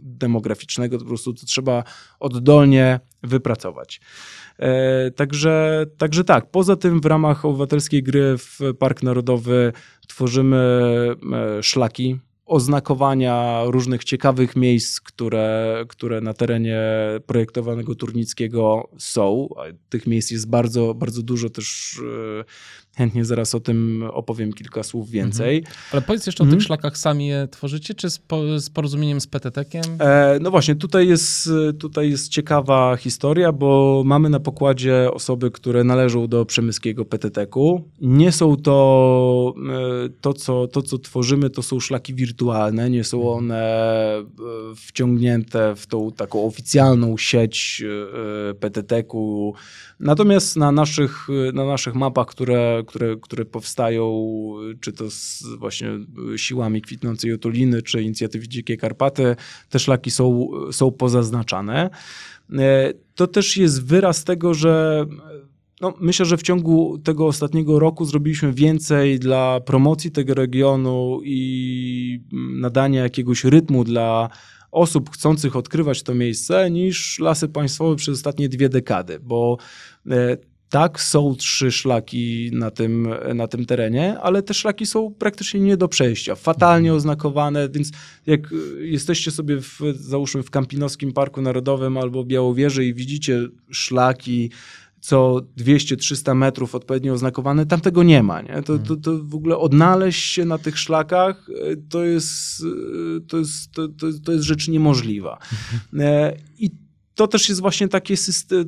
demograficznego, 0.00 0.98
to 0.98 1.04
po 1.04 1.08
prostu 1.08 1.34
to 1.34 1.46
trzeba 1.46 1.84
oddolnie 2.20 3.00
wypracować. 3.22 4.00
E, 4.58 5.10
także, 5.10 5.86
także 5.98 6.24
tak, 6.24 6.50
poza 6.50 6.76
tym 6.76 7.00
w 7.00 7.06
ramach 7.06 7.44
obywatelskiej 7.44 8.02
gry 8.02 8.38
w 8.38 8.58
Park 8.78 9.02
Narodowy 9.02 9.72
tworzymy 10.08 10.56
e, 11.32 11.62
szlaki 11.62 12.18
oznakowania 12.48 13.62
różnych 13.66 14.04
ciekawych 14.04 14.56
miejsc, 14.56 15.00
które, 15.00 15.84
które 15.88 16.20
na 16.20 16.34
terenie 16.34 16.80
projektowanego 17.26 17.94
Turnickiego 17.94 18.88
są. 18.98 19.48
Tych 19.88 20.06
miejsc 20.06 20.30
jest 20.30 20.50
bardzo, 20.50 20.94
bardzo 20.94 21.22
dużo 21.22 21.50
też 21.50 21.98
e, 22.40 22.44
chętnie 22.98 23.24
zaraz 23.24 23.54
o 23.54 23.60
tym 23.60 24.04
opowiem 24.12 24.52
kilka 24.52 24.82
słów 24.82 25.10
więcej. 25.10 25.58
Mhm. 25.58 25.76
Ale 25.92 26.02
powiedz 26.02 26.26
jeszcze 26.26 26.44
mhm. 26.44 26.54
o 26.54 26.58
tych 26.58 26.66
szlakach, 26.66 26.98
sami 26.98 27.26
je 27.26 27.48
tworzycie, 27.50 27.94
czy 27.94 28.10
z, 28.10 28.18
po, 28.18 28.60
z 28.60 28.70
porozumieniem 28.70 29.20
z 29.20 29.26
PTT-kiem? 29.26 29.82
E, 29.98 30.38
no 30.40 30.50
właśnie, 30.50 30.76
tutaj 30.76 31.08
jest, 31.08 31.50
tutaj 31.78 32.10
jest 32.10 32.28
ciekawa 32.28 32.96
historia, 32.96 33.52
bo 33.52 34.02
mamy 34.06 34.28
na 34.30 34.40
pokładzie 34.40 35.10
osoby, 35.12 35.50
które 35.50 35.84
należą 35.84 36.26
do 36.26 36.44
przemyskiego 36.44 37.04
PTT-ku. 37.04 37.84
Nie 38.00 38.32
są 38.32 38.56
to, 38.56 39.54
e, 40.04 40.08
to 40.20 40.32
co, 40.32 40.68
to 40.68 40.82
co 40.82 40.98
tworzymy, 40.98 41.50
to 41.50 41.62
są 41.62 41.80
szlaki 41.80 42.14
wirtualne, 42.14 42.90
nie 42.90 43.04
są 43.04 43.16
mhm. 43.18 43.36
one 43.38 43.58
e, 44.18 44.24
wciągnięte 44.76 45.74
w 45.76 45.86
tą 45.86 46.12
taką 46.12 46.44
oficjalną 46.44 47.16
sieć 47.16 47.82
e, 48.50 48.54
PTT-ku. 48.54 49.54
Natomiast 50.00 50.56
na 50.56 50.72
naszych, 50.72 51.28
na 51.52 51.64
naszych 51.64 51.94
mapach, 51.94 52.26
które, 52.26 52.82
które, 52.88 53.16
które 53.16 53.44
powstają, 53.44 54.28
czy 54.80 54.92
to 54.92 55.10
z 55.10 55.42
właśnie 55.58 55.90
siłami 56.36 56.82
kwitnącej 56.82 57.32
otuliny, 57.32 57.82
czy 57.82 58.02
inicjatywy 58.02 58.48
Dzikie 58.48 58.76
Karpaty, 58.76 59.36
te 59.70 59.78
szlaki 59.78 60.10
są, 60.10 60.48
są 60.72 60.90
pozaznaczane. 60.90 61.90
E, 62.52 62.92
to 63.14 63.26
też 63.26 63.56
jest 63.56 63.84
wyraz 63.84 64.24
tego, 64.24 64.54
że 64.54 65.06
no, 65.80 65.94
myślę, 66.00 66.26
że 66.26 66.36
w 66.36 66.42
ciągu 66.42 66.98
tego 66.98 67.26
ostatniego 67.26 67.78
roku 67.78 68.04
zrobiliśmy 68.04 68.52
więcej 68.52 69.18
dla 69.18 69.60
promocji 69.60 70.10
tego 70.10 70.34
regionu 70.34 71.20
i 71.24 72.20
nadania 72.60 73.02
jakiegoś 73.02 73.44
rytmu 73.44 73.84
dla 73.84 74.28
osób 74.70 75.10
chcących 75.10 75.56
odkrywać 75.56 76.02
to 76.02 76.14
miejsce 76.14 76.70
niż 76.70 77.18
lasy 77.18 77.48
państwowe 77.48 77.96
przez 77.96 78.14
ostatnie 78.14 78.48
dwie 78.48 78.68
dekady, 78.68 79.18
bo 79.22 79.58
e, 80.10 80.36
tak, 80.70 81.00
są 81.00 81.34
trzy 81.34 81.72
szlaki 81.72 82.50
na 82.52 82.70
tym, 82.70 83.08
na 83.34 83.48
tym 83.48 83.66
terenie, 83.66 84.20
ale 84.20 84.42
te 84.42 84.54
szlaki 84.54 84.86
są 84.86 85.14
praktycznie 85.18 85.60
nie 85.60 85.76
do 85.76 85.88
przejścia, 85.88 86.34
fatalnie 86.34 86.94
oznakowane, 86.94 87.68
więc 87.68 87.90
jak 88.26 88.40
jesteście 88.78 89.30
sobie, 89.30 89.60
w, 89.60 89.80
załóżmy, 89.94 90.42
w 90.42 90.50
Kampinowskim 90.50 91.12
Parku 91.12 91.42
Narodowym 91.42 91.96
albo 91.96 92.24
Białowieży 92.24 92.84
i 92.84 92.94
widzicie 92.94 93.48
szlaki 93.70 94.50
co 95.00 95.40
200-300 95.58 96.36
metrów 96.36 96.74
odpowiednio 96.74 97.12
oznakowane, 97.12 97.66
tam 97.66 97.80
tego 97.80 98.02
nie 98.02 98.22
ma. 98.22 98.42
Nie? 98.42 98.62
To, 98.62 98.78
to, 98.78 98.96
to 98.96 99.18
w 99.24 99.34
ogóle 99.34 99.58
odnaleźć 99.58 100.32
się 100.32 100.44
na 100.44 100.58
tych 100.58 100.78
szlakach 100.78 101.48
e, 101.48 101.76
to 101.88 102.04
jest, 102.04 102.62
to 103.28 103.38
jest, 103.38 103.72
to, 103.72 103.88
to, 103.88 104.06
to 104.24 104.32
jest 104.32 104.44
rzecz 104.44 104.68
niemożliwa. 104.68 105.38
E, 105.98 106.36
I 106.58 106.70
to 107.18 107.26
też 107.28 107.48
jest 107.48 107.60
właśnie 107.60 107.88
takie, 107.88 108.14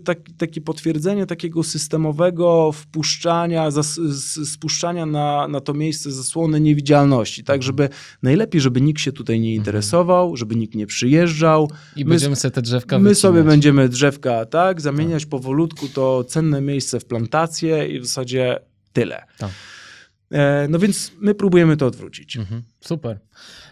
tak, 0.05 0.19
takie 0.39 0.61
potwierdzenie 0.61 1.27
takiego 1.27 1.63
systemowego 1.63 2.73
wpuszczania, 2.73 3.71
zas, 3.71 4.01
spuszczania 4.45 5.07
na, 5.07 5.49
na 5.49 5.61
to 5.61 5.75
miejsce 5.75 6.13
zasłony 6.13 6.61
niewidzialności, 6.61 7.45
tak, 7.45 7.63
żeby 7.63 7.89
najlepiej, 8.23 8.61
żeby 8.61 8.81
nikt 8.81 9.01
się 9.01 9.13
tutaj 9.13 9.41
nie 9.41 9.49
mhm. 9.49 9.57
interesował, 9.57 10.37
żeby 10.37 10.57
nikt 10.57 10.75
nie 10.75 10.87
przyjeżdżał. 10.87 11.71
I 11.97 12.05
my, 12.05 12.11
będziemy 12.11 12.37
sobie 12.37 12.53
te 12.53 12.63
drzewka 12.63 12.99
My 12.99 13.03
wycinać. 13.03 13.19
sobie 13.19 13.43
będziemy 13.43 13.89
drzewka, 13.89 14.45
tak, 14.45 14.81
zamieniać 14.81 15.23
tak. 15.23 15.31
powolutku 15.31 15.89
to 15.89 16.25
cenne 16.25 16.61
miejsce 16.61 17.01
w 17.01 17.05
plantację 17.05 17.89
i 17.89 18.01
w 18.01 18.07
zasadzie 18.07 18.61
tyle. 18.93 19.25
Tak. 19.39 19.51
E, 20.33 20.67
no 20.71 20.79
więc 20.79 21.13
my 21.21 21.35
próbujemy 21.35 21.77
to 21.77 21.87
odwrócić. 21.87 22.37
Mhm, 22.37 22.63
super. 22.81 23.21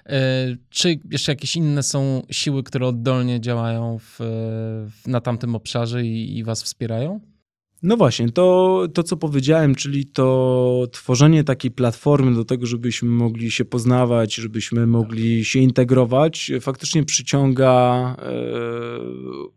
E, 0.09 0.57
czy 0.71 1.01
jeszcze 1.11 1.33
jakieś 1.33 1.57
inne 1.57 1.83
są 1.83 2.23
siły, 2.31 2.63
które 2.63 2.87
oddolnie 2.87 3.41
działają 3.41 3.99
w, 3.99 4.19
na 5.07 5.21
tamtym 5.21 5.55
obszarze 5.55 6.05
i, 6.05 6.39
i 6.39 6.45
was 6.45 6.63
wspierają? 6.63 7.21
No 7.83 7.97
właśnie, 7.97 8.33
to, 8.33 8.87
to 8.95 9.03
co 9.03 9.17
powiedziałem, 9.17 9.75
czyli 9.75 10.07
to 10.07 10.87
tworzenie 10.93 11.45
takiej 11.45 11.71
platformy 11.71 12.35
do 12.35 12.45
tego, 12.45 12.67
żebyśmy 12.67 13.09
mogli 13.09 13.51
się 13.51 13.65
poznawać, 13.65 14.35
żebyśmy 14.35 14.87
mogli 14.87 15.45
się 15.45 15.59
integrować, 15.59 16.53
faktycznie 16.61 17.05
przyciąga 17.05 18.17
e, 18.19 18.33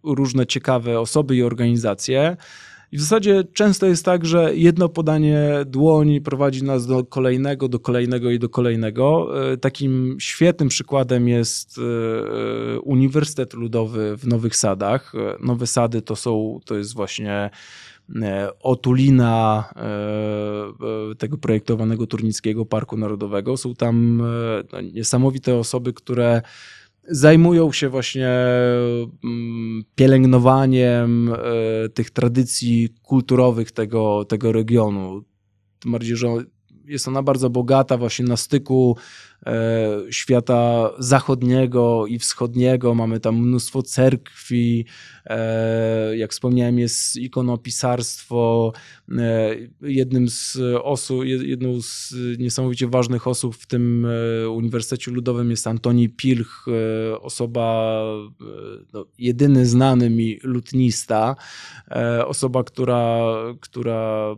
różne 0.03 0.45
ciekawe 0.45 0.99
osoby 0.99 1.35
i 1.35 1.43
organizacje. 1.43 2.37
I 2.91 2.97
w 2.97 3.01
zasadzie 3.01 3.43
często 3.53 3.85
jest 3.85 4.05
tak, 4.05 4.25
że 4.25 4.55
jedno 4.55 4.89
podanie 4.89 5.49
dłoni 5.65 6.21
prowadzi 6.21 6.63
nas 6.63 6.87
do 6.87 7.03
kolejnego, 7.03 7.67
do 7.67 7.79
kolejnego 7.79 8.31
i 8.31 8.39
do 8.39 8.49
kolejnego. 8.49 9.31
E, 9.51 9.57
takim 9.57 10.17
świetnym 10.19 10.69
przykładem 10.69 11.27
jest 11.27 11.77
e, 11.77 12.79
Uniwersytet 12.79 13.53
Ludowy 13.53 14.17
w 14.17 14.27
Nowych 14.27 14.55
Sadach. 14.55 15.13
E, 15.15 15.45
Nowe 15.45 15.67
Sady 15.67 16.01
to 16.01 16.15
są, 16.15 16.59
to 16.65 16.77
jest 16.77 16.93
właśnie 16.93 17.49
otulina 18.61 19.69
tego 21.17 21.37
projektowanego 21.37 22.07
Turnickiego 22.07 22.65
Parku 22.65 22.97
Narodowego. 22.97 23.57
Są 23.57 23.75
tam 23.75 24.21
no, 24.73 24.81
niesamowite 24.81 25.55
osoby, 25.55 25.93
które 25.93 26.41
zajmują 27.07 27.71
się 27.71 27.89
właśnie 27.89 28.29
mm, 29.23 29.83
pielęgnowaniem 29.95 31.33
e, 31.33 31.89
tych 31.89 32.09
tradycji 32.09 32.89
kulturowych 33.03 33.71
tego, 33.71 34.25
tego 34.25 34.51
regionu. 34.51 35.23
Tym 35.79 35.91
bardziej, 35.91 36.15
że 36.17 36.27
jest 36.85 37.07
ona 37.07 37.23
bardzo 37.23 37.49
bogata 37.49 37.97
właśnie 37.97 38.25
na 38.25 38.37
styku 38.37 38.97
świata 40.09 40.91
zachodniego 40.99 42.07
i 42.07 42.19
wschodniego. 42.19 42.95
Mamy 42.95 43.19
tam 43.19 43.35
mnóstwo 43.35 43.83
cerkwi, 43.83 44.85
e, 45.25 46.17
jak 46.17 46.31
wspomniałem, 46.31 46.79
jest 46.79 47.15
ikonopisarstwo. 47.15 48.73
E, 49.17 49.55
jednym 49.81 50.29
z 50.29 50.57
osób, 50.83 51.25
jedną 51.25 51.81
z 51.81 52.13
niesamowicie 52.39 52.87
ważnych 52.87 53.27
osób 53.27 53.55
w 53.55 53.65
tym 53.65 54.07
Uniwersytecie 54.49 55.11
Ludowym 55.11 55.51
jest 55.51 55.67
Antoni 55.67 56.09
Pilch, 56.09 56.65
osoba, 57.21 58.01
no, 58.93 59.05
jedyny 59.17 59.65
znany 59.65 60.09
mi 60.09 60.39
lutnista, 60.43 61.35
osoba, 62.25 62.63
która, 62.63 63.19
która 63.61 64.35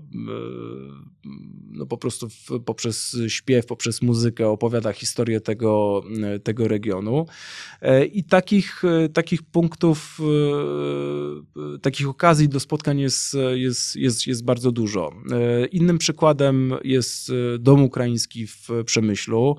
no, 1.72 1.86
po 1.86 1.98
prostu 1.98 2.28
poprzez 2.66 3.18
śpiew, 3.28 3.66
poprzez 3.66 4.02
muzykę 4.02 4.48
opowiada 4.48 4.93
historię 4.94 5.42
tego, 5.42 6.04
tego 6.44 6.68
regionu. 6.68 7.26
E, 7.82 8.06
I 8.06 8.24
takich, 8.24 8.82
e, 8.86 9.10
takich 9.10 9.44
punktów, 9.44 10.20
e, 11.76 11.80
takich 11.80 12.10
okazji 12.10 12.50
do 12.50 12.60
spotkań 12.60 13.00
jest, 13.00 13.38
jest, 13.54 13.96
jest, 13.96 14.28
jest 14.28 14.46
bardzo 14.46 14.72
dużo. 14.72 15.12
Innym 15.72 15.98
przykładem 15.98 16.74
jest 16.84 17.32
Dom 17.60 17.84
Ukraiński 17.84 18.48
w 18.48 18.70
Przemyślu, 18.86 19.56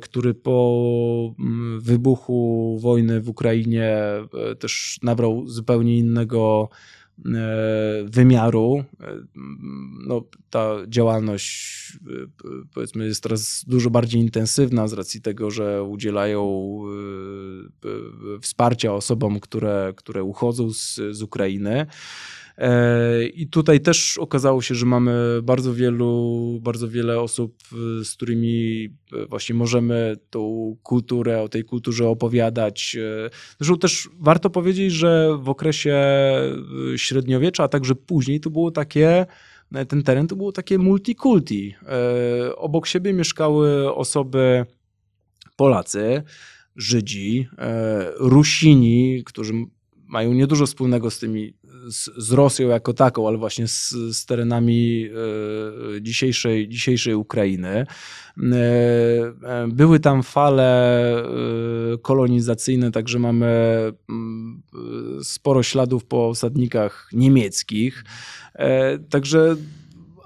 który 0.00 0.34
po 0.34 1.34
wybuchu 1.78 2.78
wojny 2.82 3.20
w 3.20 3.28
Ukrainie 3.28 3.96
też 4.58 4.98
nabrał 5.02 5.48
zupełnie 5.48 5.98
innego 5.98 6.68
E, 7.03 7.03
wymiaru. 8.04 8.84
E, 9.00 9.06
no, 10.06 10.24
ta 10.50 10.76
działalność 10.88 11.92
e, 11.94 12.66
powiedzmy 12.74 13.06
jest 13.06 13.22
teraz 13.22 13.64
dużo 13.66 13.90
bardziej 13.90 14.20
intensywna 14.20 14.88
z 14.88 14.92
racji 14.92 15.20
tego, 15.20 15.50
że 15.50 15.82
udzielają 15.82 16.80
wsparcia 18.40 18.94
osobom, 18.94 19.40
które, 19.40 19.92
które 19.96 20.22
uchodzą 20.22 20.72
z, 20.72 21.00
z 21.10 21.22
Ukrainy. 21.22 21.86
E, 22.58 23.26
I 23.26 23.48
tutaj 23.48 23.80
też 23.80 24.18
okazało 24.18 24.62
się, 24.62 24.74
że 24.74 24.86
mamy 24.86 25.40
bardzo 25.42 25.74
wielu, 25.74 26.60
bardzo 26.62 26.88
wiele 26.88 27.20
osób, 27.20 27.56
z 28.04 28.14
którymi 28.14 28.88
e, 29.12 29.26
właśnie 29.26 29.54
możemy 29.54 30.16
tą 30.30 30.76
kulturę, 30.82 31.42
o 31.42 31.48
tej 31.48 31.64
kulturze 31.64 32.08
opowiadać. 32.08 32.96
E, 33.00 33.30
zresztą 33.60 33.78
też 33.78 34.08
warto 34.20 34.50
powiedzieć, 34.50 34.92
że 34.92 35.38
w 35.40 35.48
okresie 35.48 35.96
średniowiecza, 36.96 37.64
a 37.64 37.68
także 37.68 37.94
później 37.94 38.40
to 38.40 38.50
było 38.50 38.70
takie, 38.70 39.26
ten 39.88 40.02
teren 40.02 40.26
to 40.26 40.36
było 40.36 40.52
takie 40.52 40.78
multikulti. 40.78 41.74
Obok 42.56 42.86
siebie 42.86 43.12
mieszkały 43.12 43.94
osoby 43.94 44.66
Polacy, 45.56 46.22
Żydzi, 46.76 47.48
Rusini, 48.18 49.22
którzy 49.24 49.52
mają 50.06 50.32
niedużo 50.32 50.66
wspólnego 50.66 51.10
z 51.10 51.18
tymi 51.18 51.54
z, 51.88 52.10
z 52.16 52.32
Rosją 52.32 52.68
jako 52.68 52.92
taką, 52.92 53.28
ale 53.28 53.38
właśnie 53.38 53.68
z, 53.68 53.90
z 53.90 54.26
terenami 54.26 55.08
e, 55.96 56.02
dzisiejszej, 56.02 56.68
dzisiejszej 56.68 57.14
Ukrainy. 57.14 57.68
E, 57.68 57.86
e, 58.42 59.68
były 59.68 60.00
tam 60.00 60.22
fale 60.22 60.74
kolonizacyjne, 62.02 62.90
także 62.90 63.18
mamy 63.18 63.46
mm, 64.08 64.62
sporo 65.22 65.62
śladów 65.62 66.04
po 66.04 66.28
osadnikach 66.28 67.08
niemieckich. 67.12 68.04
Także 69.10 69.56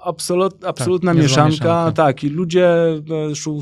absolut, 0.03 0.59
tak, 0.59 0.69
absolutna 0.69 1.13
tak, 1.13 1.21
mieszanka, 1.21 1.49
mieszanka, 1.49 1.91
tak, 1.91 2.23
i 2.23 2.29
ludzie, 2.29 2.67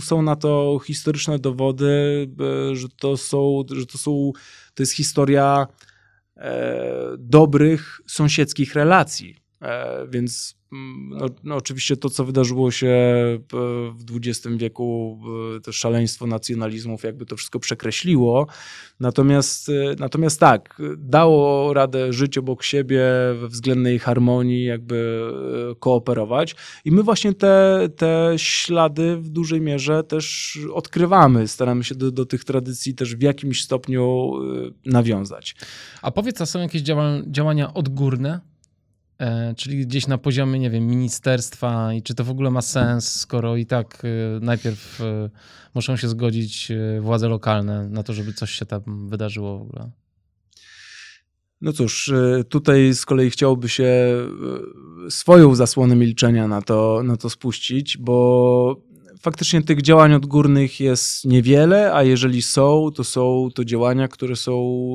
są 0.02 0.22
na 0.22 0.36
to 0.36 0.80
historyczne 0.86 1.40
dowody, 1.40 2.28
że 2.74 2.88
to 2.90 3.18
są, 3.18 3.64
że 3.72 3.86
to 3.86 3.98
są, 3.98 4.32
to 4.76 4.84
jest 4.84 4.94
historia 4.94 5.68
dobrych 7.18 8.02
sąsiedzkich 8.08 8.74
relacji. 8.74 9.47
E, 9.62 10.08
więc 10.10 10.56
mm, 10.74 11.10
no, 11.10 11.26
no, 11.44 11.56
oczywiście 11.56 11.98
to, 11.98 12.10
co 12.10 12.26
wydarzyło 12.26 12.72
się 12.72 12.96
w 13.54 14.04
XX 14.12 14.56
wieku, 14.58 15.20
to 15.64 15.72
szaleństwo 15.72 16.28
nacjonalizmów, 16.28 17.04
jakby 17.04 17.26
to 17.26 17.36
wszystko 17.36 17.60
przekreśliło. 17.60 18.48
Natomiast, 19.00 19.70
e, 19.70 19.74
natomiast 20.00 20.40
tak, 20.40 20.82
dało 20.98 21.74
radę 21.74 22.14
żyć 22.14 22.38
obok 22.38 22.64
siebie 22.64 23.02
we 23.40 23.48
względnej 23.48 24.00
harmonii, 24.00 24.66
jakby 24.66 25.30
e, 25.72 25.76
kooperować. 25.76 26.56
I 26.86 26.92
my 26.92 27.04
właśnie 27.04 27.34
te, 27.34 27.88
te 27.96 28.34
ślady 28.38 29.18
w 29.18 29.30
dużej 29.30 29.62
mierze 29.62 30.04
też 30.04 30.58
odkrywamy. 30.74 31.48
Staramy 31.48 31.84
się 31.84 31.96
do, 31.96 32.12
do 32.12 32.26
tych 32.26 32.44
tradycji 32.44 32.96
też 32.96 33.16
w 33.16 33.22
jakimś 33.22 33.64
stopniu 33.64 34.32
nawiązać. 34.86 35.56
A 36.02 36.12
powiedz, 36.12 36.42
a 36.42 36.46
są 36.46 36.60
jakieś 36.60 36.82
działania 37.28 37.74
odgórne? 37.74 38.40
E, 39.20 39.54
czyli 39.56 39.88
gdzieś 39.88 40.08
na 40.08 40.18
poziomie, 40.18 40.60
nie 40.60 40.70
wiem, 40.70 40.88
ministerstwa 40.88 41.94
i 41.94 42.02
czy 42.02 42.16
to 42.16 42.24
w 42.24 42.30
ogóle 42.30 42.52
ma 42.52 42.62
sens, 42.62 43.20
skoro 43.20 43.56
i 43.56 43.66
tak 43.66 44.04
e, 44.06 44.40
najpierw 44.40 45.02
e, 45.02 45.30
muszą 45.74 45.98
się 45.98 46.08
zgodzić 46.08 46.72
władze 47.02 47.30
lokalne 47.30 47.90
na 47.90 48.04
to, 48.04 48.14
żeby 48.14 48.34
coś 48.34 48.52
się 48.52 48.66
tam 48.66 49.10
wydarzyło 49.10 49.60
w 49.60 49.62
ogóle. 49.62 49.92
No 51.62 51.74
cóż, 51.74 52.12
tutaj 52.50 52.94
z 52.94 53.06
kolei 53.06 53.30
chciałoby 53.30 53.70
się 53.70 54.18
swoją 55.10 55.56
zasłonę 55.56 55.96
milczenia 55.96 56.48
na 56.48 56.62
to, 56.62 57.02
na 57.04 57.18
to 57.18 57.30
spuścić, 57.30 57.98
bo 57.98 58.87
faktycznie 59.22 59.62
tych 59.62 59.82
działań 59.82 60.14
odgórnych 60.14 60.80
jest 60.80 61.26
niewiele, 61.26 61.94
a 61.94 62.04
jeżeli 62.04 62.42
są, 62.42 62.90
to 62.96 63.04
są 63.04 63.50
to 63.56 63.66
działania, 63.66 64.08
które 64.08 64.36
są, 64.36 64.94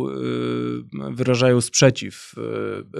wyrażają 1.10 1.60
sprzeciw. 1.60 2.34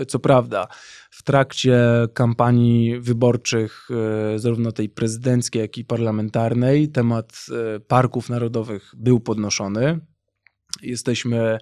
Co 0.08 0.18
prawda, 0.18 0.66
w 1.10 1.22
trakcie 1.22 1.78
kampanii 2.14 3.00
wyborczych, 3.00 3.88
e, 4.34 4.38
zarówno 4.38 4.72
tej 4.72 4.88
prezydenckiej, 4.88 5.62
jak 5.62 5.78
i 5.78 5.84
parlamentarnej, 5.84 6.88
temat 6.88 7.46
parków 7.88 8.28
narodowych 8.28 8.94
był 8.96 9.20
podnoszony. 9.20 10.00
Jesteśmy 10.82 11.58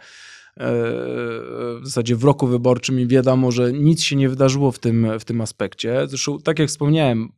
w 1.81 1.81
zasadzie 1.85 2.17
w 2.17 2.25
roku 2.25 2.47
wyborczym 2.47 3.01
i 3.01 3.07
wiadomo, 3.07 3.53
że 3.53 3.73
nic 3.73 4.03
się 4.03 4.17
nie 4.17 4.29
wydarzyło 4.29 4.73
w 4.73 4.79
tym, 4.79 5.19
w 5.21 5.25
tym 5.25 5.41
aspekcie. 5.41 6.09
Zresztą, 6.09 6.39
tak 6.39 6.59
jak 6.59 6.69
wspomniałem, 6.69 7.33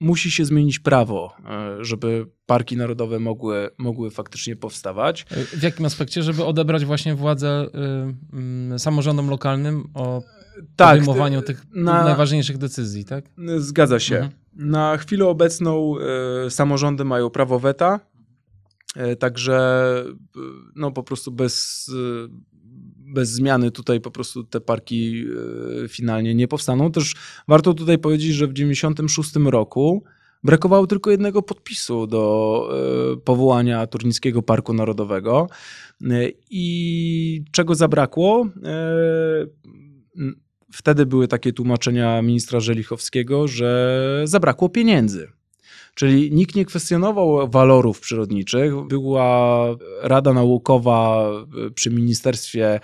musi 0.00 0.30
się 0.30 0.44
zmienić 0.44 0.78
prawo, 0.78 1.32
żeby 1.80 2.26
parki 2.46 2.76
narodowe 2.76 3.18
mogły, 3.18 3.70
mogły 3.78 4.10
faktycznie 4.10 4.56
powstawać. 4.56 5.26
W 5.52 5.62
jakim 5.62 5.86
aspekcie? 5.86 6.22
Żeby 6.22 6.44
odebrać 6.44 6.84
właśnie 6.84 7.14
władzę 7.14 7.66
y, 8.70 8.74
y, 8.74 8.78
samorządom 8.78 9.30
lokalnym 9.30 9.84
o 9.94 10.22
tak, 10.76 10.88
podejmowaniu 10.88 11.42
tych 11.42 11.66
na, 11.74 12.04
najważniejszych 12.04 12.58
decyzji, 12.58 13.04
tak? 13.04 13.24
Zgadza 13.56 14.00
się. 14.00 14.16
Mhm. 14.16 14.32
Na 14.54 14.96
chwilę 14.96 15.26
obecną 15.26 15.94
y, 16.46 16.50
samorządy 16.50 17.04
mają 17.04 17.30
prawo 17.30 17.58
weta, 17.58 18.00
y, 18.96 19.16
także 19.16 19.84
no 20.76 20.92
po 20.92 21.02
prostu 21.02 21.32
bez, 21.32 21.86
bez 23.08 23.30
zmiany 23.30 23.70
tutaj 23.70 24.00
po 24.00 24.10
prostu 24.10 24.44
te 24.44 24.60
parki 24.60 25.24
finalnie 25.88 26.34
nie 26.34 26.48
powstaną. 26.48 26.92
Też 26.92 27.14
warto 27.48 27.74
tutaj 27.74 27.98
powiedzieć, 27.98 28.34
że 28.34 28.46
w 28.46 28.52
1996 28.54 29.50
roku 29.50 30.04
brakowało 30.44 30.86
tylko 30.86 31.10
jednego 31.10 31.42
podpisu 31.42 32.06
do 32.06 32.68
powołania 33.24 33.86
Turnickiego 33.86 34.42
Parku 34.42 34.74
Narodowego. 34.74 35.46
I 36.50 37.44
czego 37.52 37.74
zabrakło? 37.74 38.46
wtedy 40.72 41.06
były 41.06 41.28
takie 41.28 41.52
tłumaczenia 41.52 42.22
ministra 42.22 42.60
Żelichowskiego, 42.60 43.48
że 43.48 44.22
zabrakło 44.24 44.68
pieniędzy. 44.68 45.28
Czyli 45.98 46.32
nikt 46.32 46.54
nie 46.54 46.64
kwestionował 46.64 47.50
walorów 47.50 48.00
przyrodniczych. 48.00 48.72
Była 48.88 49.66
Rada 50.02 50.32
Naukowa 50.32 51.30
e, 51.66 51.70
przy 51.70 51.90
ministerstwie 51.90 52.80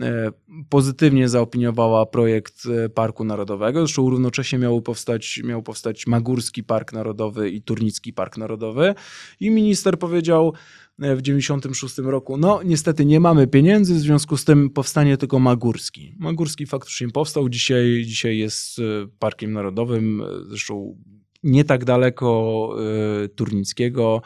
e, 0.00 0.30
pozytywnie 0.68 1.28
zaopiniowała 1.28 2.06
projekt 2.06 2.62
e, 2.66 2.88
Parku 2.88 3.24
Narodowego. 3.24 3.80
Zresztą 3.80 4.10
równocześnie 4.10 4.58
miał 4.58 4.82
powstać, 4.82 5.40
miał 5.44 5.62
powstać 5.62 6.06
Magórski 6.06 6.64
Park 6.64 6.92
Narodowy 6.92 7.50
i 7.50 7.62
Turnicki 7.62 8.12
Park 8.12 8.36
Narodowy. 8.36 8.94
I 9.40 9.50
minister 9.50 9.98
powiedział, 9.98 10.52
w 10.98 11.22
96 11.22 11.98
roku. 11.98 12.36
No, 12.36 12.60
niestety 12.64 13.04
nie 13.04 13.20
mamy 13.20 13.46
pieniędzy, 13.46 13.94
w 13.94 13.98
związku 13.98 14.36
z 14.36 14.44
tym 14.44 14.70
powstanie 14.70 15.16
tylko 15.16 15.38
Magórski. 15.38 16.14
Magórski 16.18 16.66
faktycznie 16.66 17.08
powstał, 17.08 17.48
dzisiaj, 17.48 18.02
dzisiaj 18.06 18.38
jest 18.38 18.80
parkiem 19.18 19.52
narodowym, 19.52 20.22
zresztą 20.48 20.96
nie 21.42 21.64
tak 21.64 21.84
daleko 21.84 22.70
y, 23.24 23.28
Turnickiego. 23.28 24.22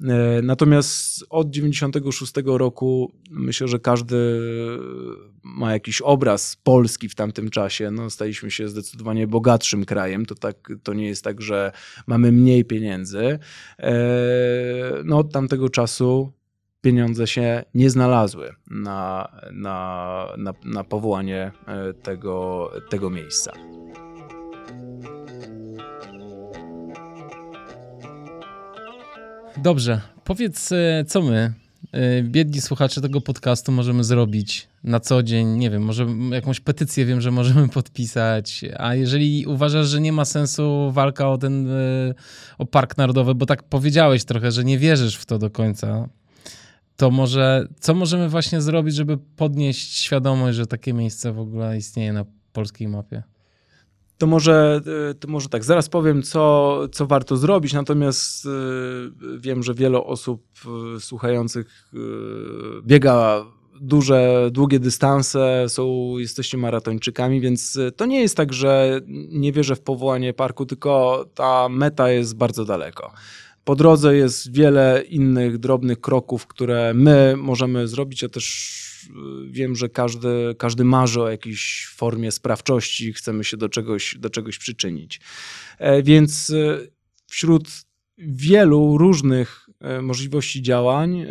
Y, 0.00 0.06
natomiast 0.42 1.24
od 1.30 1.50
96 1.50 2.32
roku 2.44 3.12
myślę, 3.30 3.68
że 3.68 3.78
każdy 3.78 4.16
ma 5.42 5.72
jakiś 5.72 6.00
obraz 6.00 6.56
Polski 6.56 7.08
w 7.08 7.14
tamtym 7.14 7.50
czasie. 7.50 7.90
No, 7.90 8.10
staliśmy 8.10 8.50
się 8.50 8.68
zdecydowanie 8.68 9.26
bogatszym 9.26 9.84
krajem. 9.84 10.26
To, 10.26 10.34
tak, 10.34 10.72
to 10.82 10.94
nie 10.94 11.06
jest 11.06 11.24
tak, 11.24 11.40
że 11.40 11.72
mamy 12.06 12.32
mniej 12.32 12.64
pieniędzy. 12.64 13.38
E, 13.78 13.94
no, 15.04 15.18
od 15.18 15.32
tamtego 15.32 15.68
czasu 15.68 16.32
pieniądze 16.80 17.26
się 17.26 17.64
nie 17.74 17.90
znalazły 17.90 18.54
na, 18.70 19.28
na, 19.52 20.28
na, 20.38 20.52
na 20.64 20.84
powołanie 20.84 21.52
tego, 22.02 22.70
tego 22.90 23.10
miejsca. 23.10 23.52
Dobrze, 29.56 30.00
powiedz, 30.24 30.72
e, 30.72 31.04
co 31.06 31.22
my, 31.22 31.52
e, 31.92 32.22
biedni 32.22 32.60
słuchacze 32.60 33.00
tego 33.00 33.20
podcastu, 33.20 33.72
możemy 33.72 34.04
zrobić 34.04 34.68
na 34.84 35.00
co 35.00 35.22
dzień. 35.22 35.48
Nie 35.48 35.70
wiem, 35.70 35.82
może 35.82 36.06
jakąś 36.30 36.60
petycję 36.60 37.04
wiem, 37.04 37.20
że 37.20 37.30
możemy 37.30 37.68
podpisać. 37.68 38.64
A 38.78 38.94
jeżeli 38.94 39.46
uważasz, 39.46 39.86
że 39.86 40.00
nie 40.00 40.12
ma 40.12 40.24
sensu 40.24 40.90
walka 40.92 41.28
o 41.28 41.38
ten, 41.38 41.70
e, 41.70 42.14
o 42.58 42.66
Park 42.66 42.96
Narodowy, 42.96 43.34
bo 43.34 43.46
tak 43.46 43.62
powiedziałeś 43.62 44.24
trochę, 44.24 44.52
że 44.52 44.64
nie 44.64 44.78
wierzysz 44.78 45.16
w 45.16 45.26
to 45.26 45.38
do 45.38 45.50
końca, 45.50 46.08
to 46.96 47.10
może 47.10 47.68
co 47.80 47.94
możemy 47.94 48.28
właśnie 48.28 48.60
zrobić, 48.60 48.94
żeby 48.94 49.18
podnieść 49.18 49.96
świadomość, 49.96 50.56
że 50.56 50.66
takie 50.66 50.92
miejsce 50.92 51.32
w 51.32 51.38
ogóle 51.38 51.76
istnieje 51.76 52.12
na 52.12 52.24
polskiej 52.52 52.88
mapie? 52.88 53.22
To 54.24 54.28
może, 54.28 54.80
e, 55.10 55.14
to 55.14 55.28
może 55.28 55.48
tak, 55.48 55.64
zaraz 55.64 55.88
powiem, 55.88 56.22
co, 56.22 56.78
co 56.92 57.06
warto 57.06 57.36
zrobić, 57.36 57.72
natomiast 57.72 58.46
e, 58.46 58.50
wiem, 59.38 59.62
że 59.62 59.74
wiele 59.74 59.98
osób 59.98 60.42
e, 60.96 61.00
słuchających 61.00 61.90
biega 62.86 63.44
duże, 63.80 64.48
długie 64.52 64.80
dystanse, 64.80 65.64
są, 65.68 66.14
jesteście 66.18 66.58
maratończykami, 66.58 67.40
więc 67.40 67.78
to 67.96 68.06
nie 68.06 68.20
jest 68.20 68.36
tak, 68.36 68.52
że 68.52 69.00
nie 69.28 69.52
wierzę 69.52 69.76
w 69.76 69.80
powołanie 69.80 70.34
parku, 70.34 70.66
tylko 70.66 71.24
ta 71.34 71.68
meta 71.68 72.10
jest 72.10 72.36
bardzo 72.36 72.64
daleko. 72.64 73.12
Po 73.64 73.76
drodze 73.76 74.16
jest 74.16 74.52
wiele 74.52 75.02
innych 75.08 75.58
drobnych 75.58 76.00
kroków, 76.00 76.46
które 76.46 76.94
my 76.94 77.34
możemy 77.36 77.88
zrobić, 77.88 78.22
ja 78.22 78.28
też 78.28 78.84
wiem, 79.50 79.76
że 79.76 79.88
każdy, 79.88 80.54
każdy 80.58 80.84
marzy 80.84 81.22
o 81.22 81.30
jakiejś 81.30 81.88
formie 81.96 82.32
sprawczości, 82.32 83.12
chcemy 83.12 83.44
się 83.44 83.56
do 83.56 83.68
czegoś, 83.68 84.16
do 84.18 84.30
czegoś 84.30 84.58
przyczynić. 84.58 85.20
E, 85.78 86.02
więc 86.02 86.50
e, 86.50 86.78
wśród 87.26 87.68
wielu 88.18 88.98
różnych 88.98 89.68
e, 89.80 90.02
możliwości 90.02 90.62
działań, 90.62 91.26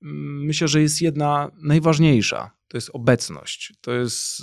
myślę, 0.00 0.68
że 0.68 0.82
jest 0.82 1.02
jedna 1.02 1.50
najważniejsza. 1.62 2.50
To 2.68 2.76
jest 2.76 2.90
obecność. 2.92 3.72
To 3.80 3.92
jest 3.92 4.42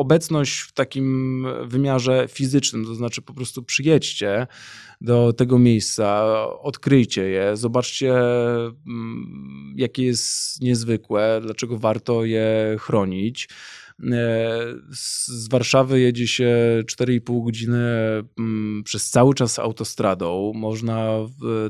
obecność 0.00 0.60
w 0.60 0.72
takim 0.72 1.46
wymiarze 1.64 2.26
fizycznym, 2.30 2.84
to 2.84 2.94
znaczy 2.94 3.22
po 3.22 3.34
prostu 3.34 3.62
przyjedźcie 3.62 4.46
do 5.00 5.32
tego 5.32 5.58
miejsca, 5.58 6.24
odkryjcie 6.58 7.22
je, 7.22 7.56
zobaczcie, 7.56 8.14
mm, 8.86 9.74
jakie 9.76 10.04
jest 10.04 10.60
niezwykłe, 10.62 11.40
dlaczego 11.42 11.78
warto 11.78 12.24
je 12.24 12.76
chronić. 12.80 13.48
E, 14.12 14.64
z 14.90 15.48
Warszawy 15.48 16.00
jedzie 16.00 16.28
się 16.28 16.56
4,5 16.84 17.44
godziny 17.44 17.78
mm, 18.38 18.82
przez 18.84 19.10
cały 19.10 19.34
czas 19.34 19.58
autostradą. 19.58 20.52
Można 20.54 21.08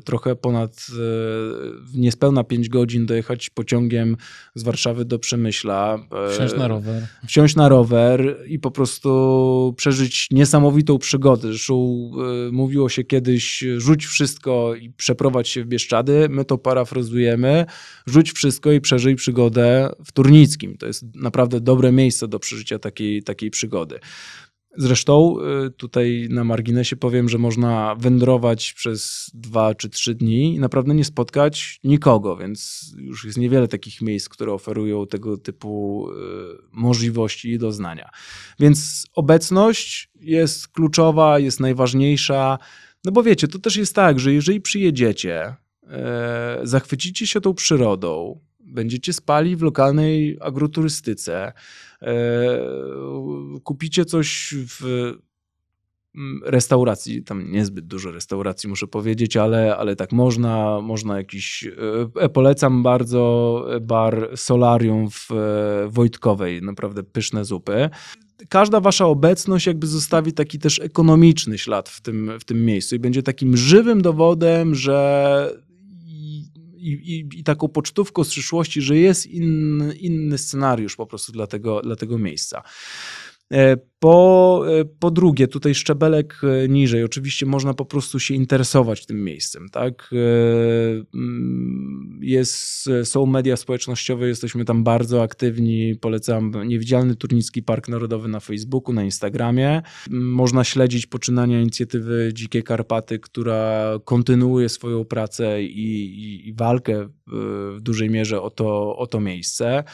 trochę 0.05 0.37
ponad, 0.37 0.87
e, 1.95 1.99
niespełna 1.99 2.45
5 2.45 2.68
godzin 2.68 3.07
dojechać 3.07 3.51
pociągiem 3.51 4.16
z 4.55 4.62
Warszawy 4.62 5.05
do 5.05 5.18
Przemyśla. 5.18 5.99
E, 6.28 6.33
wsiąść 6.35 6.57
na 6.57 6.68
rower. 6.68 7.07
Wsiąść 7.26 7.57
na 7.57 7.68
rower 7.68 8.37
i 8.47 8.59
po 8.59 8.70
prostu 8.70 9.74
przeżyć 9.76 10.28
niesamowitą 10.31 10.99
przygodę. 10.99 11.49
Zresztą 11.49 12.11
mówiło 12.53 12.89
się 12.89 13.05
kiedyś, 13.05 13.64
rzuć 13.76 14.07
wszystko 14.07 14.74
i 14.74 14.91
przeprowadź 14.91 15.49
się 15.49 15.64
w 15.64 15.66
Bieszczady. 15.66 16.28
My 16.31 16.45
to 16.45 16.59
parafrazujemy. 16.59 17.66
Rzuć 18.07 18.33
wszystko 18.33 18.72
i 18.72 18.81
przeżyj 18.81 19.16
przygodę 19.16 19.91
w 20.05 20.12
Turnickim. 20.12 20.76
To 20.76 20.87
jest 20.87 21.05
naprawdę 21.14 21.61
dobre 21.61 21.93
miejsce 21.93 22.20
miejsce 22.21 22.29
do 22.29 22.39
przeżycia 22.39 22.79
takiej, 22.79 23.23
takiej 23.23 23.51
przygody. 23.51 23.99
Zresztą 24.77 25.37
y, 25.66 25.71
tutaj 25.71 26.29
na 26.31 26.45
marginesie 26.45 26.97
powiem, 26.97 27.29
że 27.29 27.39
można 27.39 27.95
wędrować 27.99 28.73
przez 28.73 29.31
dwa 29.35 29.75
czy 29.75 29.89
trzy 29.89 30.14
dni 30.14 30.55
i 30.55 30.59
naprawdę 30.59 30.95
nie 30.95 31.05
spotkać 31.05 31.81
nikogo, 31.85 32.37
więc 32.37 32.93
już 32.97 33.25
jest 33.25 33.39
niewiele 33.39 33.68
takich 33.68 34.03
miejsc, 34.03 34.29
które 34.29 34.53
oferują 34.53 35.07
tego 35.07 35.37
typu 35.37 36.07
y, 36.11 36.14
możliwości 36.73 37.51
i 37.51 37.59
doznania. 37.59 38.11
Więc 38.61 39.07
obecność 39.14 40.11
jest 40.21 40.68
kluczowa, 40.68 41.39
jest 41.39 41.61
najważniejsza. 41.61 42.59
No 43.05 43.12
bo 43.12 43.23
wiecie, 43.23 43.49
to 43.49 43.59
też 43.59 43.77
jest 43.77 43.95
tak, 43.95 44.21
że 44.21 44.33
jeżeli 44.33 44.61
przyjedziecie, 44.61 45.57
e, 45.87 46.61
zachwycicie 46.62 47.27
się 47.27 47.41
tą 47.41 47.55
przyrodą, 47.55 48.41
będziecie 48.71 49.12
spali 49.12 49.57
w 49.57 49.62
lokalnej 49.62 50.39
agroturystyce, 50.41 51.53
kupicie 53.65 54.05
coś 54.05 54.55
w 54.69 54.85
mm, 56.15 56.41
restauracji, 56.45 57.23
tam 57.23 57.53
niezbyt 57.53 57.87
dużo 57.87 58.11
restauracji 58.11 58.69
muszę 58.69 58.87
powiedzieć, 58.87 59.37
ale, 59.37 59.77
ale 59.77 59.97
tak 59.97 60.13
można, 60.13 60.81
można 60.81 61.17
jakiś, 61.17 61.69
e, 62.21 62.29
polecam 62.29 62.83
bardzo 62.83 63.67
bar 63.81 64.31
Solarium 64.37 65.11
w 65.11 65.29
Wojtkowej, 65.89 66.63
naprawdę 66.63 67.03
pyszne 67.03 67.45
zupy. 67.45 67.91
Każda 68.49 68.81
wasza 68.81 69.07
obecność 69.07 69.67
jakby 69.67 69.87
zostawi 69.87 70.33
taki 70.33 70.59
też 70.59 70.81
ekonomiczny 70.81 71.59
ślad 71.59 71.89
w 71.89 72.01
tym, 72.01 72.33
w 72.41 72.45
tym 72.45 72.65
miejscu 72.65 72.97
i 72.97 72.99
będzie 72.99 73.23
takim 73.23 73.57
żywym 73.57 74.03
dowodem, 74.03 74.75
że 74.75 75.70
i, 76.81 76.93
i, 76.93 77.39
i 77.41 77.45
taką 77.45 77.68
pocztówką 77.68 78.24
z 78.24 78.31
przyszłości, 78.31 78.83
że 78.83 78.97
jest 78.97 79.26
inny, 79.26 79.95
inny 79.95 80.39
scenariusz 80.39 80.97
po 80.97 81.07
prostu 81.07 81.33
dla 81.33 81.47
tego, 81.47 81.81
dla 81.81 81.97
tego 81.97 82.18
miejsca. 82.18 82.62
E, 84.01 84.07
po, 84.07 84.63
e, 84.81 84.85
po 84.85 85.11
drugie, 85.11 85.49
tutaj 85.49 85.75
szczebelek 85.75 86.41
e, 86.65 86.69
niżej, 86.69 87.05
oczywiście 87.05 87.47
można 87.47 87.75
po 87.75 87.85
prostu 87.85 88.21
się 88.21 88.35
interesować 88.35 89.07
tym 89.07 89.25
miejscem, 89.25 89.69
tak? 89.69 90.11
Mm, 91.15 92.21
jest, 92.23 92.89
są 93.05 93.27
media 93.27 93.57
społecznościowe, 93.57 94.29
jesteśmy 94.29 94.65
tam 94.65 94.85
bardzo 94.85 95.23
aktywni, 95.23 95.97
polecam 96.01 96.53
Niewidzialny 96.67 97.17
Turnicki 97.17 97.63
Park 97.63 97.89
Narodowy 97.89 98.29
na 98.29 98.41
Facebooku, 98.41 98.95
na 98.95 99.05
Instagramie. 99.05 99.83
Można 100.11 100.65
śledzić 100.65 101.07
poczynania 101.07 101.61
inicjatywy 101.61 102.31
Dzikie 102.35 102.63
Karpaty, 102.63 103.19
która 103.19 103.93
kontynuuje 104.05 104.69
swoją 104.69 105.05
pracę 105.05 105.63
i, 105.63 106.05
i, 106.05 106.49
i 106.49 106.55
walkę 106.55 107.09
w 107.27 107.79
dużej 107.81 108.11
mierze 108.11 108.43
o 108.43 108.51
to, 108.51 108.97
o 108.97 109.07
to 109.07 109.21
miejsce. 109.21 109.85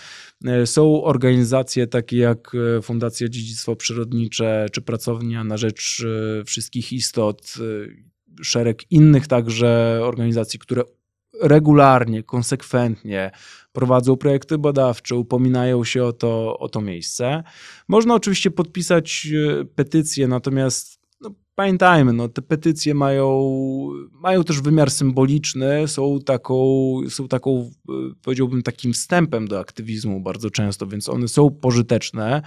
Są 0.65 1.05
organizacje 1.05 1.87
takie 1.87 2.17
jak 2.17 2.53
Fundacja 2.83 3.29
Dziedzictwo 3.29 3.77
Przyrodnicze, 3.77 3.96
przyrodnicze, 3.97 4.67
czy 4.73 4.83
pracownia 4.83 5.45
na 5.45 5.57
rzecz 5.57 6.05
e, 6.41 6.45
wszystkich 6.45 6.93
istot, 6.93 7.55
e, 8.41 8.45
szereg 8.45 8.83
innych 8.91 9.27
także 9.27 10.01
organizacji, 10.03 10.59
które 10.59 10.83
regularnie, 11.43 12.23
konsekwentnie 12.23 13.31
prowadzą 13.73 14.17
projekty 14.17 14.59
badawcze, 14.59 15.15
upominają 15.15 15.85
się 15.85 16.05
o 16.05 16.13
to, 16.13 16.59
o 16.59 16.69
to 16.69 16.81
miejsce. 16.81 17.43
Można 17.89 18.15
oczywiście 18.15 18.51
podpisać 18.51 19.29
e, 19.61 19.65
petycję, 19.65 20.29
natomiast 20.29 21.06
pamiętajmy, 21.57 22.13
no, 22.13 22.29
te 22.29 22.43
petycje 22.43 22.95
mają, 22.95 23.51
mają 24.13 24.45
też 24.45 24.61
wymiar 24.61 24.91
symboliczny, 24.91 25.89
są 25.89 26.19
taką, 26.27 26.57
są 27.09 27.29
taką, 27.29 27.71
powiedziałbym, 28.23 28.63
takim 28.63 28.93
wstępem 28.93 29.49
do 29.49 29.61
aktywizmu 29.61 30.21
bardzo 30.21 30.51
często, 30.51 30.87
więc 30.87 31.09
one 31.09 31.29
są 31.29 31.51
pożyteczne 31.51 32.43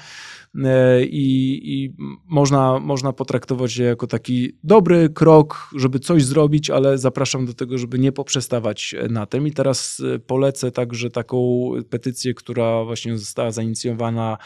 e, 0.63 1.03
i, 1.05 1.59
i 1.63 1.95
można, 2.27 2.79
można 2.79 3.13
potraktować 3.13 3.77
je 3.77 3.85
jako 3.85 4.07
taki 4.07 4.57
dobry 4.63 5.09
krok, 5.09 5.69
żeby 5.75 5.99
coś 5.99 6.23
zrobić, 6.23 6.69
ale 6.69 6.97
zapraszam 6.97 7.45
do 7.45 7.53
tego, 7.53 7.77
żeby 7.77 7.99
nie 7.99 8.11
poprzestawać 8.11 8.95
na 9.09 9.25
tym. 9.25 9.47
I 9.47 9.51
teraz 9.51 10.01
polecę 10.27 10.71
także 10.71 11.09
taką 11.09 11.69
petycję, 11.89 12.33
która 12.33 12.83
właśnie 12.83 13.17
została 13.17 13.51
zainicjowana 13.51 14.37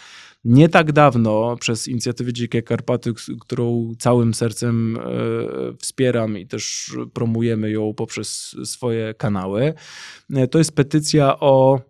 nie 0.44 0.70
tak 0.70 0.92
dawno 0.92 1.58
przez 1.60 1.88
inicjatywę 1.88 2.34
Dzikie 2.34 2.62
Karpaty, 2.62 3.14
którą 3.42 3.94
całym 4.00 4.34
sercem 4.34 4.98
e, 4.98 5.02
wspieram 5.78 6.38
i 6.38 6.48
też 6.48 6.92
promujemy 7.14 7.72
ją 7.72 7.94
poprzez 7.94 8.56
swoje 8.66 9.14
kanały. 9.14 9.74
E, 10.34 10.48
to 10.48 10.58
jest 10.58 10.76
petycja 10.76 11.40
o 11.40 11.82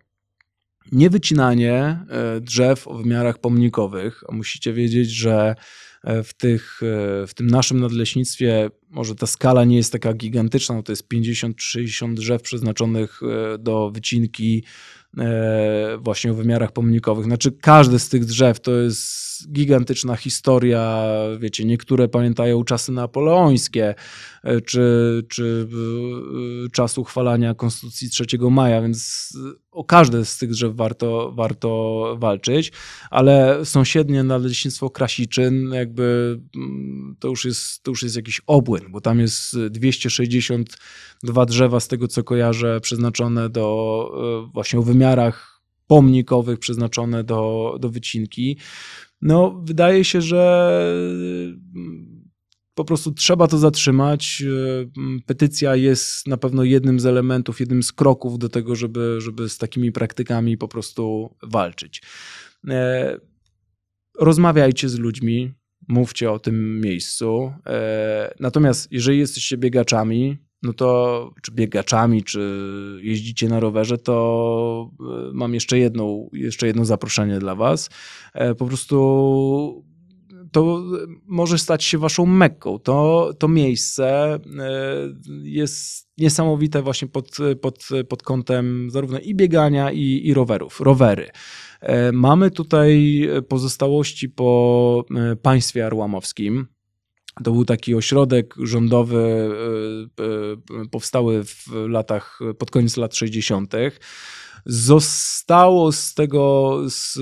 niewycinanie 0.92 1.74
e, 2.10 2.40
drzew 2.40 2.88
o 2.88 2.94
wymiarach 2.94 3.38
pomnikowych. 3.38 4.24
Musicie 4.32 4.72
wiedzieć, 4.72 5.10
że 5.10 5.54
w, 6.24 6.34
tych, 6.34 6.80
w 7.26 7.30
tym 7.34 7.46
naszym 7.46 7.80
nadleśnictwie 7.80 8.70
może 8.90 9.14
ta 9.14 9.26
skala 9.26 9.64
nie 9.64 9.76
jest 9.76 9.92
taka 9.92 10.14
gigantyczna, 10.14 10.82
to 10.82 10.92
jest 10.92 11.08
50-60 11.08 12.14
drzew 12.14 12.42
przeznaczonych 12.42 13.20
do 13.58 13.90
wycinki 13.90 14.64
właśnie 15.98 16.32
o 16.32 16.34
wymiarach 16.34 16.72
pomnikowych. 16.72 17.24
Znaczy 17.24 17.52
każde 17.52 17.98
z 17.98 18.08
tych 18.08 18.24
drzew 18.24 18.60
to 18.60 18.72
jest 18.72 19.33
gigantyczna 19.52 20.16
historia, 20.16 21.06
wiecie, 21.38 21.64
niektóre 21.64 22.08
pamiętają 22.08 22.64
czasy 22.64 22.92
napoleońskie, 22.92 23.94
e, 24.42 24.60
czy, 24.60 25.22
czy 25.28 25.68
e, 26.66 26.70
czas 26.70 26.98
uchwalania 26.98 27.54
Konstytucji 27.54 28.10
3 28.10 28.24
maja, 28.50 28.82
więc 28.82 29.32
o 29.70 29.84
każde 29.84 30.24
z 30.24 30.38
tych 30.38 30.50
drzew 30.50 30.76
warto, 30.76 31.32
warto 31.32 32.04
walczyć, 32.18 32.72
ale 33.10 33.64
sąsiednie 33.64 34.22
nadleśnictwo 34.22 34.90
Krasiczyn 34.90 35.70
jakby 35.72 36.40
mm, 36.56 37.16
to 37.20 37.28
już, 37.28 37.44
jest, 37.44 37.82
to 37.82 37.90
już 37.90 38.02
jest 38.02 38.16
jakiś 38.16 38.40
obłęd, 38.46 38.88
bo 38.90 39.00
tam 39.00 39.20
jest 39.20 39.58
262 39.70 41.46
drzewa 41.46 41.80
z 41.80 41.88
tego 41.88 42.08
co 42.08 42.24
kojarzę 42.24 42.80
przeznaczone 42.80 43.50
do 43.50 44.48
właśnie 44.52 44.78
o 44.78 44.82
wymiarach 44.82 45.54
pomnikowych 45.86 46.58
przeznaczone 46.58 47.24
do, 47.24 47.76
do 47.80 47.88
wycinki. 47.88 48.58
No, 49.24 49.62
wydaje 49.64 50.04
się, 50.04 50.20
że 50.20 50.70
mm, 51.74 52.24
po 52.74 52.84
prostu 52.84 53.12
trzeba 53.12 53.46
to 53.46 53.58
zatrzymać. 53.58 54.42
E, 55.16 55.22
petycja 55.26 55.76
jest 55.76 56.26
na 56.26 56.36
pewno 56.36 56.64
jednym 56.64 57.00
z 57.00 57.06
elementów, 57.06 57.60
jednym 57.60 57.82
z 57.82 57.92
kroków 57.92 58.38
do 58.38 58.48
tego, 58.48 58.76
żeby, 58.76 59.20
żeby 59.20 59.48
z 59.48 59.58
takimi 59.58 59.92
praktykami 59.92 60.58
po 60.58 60.68
prostu 60.68 61.34
walczyć. 61.42 62.02
E, 62.68 63.18
rozmawiajcie 64.18 64.88
z 64.88 64.98
ludźmi, 64.98 65.54
mówcie 65.88 66.30
o 66.30 66.38
tym 66.38 66.80
miejscu. 66.80 67.52
E, 67.66 68.34
natomiast 68.40 68.92
jeżeli 68.92 69.18
jesteście 69.18 69.56
biegaczami, 69.56 70.38
no 70.64 70.72
to 70.72 71.30
czy 71.42 71.52
biegaczami, 71.52 72.22
czy 72.22 72.40
jeździcie 73.02 73.48
na 73.48 73.60
rowerze, 73.60 73.98
to 73.98 74.90
e, 75.00 75.30
mam 75.32 75.54
jeszcze 75.54 75.78
jedną, 75.78 76.30
jeszcze 76.32 76.66
jedno 76.66 76.84
zaproszenie 76.84 77.38
dla 77.38 77.54
was. 77.54 77.90
E, 78.34 78.54
po 78.54 78.66
prostu 78.66 79.84
to 80.52 80.82
może 81.26 81.58
stać 81.58 81.84
się 81.84 81.98
waszą 81.98 82.26
mekką. 82.26 82.78
To, 82.78 83.30
to 83.38 83.48
miejsce 83.48 84.34
e, 84.34 84.40
jest 85.42 86.08
niesamowite 86.18 86.82
właśnie 86.82 87.08
pod, 87.08 87.36
pod, 87.60 87.88
pod 88.08 88.22
kątem 88.22 88.90
zarówno 88.90 89.18
i 89.18 89.34
biegania, 89.34 89.92
i, 89.92 90.20
i 90.24 90.34
rowerów. 90.34 90.80
Rowery. 90.80 91.30
Mamy 92.12 92.50
tutaj 92.50 93.22
pozostałości 93.48 94.28
po 94.28 95.04
państwie 95.42 95.86
arłamowskim. 95.86 96.66
To 97.42 97.52
był 97.52 97.64
taki 97.64 97.94
ośrodek 97.94 98.54
rządowy 98.58 99.50
e, 100.18 100.82
e, 100.82 100.88
powstały 100.88 101.44
w 101.44 101.66
latach, 101.88 102.38
pod 102.58 102.70
koniec 102.70 102.96
lat 102.96 103.16
60. 103.16 103.72
Zostało 104.66 105.92
z 105.92 106.14
tego, 106.14 106.78
z, 106.88 107.12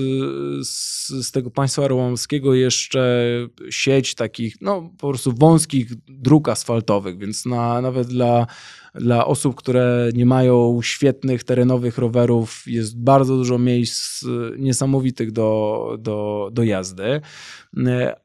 z, 0.67 1.07
z 1.27 1.31
tego 1.31 1.51
państwa 1.51 1.87
romskiego 1.87 2.53
jeszcze 2.53 3.27
sieć 3.69 4.15
takich, 4.15 4.55
no 4.61 4.91
po 4.97 5.09
prostu 5.09 5.33
wąskich 5.33 5.95
dróg 6.07 6.49
asfaltowych, 6.49 7.17
więc 7.17 7.45
na, 7.45 7.81
nawet 7.81 8.07
dla, 8.07 8.47
dla 8.95 9.25
osób, 9.25 9.55
które 9.55 10.09
nie 10.13 10.25
mają 10.25 10.79
świetnych 10.83 11.43
terenowych 11.43 11.97
rowerów, 11.97 12.63
jest 12.67 12.99
bardzo 12.99 13.37
dużo 13.37 13.59
miejsc 13.59 14.25
niesamowitych 14.57 15.31
do, 15.31 15.97
do, 15.99 16.49
do 16.51 16.63
jazdy, 16.63 17.21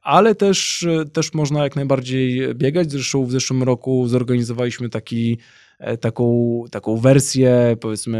ale 0.02 0.34
też, 0.34 0.86
też 1.12 1.34
można 1.34 1.62
jak 1.62 1.76
najbardziej 1.76 2.54
biegać. 2.54 2.90
Zresztą 2.90 3.24
w 3.24 3.32
zeszłym 3.32 3.62
roku 3.62 4.08
zorganizowaliśmy 4.08 4.88
taki 4.88 5.38
taką, 6.00 6.64
taką 6.70 6.96
wersję 6.96 7.76
powiedzmy 7.80 8.18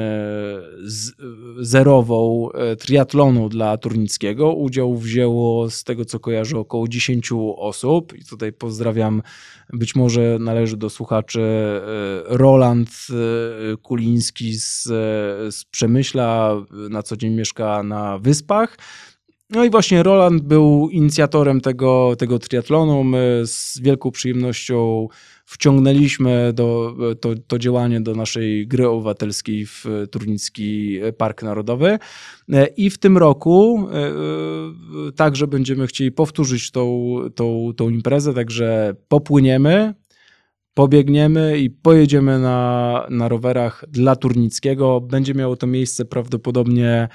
z, 0.82 1.12
zerową 1.58 2.48
e, 2.52 2.76
triatlonu 2.76 3.48
dla 3.48 3.76
Turnickiego. 3.76 4.52
Udział 4.52 4.96
wzięło 4.96 5.70
z 5.70 5.84
tego 5.84 6.04
co 6.04 6.20
kojarzę 6.20 6.58
około 6.58 6.88
10 6.88 7.30
osób 7.56 8.18
i 8.18 8.24
tutaj 8.24 8.52
pozdrawiam, 8.52 9.22
być 9.72 9.94
może 9.94 10.38
należy 10.40 10.76
do 10.76 10.90
słuchaczy 10.90 11.40
e, 11.40 11.80
Roland 12.36 12.90
Kuliński 13.82 14.54
z, 14.54 14.82
z 15.54 15.64
Przemyśla, 15.70 16.56
na 16.90 17.02
co 17.02 17.16
dzień 17.16 17.34
mieszka 17.34 17.82
na 17.82 18.18
Wyspach 18.18 18.76
No 19.50 19.64
i 19.64 19.70
właśnie 19.70 20.02
Roland 20.02 20.42
był 20.42 20.88
inicjatorem 20.90 21.60
tego, 21.60 22.16
tego 22.18 22.38
triatlonu. 22.38 23.04
My 23.04 23.42
z 23.44 23.80
wielką 23.80 24.10
przyjemnością 24.10 25.08
wciągnęliśmy 25.44 26.52
do, 26.52 26.96
to, 27.20 27.34
to 27.46 27.58
działanie 27.58 28.00
do 28.00 28.14
naszej 28.14 28.66
gry 28.66 28.88
obywatelskiej 28.88 29.66
w 29.66 29.84
Turnicki 30.10 30.98
Park 31.18 31.42
Narodowy. 31.42 31.98
I 32.76 32.90
w 32.90 32.98
tym 32.98 33.18
roku 33.18 33.88
e, 33.92 34.08
e, 35.08 35.12
także 35.12 35.46
będziemy 35.46 35.86
chcieli 35.86 36.12
powtórzyć 36.12 36.70
tą, 36.70 37.16
tą, 37.34 37.72
tą 37.76 37.88
imprezę, 37.88 38.34
także 38.34 38.94
popłyniemy, 39.08 39.94
pobiegniemy 40.74 41.58
i 41.58 41.70
pojedziemy 41.70 42.38
na, 42.38 43.06
na 43.10 43.28
rowerach 43.28 43.84
dla 43.88 44.16
Turnickiego. 44.16 45.00
Będzie 45.00 45.34
miało 45.34 45.56
to 45.56 45.66
miejsce 45.66 46.04
prawdopodobnie 46.04 47.08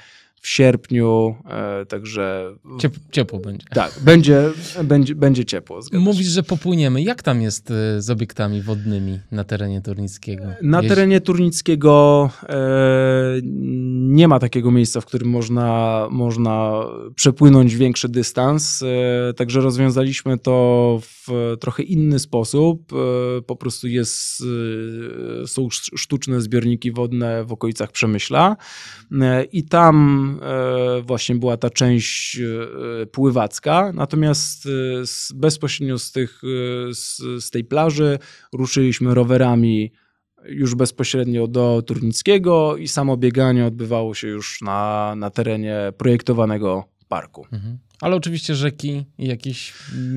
w 0.44 0.48
sierpniu, 0.48 1.34
e, 1.50 1.86
także... 1.86 2.54
Ciep 2.78 2.94
ciepło 3.10 3.38
będzie. 3.38 3.66
Tak, 3.70 3.92
będzie, 4.00 4.50
będzie, 4.84 5.14
będzie 5.14 5.44
ciepło. 5.44 5.80
Mówisz, 5.92 6.26
że 6.26 6.42
popłyniemy. 6.42 7.02
Jak 7.02 7.22
tam 7.22 7.42
jest 7.42 7.70
e, 7.70 8.02
z 8.02 8.10
obiektami 8.10 8.62
wodnymi 8.62 9.20
na 9.32 9.44
terenie 9.44 9.80
Turnickiego? 9.80 10.44
Na 10.62 10.82
terenie 10.82 11.20
Turnickiego 11.20 12.30
e, 12.48 13.40
nie 13.94 14.28
ma 14.28 14.38
takiego 14.38 14.70
miejsca, 14.70 15.00
w 15.00 15.06
którym 15.06 15.28
można, 15.28 16.08
można 16.10 16.84
przepłynąć 17.14 17.76
większy 17.76 18.08
dystans, 18.08 18.82
e, 18.82 19.32
także 19.32 19.60
rozwiązaliśmy 19.60 20.38
to 20.38 20.98
w 21.02 21.56
trochę 21.60 21.82
inny 21.82 22.18
sposób. 22.18 22.92
E, 22.92 23.42
po 23.42 23.56
prostu 23.56 23.88
jest, 23.88 24.42
e, 25.42 25.46
są 25.46 25.68
sztuczne 25.70 26.40
zbiorniki 26.40 26.92
wodne 26.92 27.44
w 27.44 27.52
okolicach 27.52 27.92
Przemyśla 27.92 28.56
i 29.52 29.64
tam 29.64 30.33
E, 30.42 31.02
właśnie 31.02 31.34
była 31.34 31.56
ta 31.56 31.70
część 31.70 32.38
e, 32.38 33.06
pływacka, 33.06 33.92
natomiast 33.94 34.66
e, 34.66 34.70
bezpośrednio 35.34 35.98
z, 35.98 36.12
tych, 36.12 36.42
z, 36.92 37.16
z 37.44 37.50
tej 37.50 37.64
plaży 37.64 38.18
ruszyliśmy 38.52 39.14
rowerami 39.14 39.92
już 40.44 40.74
bezpośrednio 40.74 41.46
do 41.46 41.82
Turnickiego 41.86 42.76
i 42.76 42.88
samo 42.88 43.16
bieganie 43.16 43.66
odbywało 43.66 44.14
się 44.14 44.28
już 44.28 44.62
na, 44.62 45.14
na 45.16 45.30
terenie 45.30 45.92
projektowanego 45.98 46.84
parku. 47.08 47.46
Mhm. 47.52 47.78
Ale 48.00 48.16
oczywiście 48.16 48.54
rzeki 48.54 49.04
i 49.18 49.26
jakieś 49.26 49.72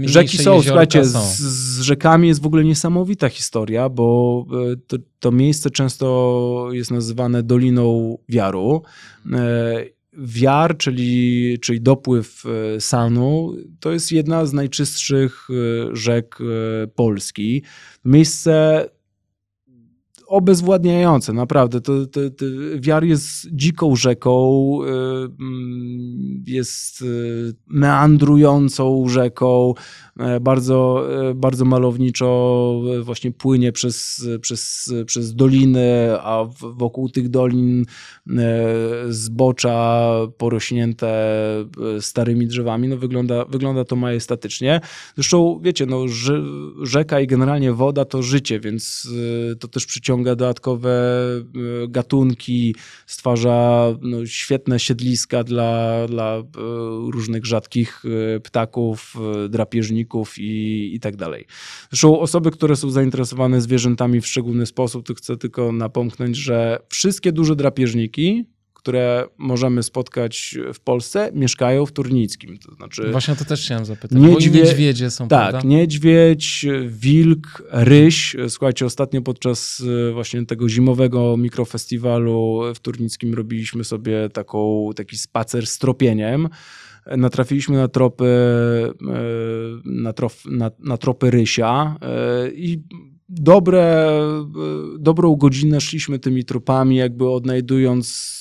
Rzeki 0.05 0.37
są, 0.37 0.61
słuchajcie, 0.61 1.05
są. 1.05 1.21
Z, 1.21 1.37
z, 1.37 1.81
rzekami 1.81 2.27
jest 2.27 2.41
w 2.41 2.45
ogóle 2.45 2.63
niesamowita 2.63 3.29
historia, 3.29 3.89
bo 3.89 4.45
to, 4.87 4.97
to 5.19 5.31
miejsce 5.31 5.69
często 5.69 6.69
jest 6.71 6.91
nazywane 6.91 7.43
Doliną 7.43 8.17
Wiaru 8.29 8.83
Wiar, 10.17 10.77
czyli, 10.77 11.57
czyli 11.61 11.81
dopływ 11.81 12.43
e, 12.45 12.81
Sanu, 12.81 13.55
to 13.79 13.91
jest 13.91 14.11
jedna 14.11 14.45
z 14.45 14.53
najczystszych 14.53 15.47
e, 15.49 15.95
rzek 15.95 16.37
e, 16.41 16.87
Polski. 16.87 17.63
Miejsce 18.05 18.85
obezwładniające, 20.27 21.33
naprawdę. 21.33 21.81
To, 21.81 22.05
to, 22.05 22.29
to, 22.29 22.45
wiar 22.75 23.03
jest 23.03 23.47
dziką 23.51 23.95
rzeką, 23.95 24.79
jest 26.47 27.03
meandrującą 27.67 29.07
rzeką, 29.09 29.73
bardzo, 30.41 31.07
e, 31.29 31.33
bardzo 31.33 31.65
malowniczo 31.65 32.81
właśnie 33.01 33.31
płynie 33.31 33.71
przez, 33.71 34.27
przez, 34.41 34.93
przez 35.05 35.35
doliny, 35.35 36.17
a 36.19 36.45
wokół 36.59 37.09
tych 37.09 37.29
dolin 37.29 37.85
e, 38.29 38.35
zbocza 39.09 40.09
porośnięte 40.37 41.07
starymi 41.99 42.47
drzewami. 42.47 42.87
No 42.87 42.97
wygląda, 42.97 43.45
wygląda 43.45 43.83
to 43.85 43.95
majestatycznie. 43.95 44.81
Zresztą 45.15 45.59
wiecie, 45.63 45.85
no, 45.85 46.05
rzeka 46.81 47.19
i 47.19 47.27
generalnie 47.27 47.73
woda 47.73 48.05
to 48.05 48.23
życie, 48.23 48.59
więc 48.59 49.09
to 49.59 49.67
też 49.67 49.85
przyciąga 49.85 50.35
dodatkowe 50.35 51.17
gatunki, 51.87 52.75
stwarza 53.05 53.87
no, 54.01 54.25
świetne 54.25 54.79
siedliska 54.79 55.43
dla, 55.43 56.07
dla 56.07 56.43
różnych 57.11 57.45
rzadkich 57.45 58.03
ptaków, 58.43 59.13
drapieżników, 59.49 60.06
i, 60.37 60.91
i 60.93 60.99
tak 60.99 61.15
dalej. 61.15 61.45
Zresztą 61.89 62.19
osoby, 62.19 62.51
które 62.51 62.75
są 62.75 62.89
zainteresowane 62.89 63.61
zwierzętami 63.61 64.21
w 64.21 64.27
szczególny 64.27 64.65
sposób, 64.65 65.07
to 65.07 65.13
chcę 65.13 65.37
tylko 65.37 65.71
napomknąć, 65.71 66.37
że 66.37 66.79
wszystkie 66.89 67.31
duże 67.31 67.55
drapieżniki, 67.55 68.45
które 68.87 69.27
możemy 69.37 69.83
spotkać 69.83 70.57
w 70.73 70.79
Polsce, 70.79 71.31
mieszkają 71.33 71.85
w 71.85 71.91
Turnickim. 71.91 72.57
To 72.57 72.75
znaczy, 72.75 73.11
Właśnie 73.11 73.35
to 73.35 73.45
też 73.45 73.61
chciałem 73.61 73.85
zapytać, 73.85 74.19
niedźwie... 74.21 74.61
niedźwiedzie 74.61 75.11
są, 75.11 75.27
Tak, 75.27 75.49
prawda? 75.49 75.69
niedźwiedź, 75.69 76.65
wilk, 76.87 77.63
ryś. 77.71 78.35
Słuchajcie, 78.47 78.85
ostatnio 78.85 79.21
podczas 79.21 79.83
e, 80.09 80.13
właśnie 80.13 80.45
tego 80.45 80.69
zimowego 80.69 81.37
mikrofestiwalu 81.37 82.61
w 82.75 82.79
Turnickim 82.79 83.33
robiliśmy 83.33 83.83
sobie 83.83 84.29
taką, 84.29 84.89
taki 84.95 85.17
spacer 85.17 85.67
z 85.67 85.77
tropieniem 85.77 86.49
natrafiliśmy 87.17 87.77
na 87.77 87.87
tropy, 87.87 88.25
e, 88.25 88.93
na, 89.85 90.13
trof, 90.13 90.45
na, 90.45 90.71
na 90.79 90.97
tropy 90.97 91.31
rysia 91.31 91.95
e, 92.01 92.49
i 92.51 92.83
dobre, 93.29 93.81
e, 93.81 94.45
dobrą 94.99 95.35
godzinę 95.35 95.81
szliśmy 95.81 96.19
tymi 96.19 96.45
tropami, 96.45 96.95
jakby 96.95 97.29
odnajdując 97.29 98.37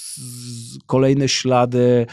kolejne 0.87 1.29
ślady, 1.29 2.07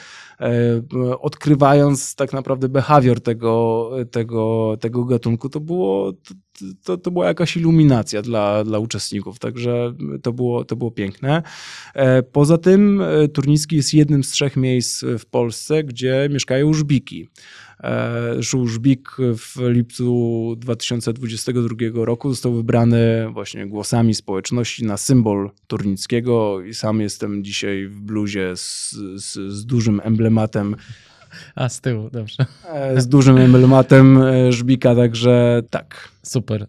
odkrywając 1.20 2.16
tak 2.16 2.34
naprawdę 2.34 2.70
behawior 2.70 3.22
tego, 3.22 3.90
tego, 4.12 4.74
tego 4.80 5.06
gatunku, 5.06 5.50
to, 5.50 5.60
było, 5.60 6.14
to, 6.84 6.98
to 6.98 7.12
była 7.12 7.26
jakaś 7.26 7.58
iluminacja 7.58 8.22
dla, 8.22 8.64
dla 8.64 8.80
uczestników, 8.80 9.40
także 9.40 9.94
to 10.24 10.34
było, 10.34 10.66
to 10.66 10.76
było 10.76 10.92
piękne. 10.92 11.44
E, 11.94 12.24
poza 12.24 12.58
tym 12.58 13.02
e, 13.02 13.28
Turnicki 13.28 13.76
jest 13.76 13.94
jednym 13.94 14.24
z 14.24 14.32
trzech 14.32 14.58
miejsc 14.58 15.04
w 15.20 15.26
Polsce, 15.26 15.84
gdzie 15.84 16.30
mieszkają 16.32 16.74
żbiki. 16.74 17.30
E, 17.84 18.36
żbik 18.66 19.12
w 19.20 19.56
lipcu 19.60 20.56
2022 20.58 21.76
roku 21.94 22.30
został 22.30 22.54
wybrany 22.54 23.30
właśnie 23.32 23.68
głosami 23.68 24.14
społeczności 24.14 24.86
na 24.86 24.98
symbol 24.98 25.52
Turnickiego 25.68 26.62
i 26.62 26.74
sam 26.74 27.02
jestem 27.02 27.44
dzisiaj 27.44 27.88
w 27.88 28.02
bluzie 28.02 28.56
z, 28.56 28.92
z, 29.16 29.54
z 29.54 29.66
dużym 29.66 30.02
emblematem 30.04 30.76
a, 31.56 31.70
z 31.70 31.82
tyłu, 31.82 32.10
dobrze. 32.10 32.46
E, 32.70 33.02
z 33.02 33.08
dużym 33.08 33.38
emblematem 33.38 34.22
e, 34.22 34.52
Żbika, 34.52 34.96
także 34.96 35.62
tak. 35.70 36.10
Super. 36.24 36.66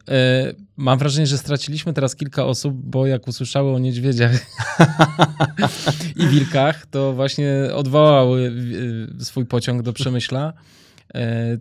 Mam 0.77 0.99
wrażenie, 0.99 1.27
że 1.27 1.39
straciliśmy 1.39 1.93
teraz 1.93 2.17
kilka 2.17 2.45
osób, 2.45 2.75
bo 2.75 3.07
jak 3.07 3.29
usłyszały 3.29 3.75
o 3.75 3.79
niedźwiedziach 3.79 4.33
i 6.23 6.27
wilkach, 6.27 6.87
to 6.87 7.13
właśnie 7.13 7.55
odwołały 7.75 8.53
swój 9.19 9.47
pociąg 9.47 9.83
do 9.83 9.93
Przemyśla. 9.93 10.53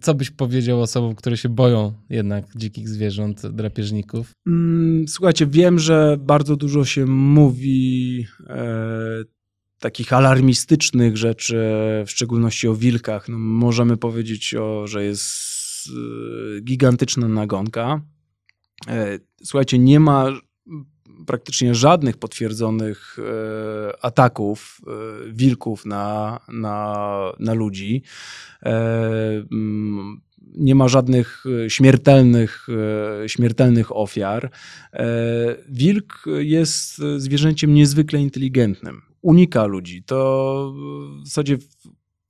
Co 0.02 0.14
byś 0.14 0.32
powiedział 0.32 0.82
osobom, 0.82 1.16
które 1.16 1.38
się 1.38 1.50
boją 1.50 1.94
jednak 2.10 2.46
dzikich 2.56 2.90
zwierząt, 2.90 3.48
drapieżników? 3.48 4.32
Mm, 4.48 5.08
słuchajcie, 5.08 5.48
wiem, 5.48 5.80
że 5.80 6.18
bardzo 6.20 6.56
dużo 6.56 6.86
się 6.86 7.06
mówi 7.06 8.26
takich 9.84 10.14
alarmistycznych 10.14 11.18
rzeczy, 11.18 11.56
w 12.06 12.12
szczególności 12.12 12.68
o 12.68 12.76
wilkach, 12.76 13.30
no 13.30 13.38
możemy 13.38 13.98
powiedzieć, 13.98 14.56
o, 14.56 14.88
że 14.88 15.04
jest 15.04 15.30
y, 16.58 16.62
gigantyczna 16.62 17.28
nagonka. 17.28 18.02
E, 18.88 19.20
słuchajcie, 19.44 19.80
nie 19.80 20.00
ma 20.00 20.32
praktycznie 21.26 21.76
żadnych 21.76 22.18
potwierdzonych 22.18 23.18
e, 23.20 24.06
ataków 24.06 24.82
e, 24.88 24.92
wilków 25.34 25.86
na, 25.86 26.40
na, 26.48 26.98
na 27.40 27.54
ludzi. 27.54 28.04
Mm, 28.62 30.22
nie 30.56 30.76
ma 30.76 30.88
żadnych 30.88 31.44
śmiertelnych, 31.68 32.68
śmiertelnych 33.28 33.96
ofiar. 33.96 34.52
Wilk 35.70 36.26
jest 36.38 37.02
zwierzęciem 37.18 37.74
niezwykle 37.74 38.20
inteligentnym 38.20 39.02
unika 39.24 39.66
ludzi. 39.66 40.04
To 40.04 40.74
w 41.24 41.28
zasadzie 41.28 41.58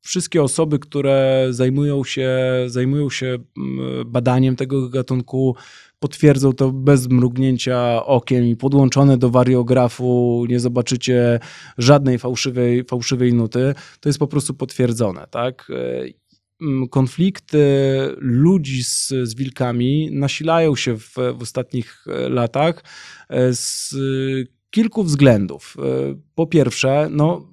wszystkie 0.01 0.43
osoby, 0.43 0.79
które 0.79 1.47
zajmują 1.49 2.03
się, 2.03 2.29
zajmują 2.67 3.09
się 3.09 3.37
mm, 3.57 4.11
badaniem 4.11 4.55
tego 4.55 4.89
gatunku, 4.89 5.55
potwierdzą 6.03 6.53
to 6.53 6.71
bez 6.71 7.09
mrugnięcia 7.09 8.05
okiem 8.05 8.45
i 8.45 8.55
podłączone 8.55 9.17
do 9.17 9.29
wariografu 9.29 10.45
nie 10.49 10.59
zobaczycie 10.59 11.39
żadnej 11.77 12.19
fałszywej, 12.19 12.83
fałszywej 12.83 13.33
nuty. 13.33 13.75
To 13.99 14.09
jest 14.09 14.19
po 14.19 14.27
prostu 14.27 14.53
potwierdzone, 14.53 15.27
tak? 15.31 15.71
Mm, 16.61 16.87
konflikty 16.89 17.65
ludzi 18.17 18.83
z, 18.83 19.13
z 19.23 19.35
wilkami 19.35 20.09
nasilają 20.11 20.75
się 20.75 20.97
w, 20.97 21.13
w 21.37 21.41
ostatnich 21.41 22.05
latach 22.29 22.83
z 23.51 23.95
kilku 24.73 25.03
względów. 25.03 25.77
E, 25.79 26.15
po 26.35 26.47
pierwsze, 26.47 27.07
no, 27.11 27.47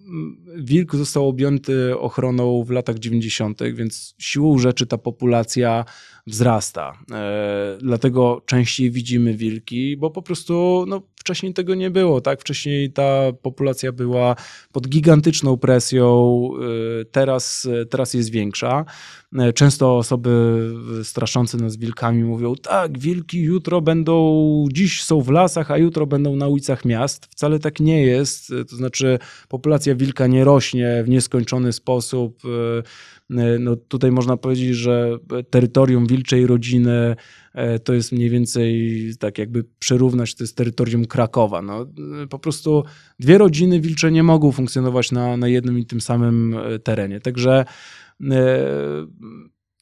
wilk 0.57 0.97
został 0.97 1.29
objęty 1.29 1.99
ochroną 1.99 2.65
w 2.65 2.71
latach 2.71 2.99
90., 2.99 3.61
więc 3.73 4.15
siłą 4.19 4.59
rzeczy 4.59 4.87
ta 4.87 4.99
populacja 4.99 5.85
wzrasta. 6.27 6.99
E, 7.13 7.79
dlatego 7.81 8.43
częściej 8.47 8.91
widzimy 8.91 9.35
wilki, 9.35 9.97
bo 9.97 10.11
po 10.11 10.23
prostu 10.23 10.85
no, 10.89 11.03
wcześniej 11.21 11.55
tego 11.55 11.75
nie 11.75 11.91
było. 11.91 12.21
Tak? 12.21 12.41
Wcześniej 12.41 12.93
ta 12.93 13.33
populacja 13.43 13.93
była 13.93 14.37
pod 14.73 14.89
gigantyczną 14.89 15.57
presją, 15.57 16.41
e, 17.01 17.05
teraz, 17.05 17.69
teraz 17.91 18.15
jest 18.15 18.31
większa. 18.31 18.85
E, 19.39 19.53
często 19.53 19.97
osoby 19.97 20.31
straszące 21.05 21.57
nas 21.57 21.77
wilkami 21.77 22.25
mówią: 22.25 22.55
tak, 22.55 22.99
wilki 22.99 23.41
jutro 23.41 23.81
będą, 23.81 24.65
dziś 24.73 25.03
są 25.03 25.21
w 25.21 25.31
lasach, 25.31 25.71
a 25.71 25.79
jutro 25.79 26.07
będą 26.07 26.37
na 26.37 26.49
ulicach 26.49 26.85
miast. 26.85 27.27
Wcale 27.27 27.59
tak 27.59 27.81
nie 27.81 28.03
jest. 28.03 28.53
To 28.71 28.77
znaczy, 28.77 29.19
populacja 29.49 29.95
wilka 29.95 30.27
nie 30.27 30.45
rośnie 30.45 31.03
w 31.05 31.09
nieskończony 31.09 31.73
sposób. 31.73 32.43
E, 33.31 33.59
no 33.59 33.77
tutaj 33.77 34.13
można 34.13 34.37
powiedzieć, 34.37 34.77
że 34.77 35.19
terytorium 35.51 36.07
wilczej 36.07 36.47
rodziny 36.47 37.17
e, 37.55 37.79
to 37.79 37.95
jest 37.95 38.13
mniej 38.13 38.31
więcej 38.31 38.91
tak 39.19 39.39
jakby 39.39 39.65
przerównać, 39.79 40.35
to 40.35 40.45
jest 40.45 40.57
terytorium 40.57 41.05
Krakowa. 41.05 41.63
No, 41.63 41.87
po 42.31 42.39
prostu 42.39 42.85
dwie 43.21 43.39
rodziny 43.39 43.81
wilcze 43.81 44.13
nie 44.13 44.23
mogą 44.23 44.53
funkcjonować 44.53 45.13
na, 45.13 45.37
na 45.37 45.49
jednym 45.49 45.79
i 45.79 45.87
tym 45.87 46.01
samym 46.01 46.57
terenie. 46.85 47.21
Także 47.21 47.65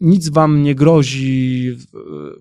nic 0.00 0.28
wam 0.28 0.62
nie 0.62 0.74
grozi. 0.74 1.76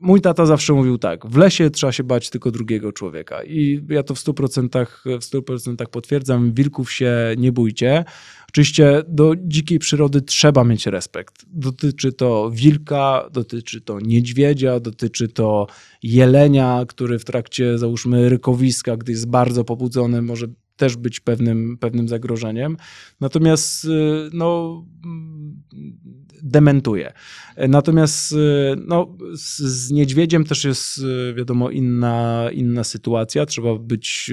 Mój 0.01 0.21
tata 0.21 0.45
zawsze 0.45 0.73
mówił 0.73 0.97
tak, 0.97 1.25
w 1.25 1.37
lesie 1.37 1.69
trzeba 1.69 1.91
się 1.91 2.03
bać 2.03 2.29
tylko 2.29 2.51
drugiego 2.51 2.91
człowieka 2.91 3.43
i 3.43 3.85
ja 3.89 4.03
to 4.03 4.15
w 4.15 4.17
100%, 4.17 4.85
w 5.05 5.23
100% 5.23 5.85
potwierdzam, 5.91 6.53
wilków 6.53 6.91
się 6.91 7.15
nie 7.37 7.51
bójcie. 7.51 8.05
Oczywiście 8.49 9.03
do 9.07 9.33
dzikiej 9.43 9.79
przyrody 9.79 10.21
trzeba 10.21 10.63
mieć 10.63 10.85
respekt. 10.85 11.45
Dotyczy 11.47 12.13
to 12.13 12.51
wilka, 12.53 13.29
dotyczy 13.31 13.81
to 13.81 13.99
niedźwiedzia, 13.99 14.79
dotyczy 14.79 15.27
to 15.27 15.67
jelenia, 16.03 16.85
który 16.87 17.19
w 17.19 17.25
trakcie, 17.25 17.77
załóżmy, 17.77 18.29
rykowiska, 18.29 18.97
gdy 18.97 19.11
jest 19.11 19.29
bardzo 19.29 19.63
pobudzony, 19.63 20.21
może 20.21 20.47
też 20.77 20.95
być 20.95 21.19
pewnym, 21.19 21.77
pewnym 21.77 22.07
zagrożeniem. 22.07 22.77
Natomiast 23.19 23.85
y, 23.85 23.89
no, 24.33 24.85
dementuje. 26.43 27.13
Natomiast 27.67 28.31
y, 28.31 28.35
no, 28.87 29.17
z, 29.35 29.57
z, 29.57 29.91
niedźwiedziem 29.91 30.43
też 30.43 30.63
jest 30.63 30.97
y, 30.97 31.33
wiadomo 31.33 31.69
inna, 31.69 32.49
inna 32.51 32.83
sytuacja. 32.83 33.45
Trzeba 33.45 33.75
być 33.75 34.31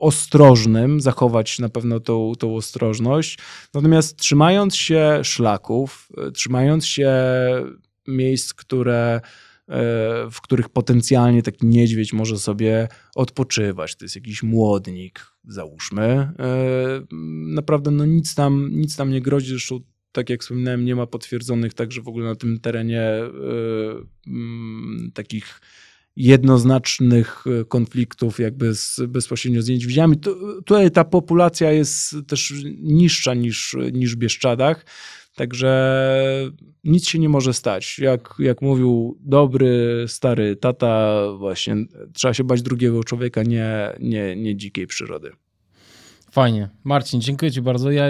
ostrożnym, 0.00 1.00
zachować 1.00 1.58
na 1.58 1.68
pewno 1.68 2.00
tą, 2.00 2.32
tą 2.38 2.56
ostrożność. 2.56 3.38
Natomiast 3.74 4.16
trzymając 4.16 4.76
się 4.76 5.20
szlaków, 5.22 6.08
trzymając 6.34 6.86
się 6.86 7.12
miejsc, 8.08 8.54
które 8.54 9.20
w 10.30 10.40
których 10.42 10.68
potencjalnie 10.68 11.42
taki 11.42 11.66
niedźwiedź 11.66 12.12
może 12.12 12.38
sobie 12.38 12.88
odpoczywać. 13.14 13.96
To 13.96 14.04
jest 14.04 14.14
jakiś 14.14 14.42
młodnik, 14.42 15.26
załóżmy. 15.44 16.02
E, 16.02 16.32
naprawdę 17.54 17.90
no 17.90 18.06
nic, 18.06 18.34
tam, 18.34 18.70
nic 18.72 18.96
tam 18.96 19.10
nie 19.10 19.20
grozi. 19.20 19.48
Zresztą, 19.48 19.80
tak 20.12 20.30
jak 20.30 20.42
wspominałem, 20.42 20.84
nie 20.84 20.96
ma 20.96 21.06
potwierdzonych 21.06 21.74
także 21.74 22.02
w 22.02 22.08
ogóle 22.08 22.24
na 22.24 22.34
tym 22.34 22.60
terenie 22.60 23.02
e, 23.02 23.30
takich 25.14 25.60
jednoznacznych 26.16 27.44
konfliktów 27.68 28.38
jakby 28.38 28.74
z, 28.74 29.00
bezpośrednio 29.08 29.62
z 29.62 29.68
niedźwiedziami. 29.68 30.16
tutaj 30.64 30.90
ta 30.90 31.04
populacja 31.04 31.72
jest 31.72 32.14
też 32.26 32.54
niższa 32.82 33.34
niż, 33.34 33.76
niż 33.92 34.14
w 34.14 34.18
Bieszczadach. 34.18 34.86
Także 35.34 36.52
nic 36.84 37.08
się 37.08 37.18
nie 37.18 37.28
może 37.28 37.54
stać. 37.54 37.98
Jak, 37.98 38.34
jak 38.38 38.62
mówił 38.62 39.18
dobry, 39.20 40.04
stary 40.08 40.56
tata, 40.56 41.22
właśnie 41.38 41.76
trzeba 42.12 42.34
się 42.34 42.44
bać 42.44 42.62
drugiego 42.62 43.04
człowieka, 43.04 43.42
nie, 43.42 43.96
nie, 44.00 44.36
nie 44.36 44.56
dzikiej 44.56 44.86
przyrody. 44.86 45.30
Fajnie. 46.30 46.68
Marcin, 46.84 47.20
dziękuję 47.20 47.52
Ci 47.52 47.62
bardzo. 47.62 47.90
Ja 47.90 48.04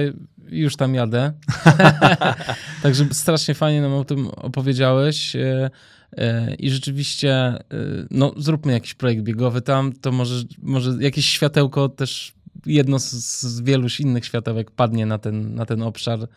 już 0.50 0.76
tam 0.76 0.94
jadę. 0.94 1.32
Także 2.82 3.06
strasznie 3.12 3.54
fajnie 3.54 3.82
nam 3.82 3.92
o 3.92 4.04
tym 4.04 4.26
opowiedziałeś. 4.28 5.36
E, 5.36 5.70
e, 6.12 6.54
I 6.54 6.70
rzeczywiście, 6.70 7.32
e, 7.32 7.62
no, 8.10 8.32
zróbmy 8.36 8.72
jakiś 8.72 8.94
projekt 8.94 9.22
biegowy 9.22 9.60
tam. 9.60 9.92
To 9.92 10.12
może, 10.12 10.44
może 10.62 10.96
jakieś 11.00 11.28
światełko 11.28 11.88
też 11.88 12.32
jedno 12.66 12.98
z, 12.98 13.12
z 13.40 13.60
wielu 13.60 13.88
innych 13.98 14.24
światełek 14.24 14.70
padnie 14.70 15.06
na 15.06 15.18
ten, 15.18 15.54
na 15.54 15.66
ten 15.66 15.82
obszar 15.82 16.28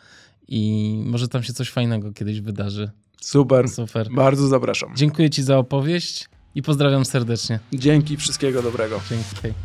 i 0.48 1.02
może 1.06 1.28
tam 1.28 1.42
się 1.42 1.52
coś 1.52 1.70
fajnego 1.70 2.12
kiedyś 2.12 2.40
wydarzy. 2.40 2.90
Super. 3.20 3.68
Super. 3.68 4.08
Bardzo 4.10 4.48
zapraszam. 4.48 4.96
Dziękuję 4.96 5.30
Ci 5.30 5.42
za 5.42 5.58
opowieść 5.58 6.28
i 6.54 6.62
pozdrawiam 6.62 7.04
serdecznie. 7.04 7.58
Dzięki, 7.72 8.16
wszystkiego 8.16 8.62
dobrego. 8.62 9.00
Dzięki. 9.10 9.58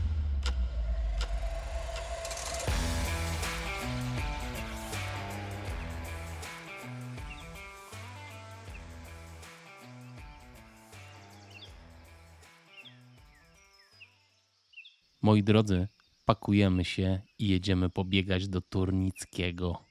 Moi 15.21 15.43
drodzy, 15.43 15.87
pakujemy 16.25 16.85
się 16.85 17.21
i 17.39 17.47
jedziemy 17.47 17.89
pobiegać 17.89 18.47
do 18.47 18.61
Turnickiego. 18.61 19.85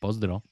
Pozdro. 0.00 0.42